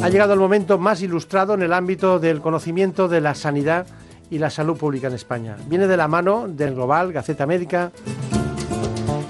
[0.00, 3.88] Ha llegado el momento más ilustrado en el ámbito del conocimiento de la sanidad
[4.30, 5.56] y la salud pública en España.
[5.66, 7.92] Viene de la mano del Global, Gaceta Médica.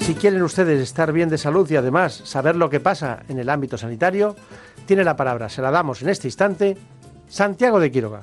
[0.00, 3.48] Si quieren ustedes estar bien de salud y además saber lo que pasa en el
[3.48, 4.36] ámbito sanitario,
[4.86, 6.76] tiene la palabra, se la damos en este instante,
[7.28, 8.22] Santiago de Quiroga.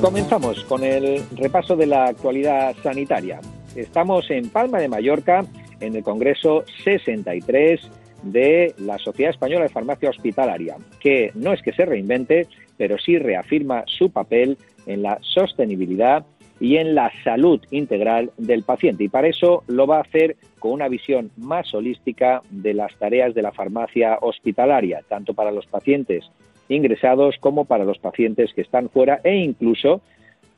[0.00, 3.40] Comenzamos con el repaso de la actualidad sanitaria.
[3.76, 5.44] Estamos en Palma de Mallorca,
[5.80, 7.80] en el Congreso 63
[8.22, 13.18] de la Sociedad Española de Farmacia Hospitalaria, que no es que se reinvente, pero sí
[13.18, 16.24] reafirma su papel en la sostenibilidad
[16.60, 19.04] y en la salud integral del paciente.
[19.04, 23.34] Y para eso lo va a hacer con una visión más holística de las tareas
[23.34, 26.30] de la farmacia hospitalaria, tanto para los pacientes
[26.68, 30.02] ingresados como para los pacientes que están fuera e incluso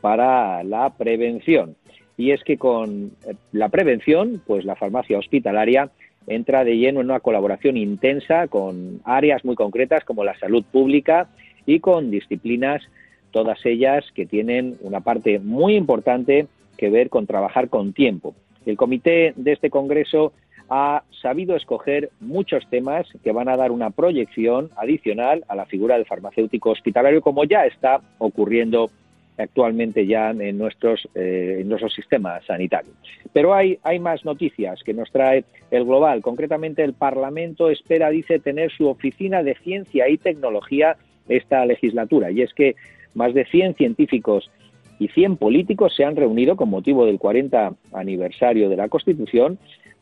[0.01, 1.77] para la prevención.
[2.17, 3.13] Y es que con
[3.53, 5.91] la prevención, pues la farmacia hospitalaria
[6.27, 11.29] entra de lleno en una colaboración intensa con áreas muy concretas como la salud pública
[11.67, 12.83] y con disciplinas,
[13.31, 16.47] todas ellas que tienen una parte muy importante
[16.77, 18.35] que ver con trabajar con tiempo.
[18.67, 20.33] El comité de este Congreso
[20.71, 25.97] ha sabido escoger muchos temas que van a dar una proyección adicional a la figura
[25.97, 28.91] del farmacéutico hospitalario, como ya está ocurriendo
[29.37, 32.93] actualmente ya en nuestros, eh, en nuestro sistema sanitario.
[33.33, 36.23] Pero hay, hay más noticias que nos trae el Global.
[36.23, 40.97] Concretamente, el Parlamento espera, dice, tener su oficina de ciencia y tecnología
[41.29, 42.31] esta legislatura.
[42.31, 42.77] Y es que
[43.15, 44.51] más de 100 científicos
[44.99, 49.59] y 100 políticos se han reunido con motivo del 40 aniversario de la Constitución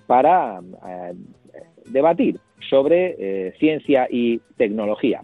[0.06, 1.14] para eh,
[1.86, 2.38] debatir
[2.68, 5.22] sobre eh, ciencia y tecnología.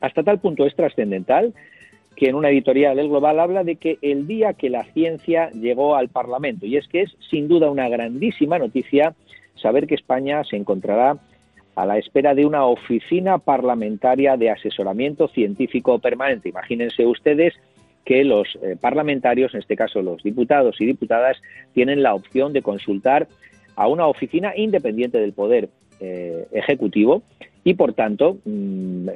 [0.00, 1.54] Hasta tal punto es trascendental
[2.16, 5.94] que en una editorial del Global habla de que el día que la ciencia llegó
[5.94, 9.14] al Parlamento, y es que es sin duda una grandísima noticia
[9.54, 11.18] saber que España se encontrará
[11.78, 16.48] a la espera de una oficina parlamentaria de asesoramiento científico permanente.
[16.48, 17.54] Imagínense ustedes
[18.04, 21.40] que los eh, parlamentarios, en este caso los diputados y diputadas,
[21.74, 23.28] tienen la opción de consultar
[23.76, 25.68] a una oficina independiente del Poder
[26.00, 27.22] eh, Ejecutivo
[27.62, 29.10] y, por tanto, mm,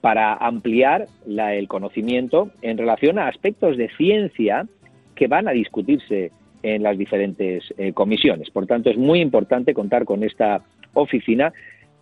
[0.00, 4.68] para ampliar el conocimiento en relación a aspectos de ciencia
[5.16, 6.30] que van a discutirse
[6.62, 8.50] en las diferentes eh, comisiones.
[8.50, 10.62] Por tanto, es muy importante contar con esta
[10.94, 11.52] oficina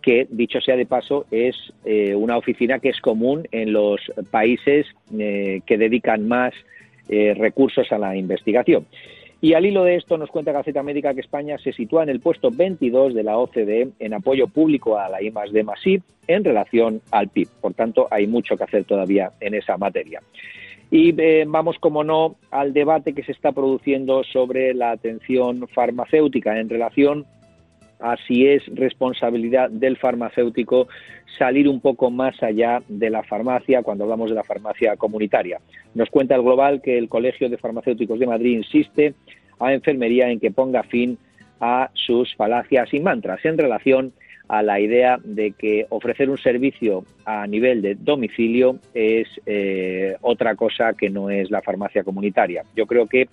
[0.05, 3.99] que, dicho sea de paso, es eh, una oficina que es común en los
[4.29, 4.85] países
[5.17, 6.53] eh, que dedican más
[7.07, 8.87] recursos a la investigación.
[9.39, 12.19] Y al hilo de esto nos cuenta Gaceta Médica que España se sitúa en el
[12.19, 17.01] puesto 22 de la OCDE en apoyo público a la I de Masí en relación
[17.11, 17.49] al PIB.
[17.61, 20.19] Por tanto, hay mucho que hacer todavía en esa materia.
[20.89, 26.59] Y eh, vamos, como no, al debate que se está produciendo sobre la atención farmacéutica
[26.59, 27.25] en relación
[28.05, 30.87] a si es responsabilidad del farmacéutico
[31.39, 35.59] salir un poco más allá de la farmacia cuando hablamos de la farmacia comunitaria.
[35.95, 39.15] Nos cuenta el Global que el Colegio de Farmacéuticos de Madrid insiste
[39.59, 41.17] a enfermería en que ponga fin
[41.59, 44.13] a sus falacias y mantras en relación
[44.47, 50.55] a la idea de que ofrecer un servicio a nivel de domicilio es eh, otra
[50.55, 52.63] cosa que no es la farmacia comunitaria.
[52.75, 53.29] Yo creo que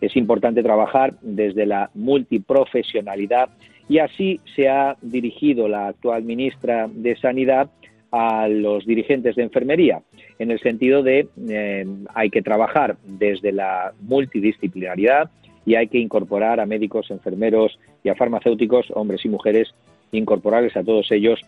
[0.00, 3.50] es importante trabajar desde la multiprofesionalidad
[3.88, 7.70] y así se ha dirigido la actual ministra de Sanidad
[8.10, 10.02] a los dirigentes de enfermería,
[10.38, 15.30] en el sentido de eh, hay que trabajar desde la multidisciplinaridad
[15.66, 19.74] y hay que incorporar a médicos, enfermeros y a farmacéuticos, hombres y mujeres,
[20.12, 21.40] incorporarles a todos ellos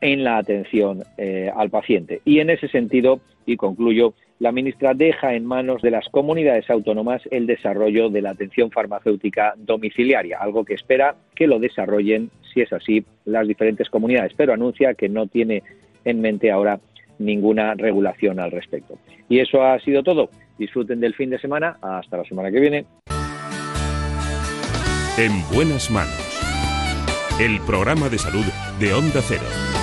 [0.00, 2.20] en la atención eh, al paciente.
[2.24, 7.22] Y en ese sentido, y concluyo, la ministra deja en manos de las comunidades autónomas
[7.30, 12.72] el desarrollo de la atención farmacéutica domiciliaria, algo que espera que lo desarrollen, si es
[12.72, 15.62] así, las diferentes comunidades, pero anuncia que no tiene
[16.04, 16.78] en mente ahora
[17.18, 18.98] ninguna regulación al respecto.
[19.28, 20.30] Y eso ha sido todo.
[20.56, 21.76] Disfruten del fin de semana.
[21.82, 22.86] Hasta la semana que viene.
[25.18, 26.24] En buenas manos.
[27.40, 28.44] El programa de salud
[28.80, 29.77] de Onda Cero.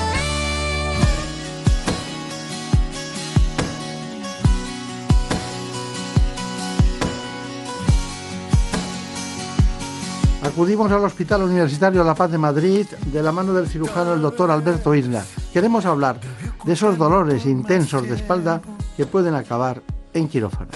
[10.56, 14.50] Acudimos al Hospital Universitario La Paz de Madrid de la mano del cirujano el doctor
[14.50, 15.22] Alberto Isla.
[15.52, 16.18] Queremos hablar
[16.64, 18.62] de esos dolores intensos de espalda
[18.96, 19.84] que pueden acabar
[20.14, 20.70] en quirófano.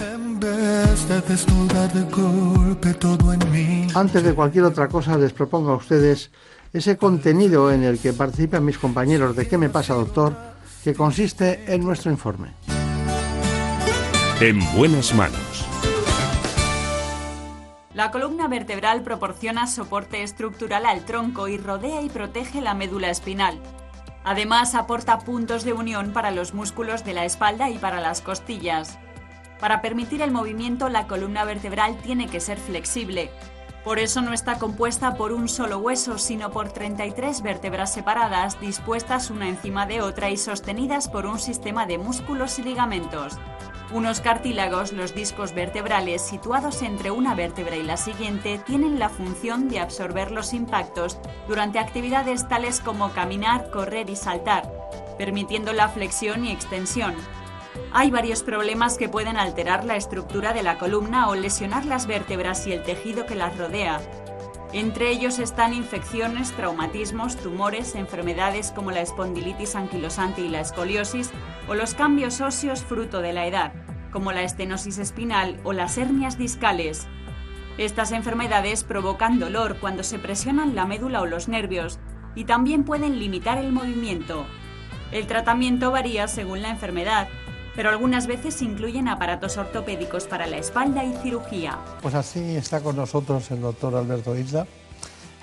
[3.94, 6.30] Antes de cualquier otra cosa les propongo a ustedes
[6.74, 10.36] ese contenido en el que participan mis compañeros de ¿Qué me pasa, doctor?
[10.84, 12.48] que consiste en nuestro informe.
[14.42, 15.49] En buenas manos.
[17.92, 23.60] La columna vertebral proporciona soporte estructural al tronco y rodea y protege la médula espinal.
[24.22, 29.00] Además, aporta puntos de unión para los músculos de la espalda y para las costillas.
[29.58, 33.28] Para permitir el movimiento, la columna vertebral tiene que ser flexible.
[33.82, 39.30] Por eso no está compuesta por un solo hueso, sino por 33 vértebras separadas, dispuestas
[39.30, 43.36] una encima de otra y sostenidas por un sistema de músculos y ligamentos.
[43.92, 49.68] Unos cartílagos, los discos vertebrales, situados entre una vértebra y la siguiente, tienen la función
[49.68, 51.18] de absorber los impactos
[51.48, 54.70] durante actividades tales como caminar, correr y saltar,
[55.18, 57.16] permitiendo la flexión y extensión.
[57.92, 62.68] Hay varios problemas que pueden alterar la estructura de la columna o lesionar las vértebras
[62.68, 64.00] y el tejido que las rodea.
[64.72, 71.30] Entre ellos están infecciones, traumatismos, tumores, enfermedades como la espondilitis anquilosante y la escoliosis
[71.68, 73.72] o los cambios óseos fruto de la edad,
[74.12, 77.08] como la estenosis espinal o las hernias discales.
[77.78, 81.98] Estas enfermedades provocan dolor cuando se presionan la médula o los nervios
[82.36, 84.46] y también pueden limitar el movimiento.
[85.10, 87.26] El tratamiento varía según la enfermedad
[87.80, 91.78] pero algunas veces incluyen aparatos ortopédicos para la espalda y cirugía.
[92.02, 94.66] Pues así está con nosotros el doctor Alberto Isla,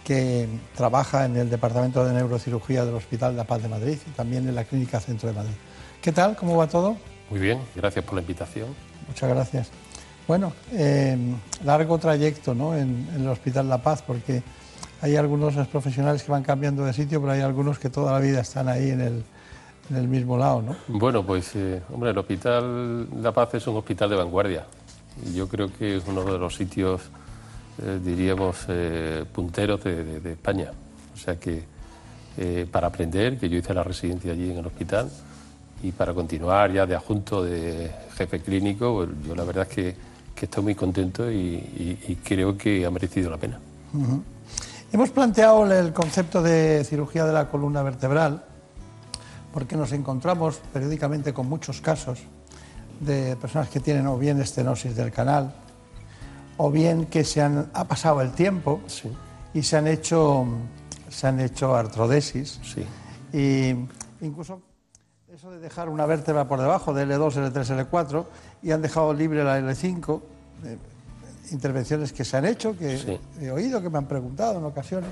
[0.04, 4.12] que trabaja en el Departamento de Neurocirugía del Hospital de la Paz de Madrid y
[4.12, 5.56] también en la Clínica Centro de Madrid.
[6.00, 6.36] ¿Qué tal?
[6.36, 6.96] ¿Cómo va todo?
[7.32, 8.68] Muy bien, gracias por la invitación.
[9.08, 9.72] Muchas gracias.
[10.28, 11.18] Bueno, eh,
[11.66, 12.78] largo trayecto ¿no?
[12.78, 14.44] en, en el Hospital La Paz, porque
[15.02, 18.42] hay algunos profesionales que van cambiando de sitio, pero hay algunos que toda la vida
[18.42, 19.24] están ahí en el,
[19.90, 20.76] en el mismo lado, ¿no?
[20.88, 24.66] Bueno, pues, eh, hombre, el Hospital La Paz es un hospital de vanguardia.
[25.34, 27.02] Yo creo que es uno de los sitios,
[27.82, 30.72] eh, diríamos, eh, punteros de, España.
[31.14, 31.78] O sea que
[32.72, 35.10] para aprender, que yo hice la residencia allí en el hospital,
[35.82, 39.96] y para continuar ya de adjunto de jefe clínico, pues, yo la verdad es que,
[40.40, 43.60] estoy muy contento y, creo que ha merecido la pena.
[44.92, 48.44] Hemos planteado el concepto de cirugía de la columna vertebral
[49.54, 52.20] porque nos encontramos periódicamente con muchos casos
[53.00, 55.54] de personas que tienen o bien estenosis del canal,
[56.58, 58.82] o bien que se han, ha pasado el tiempo
[59.54, 60.46] y se han hecho,
[61.10, 62.60] se han hecho artrodesis.
[63.32, 63.76] Y
[64.22, 64.62] incluso
[65.34, 68.26] eso de dejar una vértebra por debajo de L2, L3, L4
[68.64, 70.22] y han dejado libre la L5,
[70.64, 70.78] eh,
[71.52, 75.12] intervenciones que se han hecho, que he oído, que me han preguntado en ocasiones.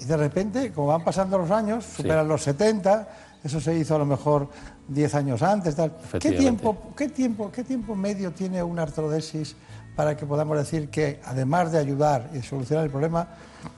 [0.00, 3.08] Y de repente, como van pasando los años, superan los 70,
[3.46, 4.48] eso se hizo a lo mejor
[4.88, 5.76] 10 años antes.
[6.20, 9.56] ¿Qué, tiempo, qué, tiempo, ¿Qué tiempo medio tiene una artrodesis
[9.94, 13.28] para que podamos decir que, además de ayudar y solucionar el problema,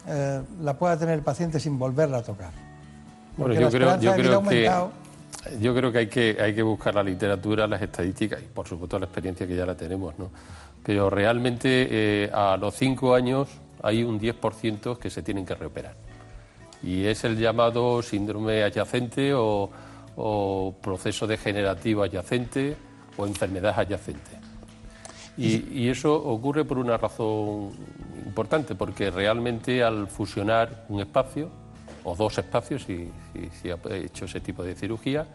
[0.07, 2.51] eh, la pueda tener el paciente sin volverla a tocar?
[3.37, 4.71] bueno, yo creo, yo creo que...
[5.61, 8.99] Yo creo que hay, que hay que buscar la literatura, las estadísticas y, por supuesto,
[8.99, 10.19] la experiencia que ya la tenemos.
[10.19, 10.31] ¿no?
[10.83, 13.49] Pero realmente eh, a los cinco años
[13.83, 15.95] hay un 10% que se tienen que reoperar.
[16.83, 19.71] Y es el llamado síndrome adyacente o,
[20.83, 22.77] proceso degenerativo adyacente
[23.17, 24.39] o enfermedad adyacente.
[25.37, 27.71] Y, eso ocurre por una razón
[28.27, 31.49] importante, porque realmente al fusionar un espacio,
[32.03, 33.09] o dos espacios, si,
[33.63, 35.27] si, ha hecho ese tipo de cirugía,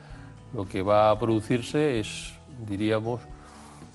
[0.53, 2.34] lo que va a producirse es,
[2.68, 3.22] diríamos,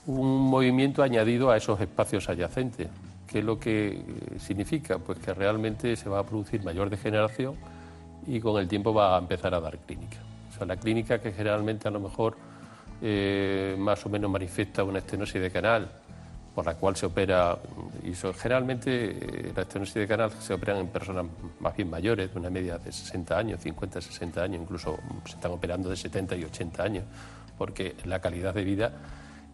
[0.07, 2.89] un movimiento añadido a esos espacios adyacentes.
[3.28, 4.02] ¿Qué es lo que
[4.38, 4.98] significa?
[4.98, 7.55] Pues que realmente se va a producir mayor degeneración
[8.26, 10.16] y con el tiempo va a empezar a dar clínica.
[10.50, 12.36] O sea, la clínica que generalmente a lo mejor
[13.02, 15.90] eh, más o menos manifiesta una estenosis de canal,
[16.55, 17.59] por la cual se opera,
[18.02, 21.26] y generalmente eh, la estenosis de canal se operan en personas
[21.60, 25.52] más bien mayores, de una media de 60 años, 50, 60 años, incluso se están
[25.52, 27.05] operando de 70 y 80 años,
[27.59, 28.92] porque la calidad de vida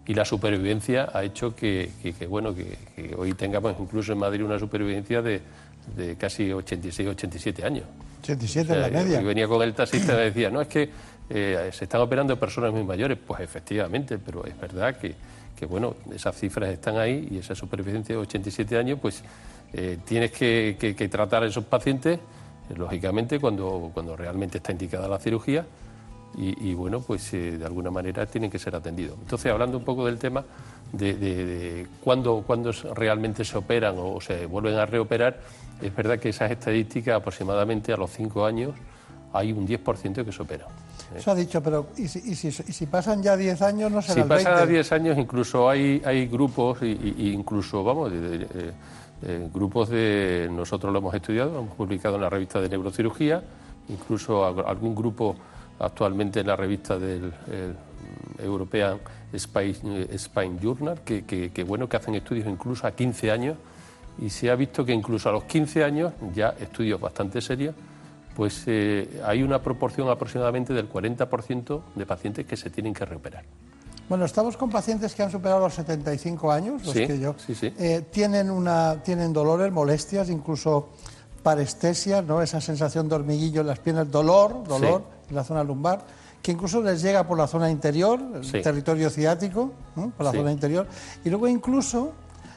[0.06, 1.90] y la supervivencia ha hecho que,
[2.28, 5.40] bueno, que, hoy tengamos incluso en Madrid una supervivencia de,
[5.96, 7.84] de casi 86, 87 años.
[8.22, 9.20] 87 en la media.
[9.20, 10.90] Yo venía con el taxista y me decía, no, es que
[11.30, 13.18] eh, se están operando personas muy mayores.
[13.24, 15.14] Pues efectivamente, pero es verdad que,
[15.66, 19.22] bueno, esas cifras están ahí y esa supervivencia de 87 años, pues
[19.72, 25.18] eh, tienes que, tratar a esos pacientes, eh, lógicamente, cuando, cuando realmente está indicada la
[25.18, 25.64] cirugía.
[26.36, 29.16] Y, bueno, pues de alguna manera tienen que ser atendidos.
[29.20, 30.44] Entonces, hablando un poco del tema
[30.92, 35.38] de, de, cuándo, cuándo realmente se operan o se vuelven a reoperar,
[35.80, 38.72] es verdad que esas estadísticas aproximadamente a los 5 años
[39.32, 40.66] hay un 10% que se opera.
[41.14, 44.92] Eso ha dicho, pero ¿y si, pasan ya 10 años no será Si pasan 10
[44.92, 48.12] años incluso hay, hay grupos, y, incluso, vamos,
[49.52, 50.48] grupos de...
[50.50, 53.42] Nosotros lo hemos estudiado, hemos publicado en la revista de neurocirugía,
[53.88, 55.36] incluso algún grupo
[55.78, 57.32] actualmente en la revista del
[58.38, 58.98] European
[59.38, 63.56] Spine, Journal, que, que, bueno, que hacen estudios incluso a 15 años,
[64.18, 67.74] y se ha visto que incluso a los 15 años, ya estudios bastante serios,
[68.36, 73.44] pues eh, hay una proporción aproximadamente del 40% de pacientes que se tienen que reoperar.
[74.08, 77.34] Bueno, estamos con pacientes que han superado los 75 años, los que yo.
[77.38, 77.72] Sí, sí.
[77.78, 80.90] Eh, tienen, una, tienen dolores, molestias, incluso
[81.42, 82.42] parestesia, ¿no?
[82.42, 86.04] esa sensación de hormiguillo en las piernas, dolor, dolor en la zona lumbar,
[86.42, 90.86] que incluso les llega por la zona interior, el territorio ciático, por la zona interior,
[91.24, 92.12] y luego incluso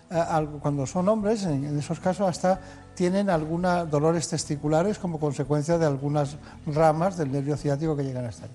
[0.10, 2.60] eh, cuando son hombres, en, esos casos hasta
[2.96, 8.46] tienen algunos dolores testiculares como consecuencia de algunas ramas del nervio ciático que llegan hasta
[8.46, 8.52] ahí.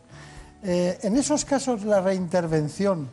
[0.65, 3.09] Eh, en esos casos la reintervención,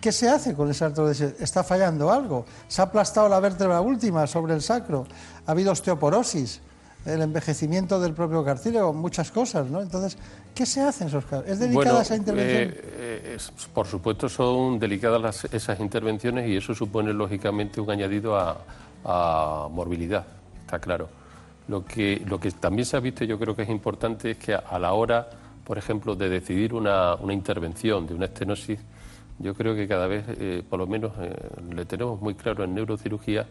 [0.00, 1.34] ¿qué se hace con esa artrodesis?
[1.40, 2.44] ¿Está fallando algo?
[2.68, 5.06] ¿Se ha aplastado la vértebra última sobre el sacro?
[5.46, 6.60] ¿Ha habido osteoporosis?
[7.06, 9.80] El envejecimiento del propio cartílago, muchas cosas, ¿no?
[9.82, 10.16] Entonces,
[10.54, 11.46] ¿qué se hace en esos casos?
[11.46, 12.74] ¿Es delicada esa intervención?
[12.74, 13.36] Eh,
[13.72, 20.24] por supuesto, son delicadas esas intervenciones y eso supone, lógicamente, un añadido a, morbilidad,
[20.60, 21.08] está claro.
[21.68, 24.54] Lo que, lo que también se ha visto, yo creo que es importante, es que
[24.54, 25.28] a, la hora,
[25.62, 28.78] por ejemplo, de decidir una, una, intervención de una estenosis,
[29.38, 31.34] yo creo que cada vez, eh, por lo menos, eh,
[31.74, 33.46] le tenemos muy claro en neurocirugía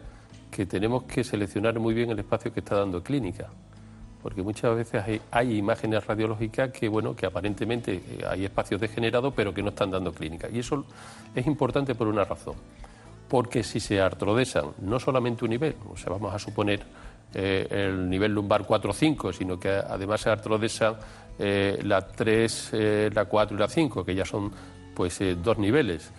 [0.54, 3.48] que tenemos que seleccionar muy bien el espacio que está dando clínica,
[4.22, 9.52] porque muchas veces hay, imágenes radiológicas que, bueno, que aparentemente eh, hay espacios degenerados, pero
[9.52, 10.48] que no están dando clínica.
[10.48, 10.84] Y eso
[11.34, 12.54] es importante por una razón,
[13.28, 16.84] porque si se artrodesan no solamente un nivel, o sea, vamos a suponer
[17.34, 20.94] eh, el nivel lumbar 4 o 5, sino que además se artrodesan
[21.36, 22.70] eh, la 3,
[23.12, 24.52] la 4 y la 5, que ya son
[24.94, 26.12] pues dos niveles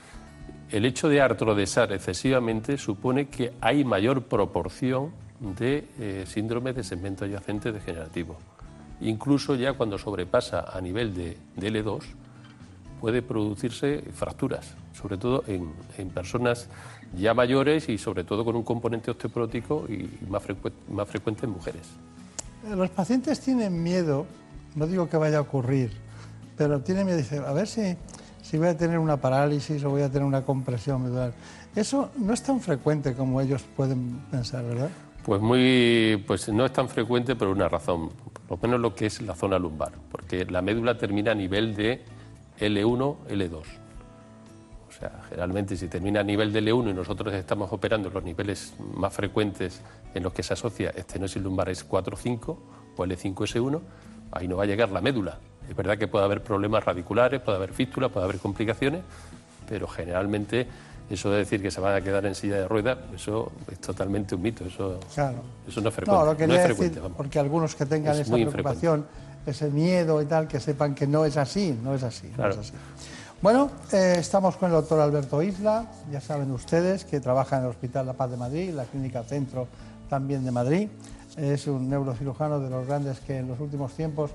[0.71, 7.25] el hecho de artrodesar excesivamente supone que hay mayor proporción de eh, síndrome de segmento
[7.25, 8.37] adyacente degenerativo.
[9.01, 12.01] Incluso ya cuando sobrepasa a nivel de, L2
[13.01, 15.73] puede producirse fracturas, sobre todo en,
[16.09, 16.69] personas
[17.15, 20.43] ya mayores y sobre todo con un componente osteoporótico y más,
[20.89, 21.83] más frecuente en mujeres.
[22.67, 24.25] Los pacientes tienen miedo,
[24.75, 25.91] no digo que vaya a ocurrir,
[26.57, 27.95] pero tienen miedo, dicen, a ver si
[28.45, 31.33] si voy a tener una parálisis o voy a tener una compresión medular.
[31.75, 34.89] Eso no es tan frecuente como ellos pueden pensar, ¿verdad?
[35.25, 38.11] Pues muy, pues no es tan frecuente por una razón,
[38.47, 41.75] por lo menos lo que es la zona lumbar, porque la médula termina a nivel
[41.75, 42.05] de
[42.59, 43.55] L1, L2.
[43.55, 48.75] O sea, generalmente si termina a nivel de L1 y nosotros estamos operando los niveles
[48.93, 49.81] más frecuentes
[50.13, 52.57] en los que se asocia estenosis lumbar es 4-5
[52.95, 53.81] o L5-S1,
[54.31, 55.39] ahí no va a llegar la médula.
[55.69, 59.01] Es verdad que puede haber problemas radiculares, puede haber fístulas, puede haber complicaciones,
[59.67, 60.67] pero generalmente
[61.09, 64.35] eso de decir que se van a quedar en silla de ruedas, eso es totalmente
[64.35, 64.99] un mito, eso,
[65.67, 66.11] eso no es frecuente.
[66.11, 69.05] No, lo que no es decir, porque algunos que tengan esa preocupación,
[69.45, 72.31] ese miedo y tal, que sepan que no es así, no es así.
[73.41, 77.69] Bueno, eh, estamos con el doctor Alberto Isla, ya saben ustedes que trabaja en el
[77.69, 79.67] Hospital La Paz de Madrid, la Clínica Centro
[80.09, 80.87] también de Madrid.
[81.37, 84.31] es un neurocirujano de los grandes que en los últimos tiempos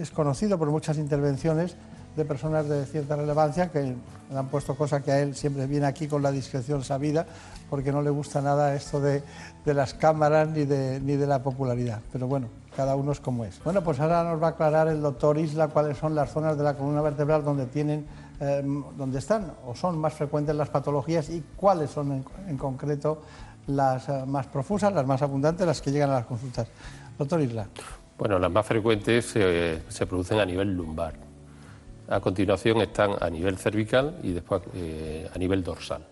[0.00, 1.76] es conocido por muchas intervenciones
[2.16, 3.94] de personas de cierta relevancia que
[4.30, 7.26] le han puesto cosas que a él siempre viene aquí con la discreción sabida
[7.68, 9.22] porque no le gusta nada esto de,
[9.66, 12.00] las cámaras ni de, la popularidad.
[12.12, 13.62] Pero bueno, cada uno es como es.
[13.62, 16.64] Bueno, pues ahora nos va a aclarar el doctor Isla cuáles son las zonas de
[16.64, 18.06] la columna vertebral donde tienen,
[18.40, 23.22] em, donde están o son más frecuentes las patologías y cuáles son en, concreto
[23.66, 26.68] las eh, más profusas, las más abundantes, las que llegan a las consultas.
[27.18, 27.66] Doctor Isla.
[28.18, 31.26] Bueno, las más frecuentes eh, se producen a nivel lumbar
[32.08, 36.02] a continuación están a nivel cervical y después eh, a nivel dorsal.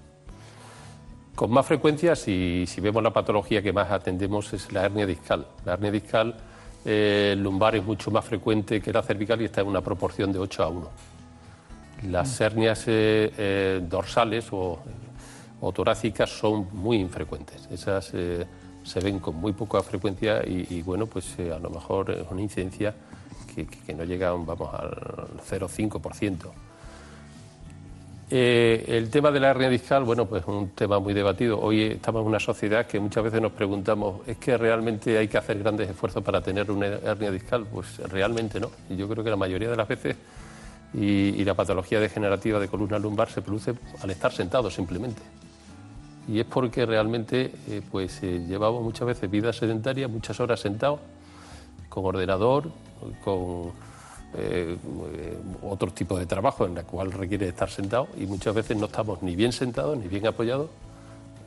[1.35, 5.47] Con más frecuencia, si, vemos la patología que más atendemos, es la hernia discal.
[5.65, 6.35] La hernia discal
[6.85, 10.39] eh, lumbar es mucho más frecuente que la cervical y está en una proporción de
[10.39, 10.91] 8 a 1.
[12.11, 12.43] Las mm.
[12.43, 14.79] hernias eh, dorsales o,
[15.75, 17.67] torácicas son muy infrecuentes.
[17.73, 18.13] Esas
[18.85, 22.95] se ven con muy poca frecuencia y, bueno, pues a lo mejor es una incidencia
[23.55, 26.51] que, no llega vamos, al 0,5%.
[28.31, 31.61] Eh, el tema de la hernia discal, bueno, pues es un tema muy debatido.
[31.61, 35.39] Hoy estamos en una sociedad que muchas veces nos preguntamos, ¿es que realmente hay que
[35.39, 37.67] hacer grandes esfuerzos para tener una hernia discal?
[37.67, 38.71] Pues realmente no.
[38.91, 40.17] Yo creo que la mayoría de las veces,
[40.95, 45.21] y, la patología degenerativa de columna lumbar se produce al estar sentado simplemente.
[46.27, 51.01] Y es porque realmente eh, pues, eh, llevamos muchas veces vida sedentaria, muchas horas sentados,
[51.89, 52.71] con ordenador,
[53.23, 53.73] con
[54.37, 54.77] eh,
[55.63, 59.23] otro tipo de trabajo en el cual requiere estar sentado y muchas veces no estamos
[59.23, 60.71] ni bien sentados ni bien apoyados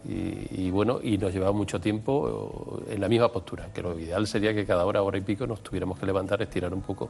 [0.09, 4.53] y, bueno, y nos lleva mucho tiempo en la misma postura, que lo ideal sería
[4.53, 7.09] que cada hora, hora y pico nos tuviéramos que levantar, estirar un poco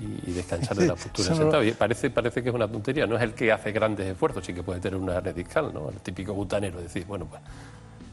[0.00, 1.64] y, descansar de la postura sentada.
[1.76, 4.62] parece, parece que es una tontería, no es el que hace grandes esfuerzos, sí que
[4.62, 5.90] puede tener una hernia discal, ¿no?
[5.90, 7.40] El típico butanero, decir, bueno, pues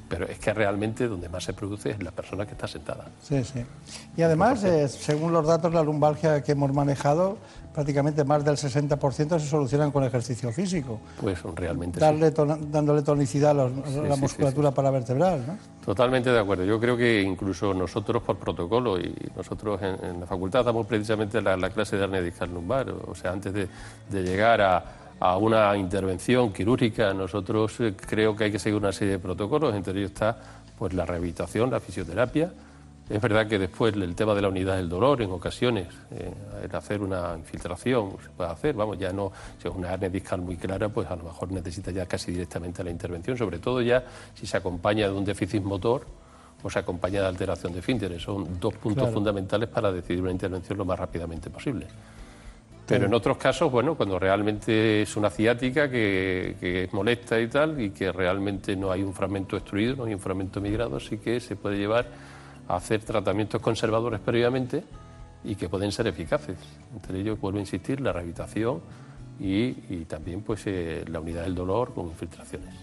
[0.07, 3.05] pero es que realmente donde más se produce es la persona que está sentada.
[3.21, 3.65] Sí, sí.
[4.15, 7.37] Y además, eh, según los datos, la lumbalgia que hemos manejado,
[7.73, 10.99] prácticamente más del 60% se solucionan con ejercicio físico.
[11.19, 15.57] Pues realmente Darle Dándole tonicidad a, la musculatura paravertebral, ¿no?
[15.83, 16.63] Totalmente de acuerdo.
[16.65, 21.69] Yo creo que incluso nosotros por protocolo y nosotros en, la facultad damos precisamente la,
[21.69, 27.13] clase de hernia discal lumbar, o sea, antes de llegar a a una intervención quirúrgica.
[27.13, 30.37] Nosotros eh, creo que hay que seguir una serie de protocolos, entre ellos está
[30.77, 32.51] pues la rehabilitación, la fisioterapia.
[33.07, 36.33] Es verdad que después el tema de la unidad del dolor, en ocasiones, eh,
[36.63, 39.31] el hacer una infiltración se puede hacer, vamos, ya no,
[39.61, 42.83] si es una hernia discal muy clara, pues a lo mejor necesita ya casi directamente
[42.83, 46.07] la intervención, sobre todo ya si se acompaña de un déficit motor
[46.63, 48.23] o se acompaña de alteración de fínteres.
[48.23, 51.85] Son dos puntos fundamentales para decidir una intervención lo más rápidamente posible.
[52.87, 57.81] Pero en otros casos, bueno, cuando realmente es una ciática que, que molesta y tal,
[57.81, 61.39] y que realmente no hay un fragmento destruido, no hay un fragmento migrado, sí que
[61.39, 62.05] se puede llevar
[62.67, 64.83] a hacer tratamientos conservadores previamente
[65.43, 66.57] y que pueden ser eficaces.
[66.93, 68.81] Entre ellos, vuelvo a insistir, la rehabilitación
[69.39, 69.73] y,
[70.05, 72.73] también pues eh, la unidad del dolor con infiltraciones.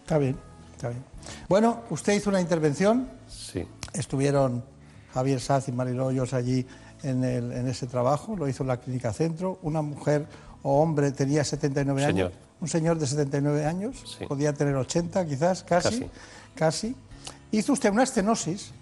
[0.00, 0.36] Está bien,
[0.74, 1.02] está bien.
[1.48, 3.08] Bueno, usted hizo una intervención.
[3.28, 3.66] Sí.
[3.92, 4.64] Estuvieron
[5.12, 6.66] Javier Saz y Mariloyos allí
[7.02, 7.24] en,
[7.68, 9.58] ese trabajo, lo hizo en la Clínica Centro.
[9.62, 10.26] Una mujer
[10.62, 12.32] o hombre tenía 79 años.
[12.60, 16.06] Un señor de 79 años, podía tener 80 quizás, casi,
[16.54, 16.94] casi.
[17.50, 18.72] Hizo usted una estenosis,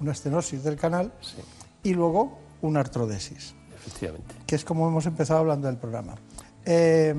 [0.00, 1.12] una estenosis del canal
[1.82, 3.54] y luego una artrodesis.
[3.74, 4.34] Efectivamente.
[4.46, 6.14] Que es como hemos empezado hablando del programa.
[6.68, 7.14] Eh,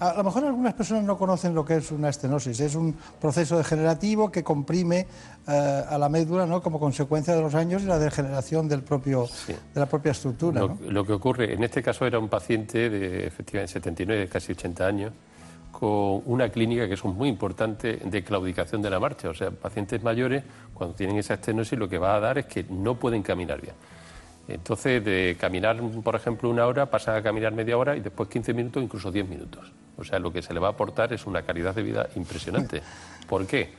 [0.00, 2.58] a lo mejor algunas personas no conocen lo que es una estenosis.
[2.58, 5.06] Es un proceso degenerativo que comprime
[5.46, 6.60] eh, a la médula ¿no?
[6.60, 10.62] como consecuencia de los años y la degeneración del propio, de la propia estructura.
[10.88, 15.12] Lo, que ocurre, en este caso era un paciente de efectivamente 79, casi 80 años,
[15.70, 19.28] con una clínica que es muy importante de claudicación de la marcha.
[19.28, 20.42] O sea, pacientes mayores,
[20.74, 23.74] cuando tienen esa estenosis, lo que va a dar es que no pueden caminar bien.
[24.48, 28.54] Entonces, de caminar, por ejemplo, una hora, pasa a caminar media hora y después 15
[28.54, 29.70] minutos, incluso 10 minutos.
[29.98, 32.82] O sea, lo que se le va a aportar es una calidad de vida impresionante.
[33.28, 33.70] ¿Por qué?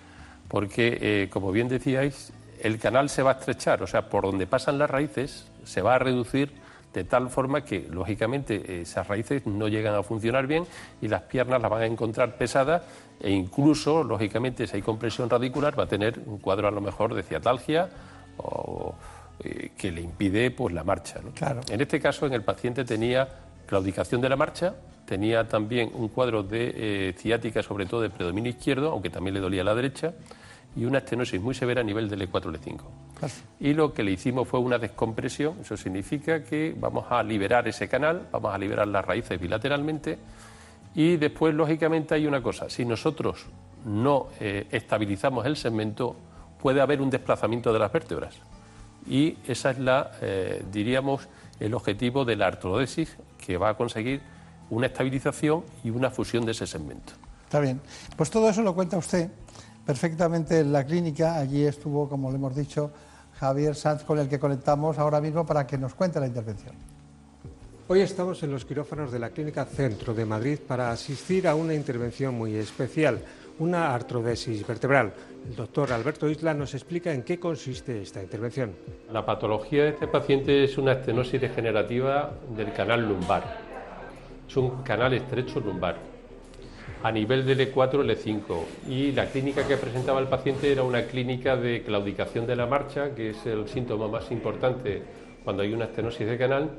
[0.47, 2.31] Porque, eh, como bien decíais,
[2.61, 5.95] el canal se va a estrechar, o sea, por donde pasan las raíces se va
[5.95, 6.51] a reducir
[6.93, 10.65] de tal forma que, lógicamente, esas raíces no llegan a funcionar bien
[11.01, 12.81] y las piernas las van a encontrar pesadas
[13.19, 17.13] e incluso, lógicamente, si hay compresión radicular, va a tener un cuadro a lo mejor
[17.13, 17.89] de ciatalgia
[18.37, 18.95] o
[19.43, 21.19] eh, que le impide pues, la marcha.
[21.69, 23.27] En este caso, en el paciente tenía
[23.65, 24.75] claudicación de la marcha,
[25.05, 29.39] tenía también un cuadro de eh, ciática, sobre todo de predominio izquierdo, aunque también le
[29.39, 30.13] dolía a la derecha,
[30.75, 32.79] y una estenosis muy severa a nivel del E4, L5.
[33.59, 37.87] Y lo que le hicimos fue una descompresión, eso significa que vamos a liberar ese
[37.87, 40.17] canal, vamos a liberar las raíces bilateralmente,
[40.95, 43.45] y después, lógicamente, hay una cosa, si nosotros
[43.85, 46.15] no eh, estabilizamos el segmento,
[46.61, 48.35] puede haber un desplazamiento de las vértebras.
[49.09, 51.27] Y esa es la, eh, diríamos,
[51.59, 54.21] el objetivo de la artrodesis que va a conseguir
[54.69, 57.13] una estabilización y una fusión de ese segmento.
[57.45, 57.81] Está bien.
[58.15, 59.29] Pues todo eso lo cuenta usted
[59.85, 61.35] perfectamente en la clínica.
[61.37, 62.91] Allí estuvo, como le hemos dicho,
[63.39, 66.75] Javier Sanz, con el que conectamos ahora mismo para que nos cuente la intervención.
[67.87, 71.73] Hoy estamos en los quirófanos de la Clínica Centro de Madrid para asistir a una
[71.73, 73.19] intervención muy especial,
[73.59, 75.13] una artrodesis vertebral.
[75.47, 78.73] El doctor Alberto Isla nos explica en qué consiste esta intervención.
[79.11, 83.57] La patología de este paciente es una estenosis degenerativa del canal lumbar.
[84.47, 85.97] Es un canal estrecho lumbar
[87.03, 88.63] a nivel del E4, L5.
[88.89, 93.13] Y la clínica que presentaba el paciente era una clínica de claudicación de la marcha,
[93.13, 95.01] que es el síntoma más importante
[95.43, 96.69] cuando hay una estenosis de canal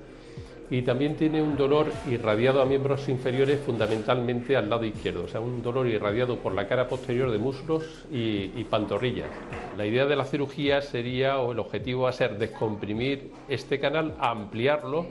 [0.71, 5.41] y también tiene un dolor irradiado a miembros inferiores fundamentalmente al lado izquierdo, o sea,
[5.41, 9.29] un dolor irradiado por la cara posterior de muslos y, pantorrillas.
[9.77, 14.15] La idea de la cirugía sería, o el objetivo va a ser descomprimir este canal,
[14.21, 15.07] ampliarlo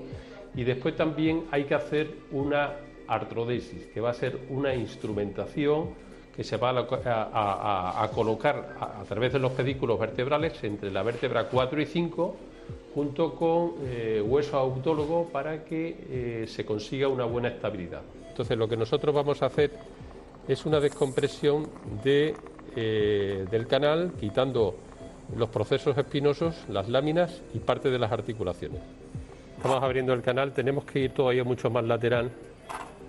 [0.56, 2.72] y después también hay que hacer una
[3.08, 5.90] artrodesis, que va a ser una instrumentación
[6.34, 11.50] que se va a, colocar a, a, través de los pedículos vertebrales entre la vértebra
[11.50, 12.38] 4 y 5
[12.94, 18.02] junto con eh, hueso autólogo para que eh, se consiga una buena estabilidad.
[18.30, 19.72] Entonces lo que nosotros vamos a hacer
[20.48, 21.68] es una descompresión
[22.04, 22.36] de,
[22.76, 24.76] eh, del canal quitando
[25.36, 28.82] los procesos espinosos, las láminas y parte de las articulaciones.
[29.56, 32.32] Estamos abriendo el canal, tenemos que ir todavía mucho más lateral,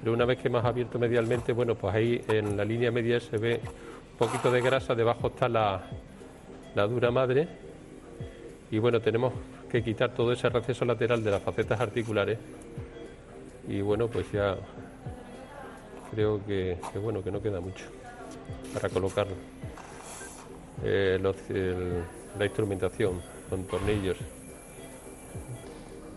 [0.01, 3.39] pero una vez que hemos abierto medialmente, bueno, pues ahí en la línea media se
[3.39, 5.83] ve un poquito de grasa, debajo está la
[6.87, 7.70] dura madre
[8.71, 9.33] y bueno, tenemos
[9.69, 12.39] que quitar todo ese receso lateral de las facetas articulares
[13.69, 14.57] y bueno, pues ya
[16.11, 17.85] creo que, bueno, que no queda mucho
[18.73, 19.27] para colocar
[20.85, 21.19] eh,
[22.39, 24.17] la instrumentación con tornillos.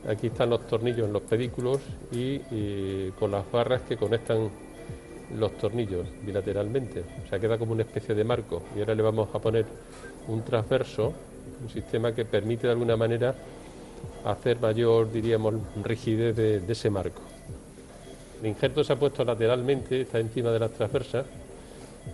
[0.07, 1.79] Aquí están los tornillos en los pedículos
[2.11, 4.49] y, con las barras que conectan
[5.37, 7.03] los tornillos bilateralmente.
[7.23, 8.63] O sea, queda como una especie de marco.
[8.75, 9.65] Y ahora le vamos a poner
[10.27, 11.13] un transverso
[11.61, 13.35] un sistema que permite de alguna manera
[14.25, 17.21] hacer mayor, diríamos, rigidez de, ese marco.
[18.41, 21.25] El injerto se ha puesto lateralmente, está encima de las transversas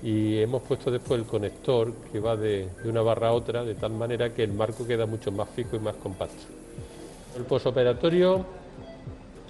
[0.04, 3.92] y hemos puesto después el conector que va de, una barra a otra de tal
[3.94, 6.44] manera que el marco queda mucho más fijo y más compacto.
[7.36, 8.46] El posoperatorio,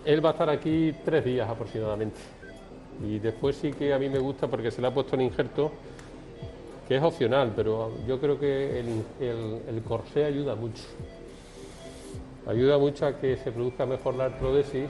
[0.06, 2.20] él va a estar aquí tres días aproximadamente
[3.06, 5.72] y después sí que a mí me gusta porque se le ha puesto el injerto
[6.90, 10.82] que es opcional, pero yo creo que el, corsé ayuda mucho.
[12.48, 14.90] Ayuda mucho a que se produzca mejor la artrodesis.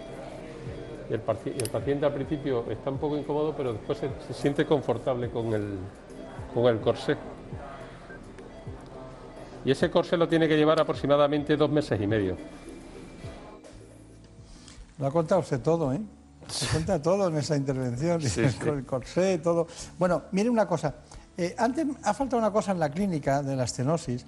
[1.09, 5.53] El, el paciente al principio está un poco incómodo, pero después se, siente confortable con
[5.53, 5.77] el,
[6.53, 7.17] con el corsé.
[9.65, 12.37] Y ese corsé lo tiene que llevar aproximadamente dos meses y medio.
[14.99, 15.99] Lo ha contado usted todo, ¿eh?
[16.47, 18.21] Se cuenta todo en esa intervención,
[18.63, 19.67] con el corsé, todo.
[19.97, 20.95] Bueno, mire una cosa.
[21.39, 24.25] Eh, antes ha faltado una cosa en la clínica de la estenosis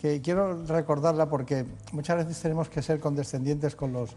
[0.00, 4.10] que quiero recordarla porque muchas veces tenemos que ser condescendientes con los,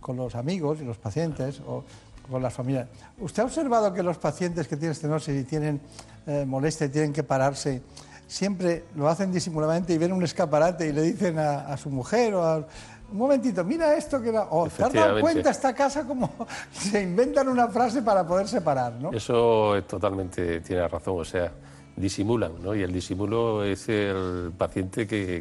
[0.00, 1.84] con los amigos y los pacientes o
[2.28, 2.88] con las familias.
[3.20, 5.80] ¿Usted ha observado que los pacientes que tienen estenosis y tienen
[6.26, 7.82] eh, molestia y tienen que pararse,
[8.26, 12.42] siempre lo hacen disimuladamente y ven un escaparate y le dicen a, su mujer o
[12.42, 14.48] a, un momentito, mira esto que era.
[14.50, 16.28] O ¿te has dado cuenta esta casa como
[16.72, 19.12] se inventan una frase para poder separar, ¿no?
[19.12, 21.20] Eso totalmente tiene razón.
[21.20, 21.52] O sea,
[21.96, 22.74] disimulan, ¿no?
[22.74, 25.40] Y el disimulo es el paciente que,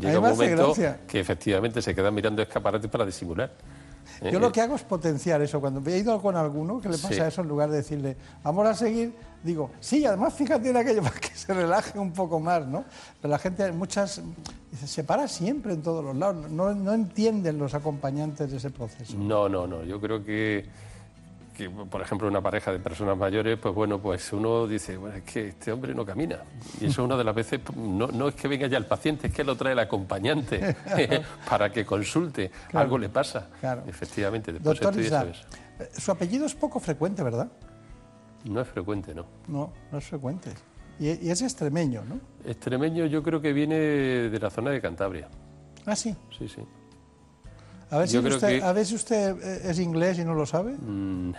[0.00, 0.74] llega un momento
[1.06, 3.50] que efectivamente se queda mirando escaparates para disimular.
[4.20, 4.30] ¿eh?
[4.32, 5.60] Yo lo que hago es potenciar eso.
[5.60, 8.74] Cuando he ido con alguno que le pasa eso, en lugar de decirle, vamos a
[8.74, 12.84] seguir, digo, sí, además fíjate en aquello para que se relaje un poco más, ¿no?
[13.20, 14.22] Pero la gente, muchas,
[14.84, 19.16] se para siempre en todos los lados, no, no entienden los acompañantes de ese proceso.
[19.16, 19.82] No, no, no.
[19.82, 20.64] Yo creo que
[21.52, 25.22] que, por ejemplo, una pareja de personas mayores, pues bueno, pues uno dice, bueno, es
[25.22, 26.38] que este hombre no camina.
[26.80, 29.34] Y eso una de las veces, no, no es que venga ya el paciente, es
[29.34, 30.76] que lo trae el acompañante
[31.48, 32.50] para que consulte.
[32.72, 33.48] Algo le pasa.
[33.86, 35.32] Efectivamente, después Doctor eh,
[35.96, 37.50] su apellido es poco frecuente, ¿verdad?
[38.44, 39.26] No es frecuente, no.
[39.48, 40.50] No, no es frecuente.
[40.98, 42.20] Y, y es extremeño, ¿no?
[42.44, 45.28] Extremeño yo creo que viene de la zona de Cantabria.
[45.86, 46.14] Ah, sí.
[46.36, 46.62] Sí, sí.
[47.92, 50.72] A ver, si usted, a ver si usted eh, es inglés y no lo sabe.
[50.72, 51.32] Mm,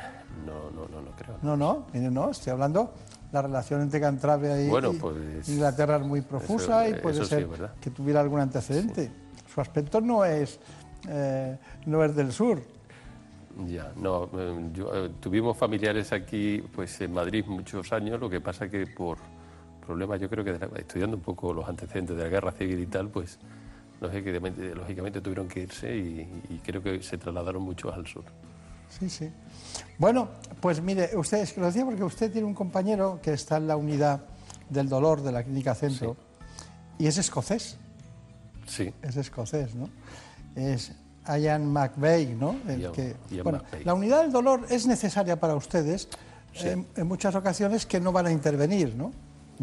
[0.46, 1.38] no, no, no, no creo.
[1.42, 2.94] No, no, mire, no, estoy hablando
[3.32, 7.50] la relación entre Cantabria y, pues, Inglaterra es muy profusa y puede ser
[7.82, 9.12] que tuviera algún antecedente.
[9.52, 10.60] Su aspecto no es,
[11.10, 11.58] eh,
[11.88, 12.62] no es del sur.
[13.68, 18.86] Ya, no, eh, tuvimos familiares aquí pues en Madrid muchos años, lo que pasa que
[18.86, 19.18] por
[19.86, 23.10] problemas, yo creo que estudiando un poco los antecedentes de la guerra civil y tal,
[23.10, 23.40] pues
[24.04, 28.24] lógicamente, lógicamente tuvieron que irse y, creo que se trasladaron muchos al sur.
[28.90, 29.30] Sí, sí.
[29.98, 30.30] Bueno,
[30.62, 34.22] pues mire, usted, lo decía porque usted tiene un compañero que está en la unidad
[34.70, 36.16] del dolor de la Clínica Centro
[37.00, 37.78] y es escocés.
[38.68, 38.94] Sí.
[39.02, 39.90] Es escocés, ¿no?
[40.56, 40.94] Es
[41.28, 42.56] Ian McVeigh, ¿no?
[42.68, 46.08] El que, bueno, la unidad del dolor es necesaria para ustedes
[46.56, 49.12] en, muchas ocasiones que no van a intervenir, ¿no?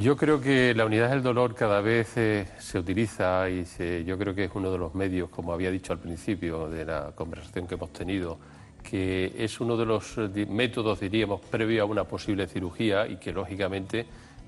[0.01, 3.66] Yo creo que la unidad del dolor cada vez eh, se utiliza y
[4.06, 7.12] yo creo que es uno de los medios, como había dicho al principio de la
[7.14, 8.39] conversación que hemos tenido,
[8.82, 13.31] que es uno de los eh, métodos, diríamos, previo a una posible cirugía y que
[13.31, 14.06] lógicamente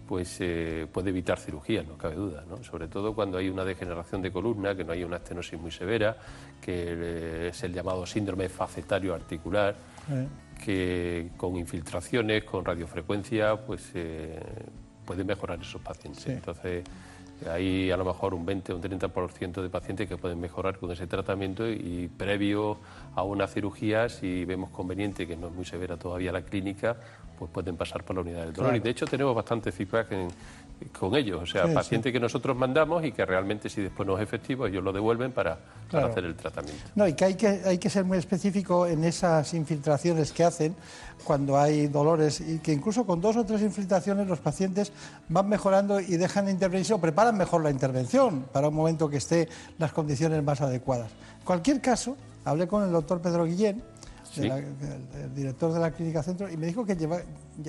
[0.09, 2.65] pues eh, puede evitar cirugía, no cabe duda, ¿no?
[2.65, 6.17] sobre todo cuando hay una degeneración de columna, que no hay una estenosis muy severa,
[6.63, 9.77] que eh, es el llamado síndrome facetario articular,
[10.65, 13.93] que con infiltraciones, con radiofrecuencia, pues
[15.13, 16.27] puede mejorar esos pacientes.
[16.27, 16.85] Entonces,
[17.51, 20.91] hay a lo mejor un 20 o un 30% de pacientes que pueden mejorar con
[20.91, 22.79] ese tratamiento y previo
[23.15, 26.97] a una cirugía, si vemos conveniente, que no es muy severa todavía la clínica,
[27.39, 28.77] pues pueden pasar por la unidad del dolor.
[28.77, 30.13] Y de hecho tenemos bastante feedback
[30.99, 34.23] con ellos, o sea, pacientes que nosotros mandamos y que realmente si después no es
[34.23, 35.59] efectivo, ellos lo devuelven para,
[35.93, 36.83] hacer el tratamiento.
[36.95, 40.75] No, y que hay, que hay que ser muy específico en esas infiltraciones que hacen
[41.25, 44.93] cuando hay dolores y que incluso con dos o tres infiltraciones los pacientes
[45.29, 49.19] van mejorando y dejan de intervenir o preparan mejor la intervención para un momento que
[49.19, 49.49] esté
[49.79, 51.11] las condiciones más adecuadas.
[51.39, 53.83] En cualquier caso, hablé con el doctor Pedro Guillén,
[54.37, 57.19] el, director de la Clínica Centro, y me dijo que lleva,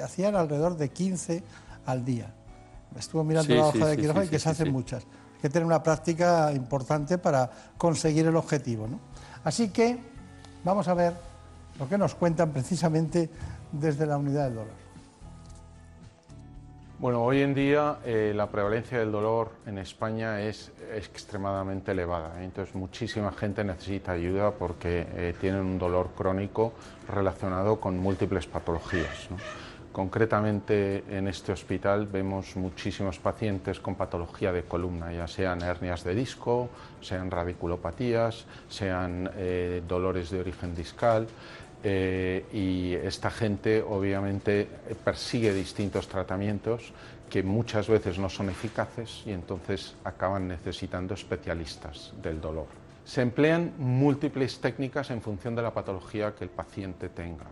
[0.03, 1.43] hacían alrededor de 15
[1.85, 2.33] al día.
[2.97, 5.03] Estuvo mirando la hoja de quirófano y que se hacen muchas.
[5.35, 8.87] Hay que tener una práctica importante para conseguir el objetivo.
[8.87, 8.99] ¿no?
[9.43, 9.97] Así que
[10.63, 11.13] vamos a ver
[11.79, 13.29] lo que nos cuentan precisamente
[13.71, 14.83] desde la unidad del dolor.
[17.03, 22.39] Bueno, hoy en día eh, la prevalencia del dolor en España es extremadamente elevada.
[22.39, 22.45] ¿eh?
[22.45, 26.71] Entonces, muchísima gente necesita ayuda porque eh, tienen un dolor crónico
[27.13, 29.27] relacionado con múltiples patologías.
[29.93, 36.15] Concretamente, en este hospital vemos muchísimos pacientes con patología de columna, ya sean hernias de
[36.15, 39.29] disco, sean radiculopatías, sean
[39.87, 41.27] dolores de origen discal.
[41.85, 44.67] Eh, y esta gente obviamente
[45.03, 46.93] persigue distintos tratamientos
[47.29, 52.67] que muchas veces no son eficaces y entonces acaban necesitando especialistas del dolor.
[53.03, 57.45] Se emplean múltiples técnicas en función de la patología que el paciente tenga.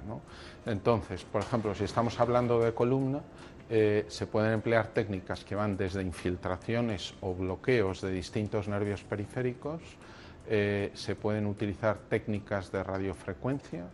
[0.65, 3.21] Entonces, por ejemplo, si estamos hablando de columna,
[3.69, 9.81] eh, se pueden emplear técnicas que van desde infiltraciones o bloqueos de distintos nervios periféricos,
[10.47, 13.85] eh, se pueden utilizar técnicas de radiofrecuencia,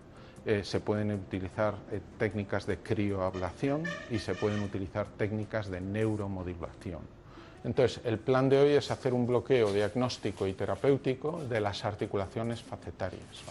[0.46, 1.76] eh, se pueden utilizar
[2.18, 7.17] técnicas de crioablación y se pueden utilizar técnicas de neuromodulación.
[7.64, 12.62] Entonces, el plan de hoy es hacer un bloqueo diagnóstico y terapéutico de las articulaciones
[12.62, 13.44] facetarias.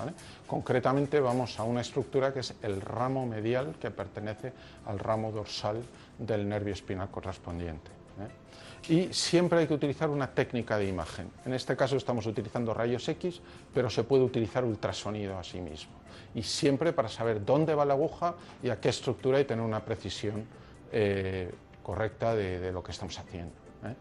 [0.46, 4.52] Concretamente vamos a una estructura que es el ramo medial que pertenece
[4.86, 5.82] al ramo dorsal
[6.18, 7.90] del nervio espinal correspondiente.
[8.20, 8.92] ¿eh?
[8.92, 11.30] Y siempre hay que utilizar una técnica de imagen.
[11.44, 13.40] En este caso estamos utilizando rayos X,
[13.74, 16.06] pero se puede utilizar ultrasonido a sí mismo
[16.36, 19.82] y siempre para saber dónde va la aguja y a qué estructura y tener una
[19.82, 20.44] precisión
[20.92, 21.50] eh,
[21.82, 23.65] correcta de, lo que estamos haciendo.
[23.84, 23.94] ¿Eh?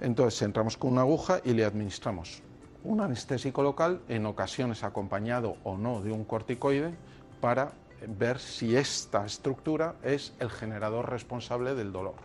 [0.00, 2.42] Entonces entramos con una aguja y le administramos
[2.84, 6.94] un anestésico local, en ocasiones acompañado o no de un corticoide,
[7.40, 7.72] para
[8.08, 12.16] ver si esta estructura es el generador responsable del dolor.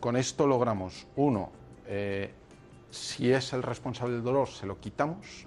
[0.00, 1.50] Con esto logramos, uno,
[1.86, 2.32] eh,
[2.90, 5.46] si es el responsable del dolor, se lo quitamos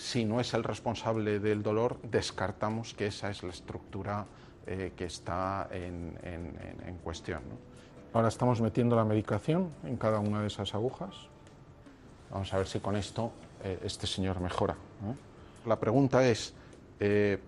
[0.00, 4.24] si no es el responsable del dolor, descartamos que esa es la estructura
[4.66, 7.42] eh, que está en, cuestión.
[8.12, 11.14] Ahora estamos metiendo la medicación en cada una de esas agujas.
[12.32, 13.30] Vamos a ver si con esto
[13.62, 14.76] eh, este señor mejora.
[15.64, 16.52] La pregunta es,
[16.98, 17.38] eh,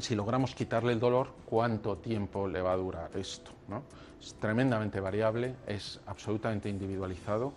[0.00, 3.50] si logramos quitarle el dolor, ¿cuánto tiempo le va a durar esto?
[4.20, 7.52] Es tremendamente variable, es absolutamente individualizado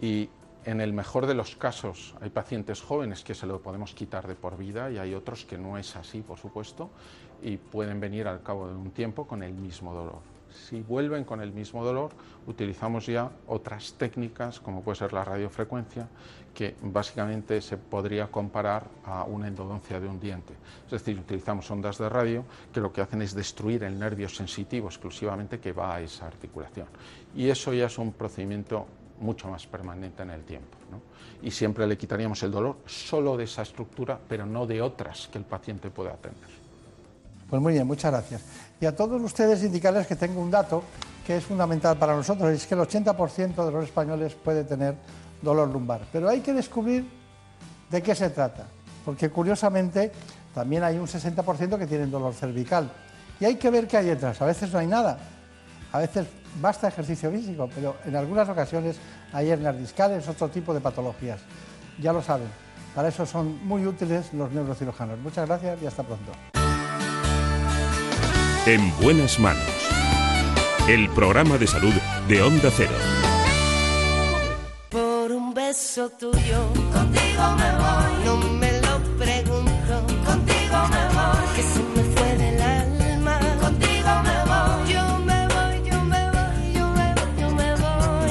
[0.00, 0.30] y
[0.64, 4.36] en el mejor de los casos hay pacientes jóvenes que se lo podemos quitar de
[4.36, 6.90] por vida y hay otros que no es así, por supuesto,
[7.42, 10.35] y pueden venir al cabo de un tiempo con el mismo dolor.
[10.56, 12.10] Si vuelven con el mismo dolor,
[12.46, 16.08] utilizamos ya otras técnicas, como puede ser la radiofrecuencia,
[16.54, 20.54] que básicamente se podría comparar a una endodoncia de un diente.
[20.86, 24.88] Es decir, utilizamos ondas de radio que lo que hacen es destruir el nervio sensitivo
[24.88, 26.86] exclusivamente que va a esa articulación.
[27.34, 28.86] Y eso ya es un procedimiento
[29.20, 30.76] mucho más permanente en el tiempo.
[31.42, 35.38] Y siempre le quitaríamos el dolor solo de esa estructura, pero no de otras que
[35.38, 36.66] el paciente pueda tener.
[37.48, 38.42] Pues muy bien, muchas gracias.
[38.80, 40.82] Y a todos ustedes indicarles que tengo un dato
[41.26, 44.94] que es fundamental para nosotros, es que el 80% de los españoles puede tener
[45.42, 46.02] dolor lumbar.
[46.12, 47.04] Pero hay que descubrir
[47.90, 48.66] de qué se trata,
[49.04, 50.12] porque curiosamente
[50.54, 52.90] también hay un 60% que tienen dolor cervical.
[53.40, 54.40] Y hay que ver qué hay detrás.
[54.40, 55.18] A veces no hay nada,
[55.92, 56.26] a veces
[56.60, 58.96] basta ejercicio físico, pero en algunas ocasiones
[59.32, 61.40] hay hernias discales, otro tipo de patologías.
[61.98, 62.48] Ya lo saben,
[62.94, 65.18] para eso son muy útiles los neurocirujanos.
[65.18, 66.32] Muchas gracias y hasta pronto.
[68.66, 69.62] En buenas manos.
[70.88, 71.94] El programa de salud
[72.26, 72.90] de Onda Cero.
[74.90, 78.24] Por un beso tuyo, contigo me voy.
[78.24, 81.46] No me lo pregunto, contigo me voy.
[81.54, 84.92] Que se me fue del alma, contigo me voy.
[84.92, 88.30] Yo me voy, yo me voy, yo me voy, yo me voy.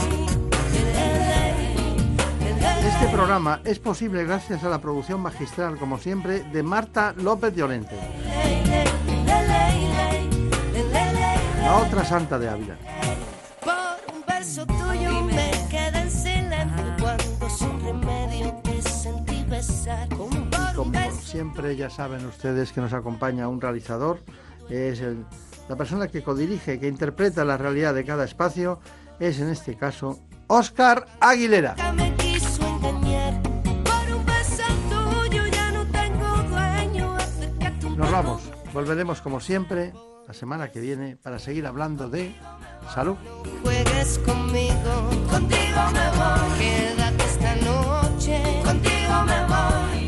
[2.89, 7.95] Este programa es posible gracias a la producción magistral, como siempre, de Marta López Llorente,
[11.65, 12.77] la otra santa de Ávila.
[13.63, 20.07] Por un beso tuyo me quedé en silencio cuando sin remedio te sentí besar.
[20.13, 24.19] Un Como siempre, ya saben ustedes que nos acompaña un realizador,
[24.69, 25.25] es el-
[25.69, 28.79] la persona que codirige, que interpreta la realidad de cada espacio,
[29.19, 31.75] es en este caso Óscar Aguilera.
[37.97, 38.41] Nos vamos,
[38.73, 39.93] volveremos como siempre
[40.35, 42.35] semana que viene para seguir hablando de
[42.93, 43.15] salud.
[43.63, 45.09] juegues conmigo.
[45.31, 46.59] Contigo me voy.
[46.59, 48.61] Quédate esta noche.
[48.63, 50.04] Contigo me voy.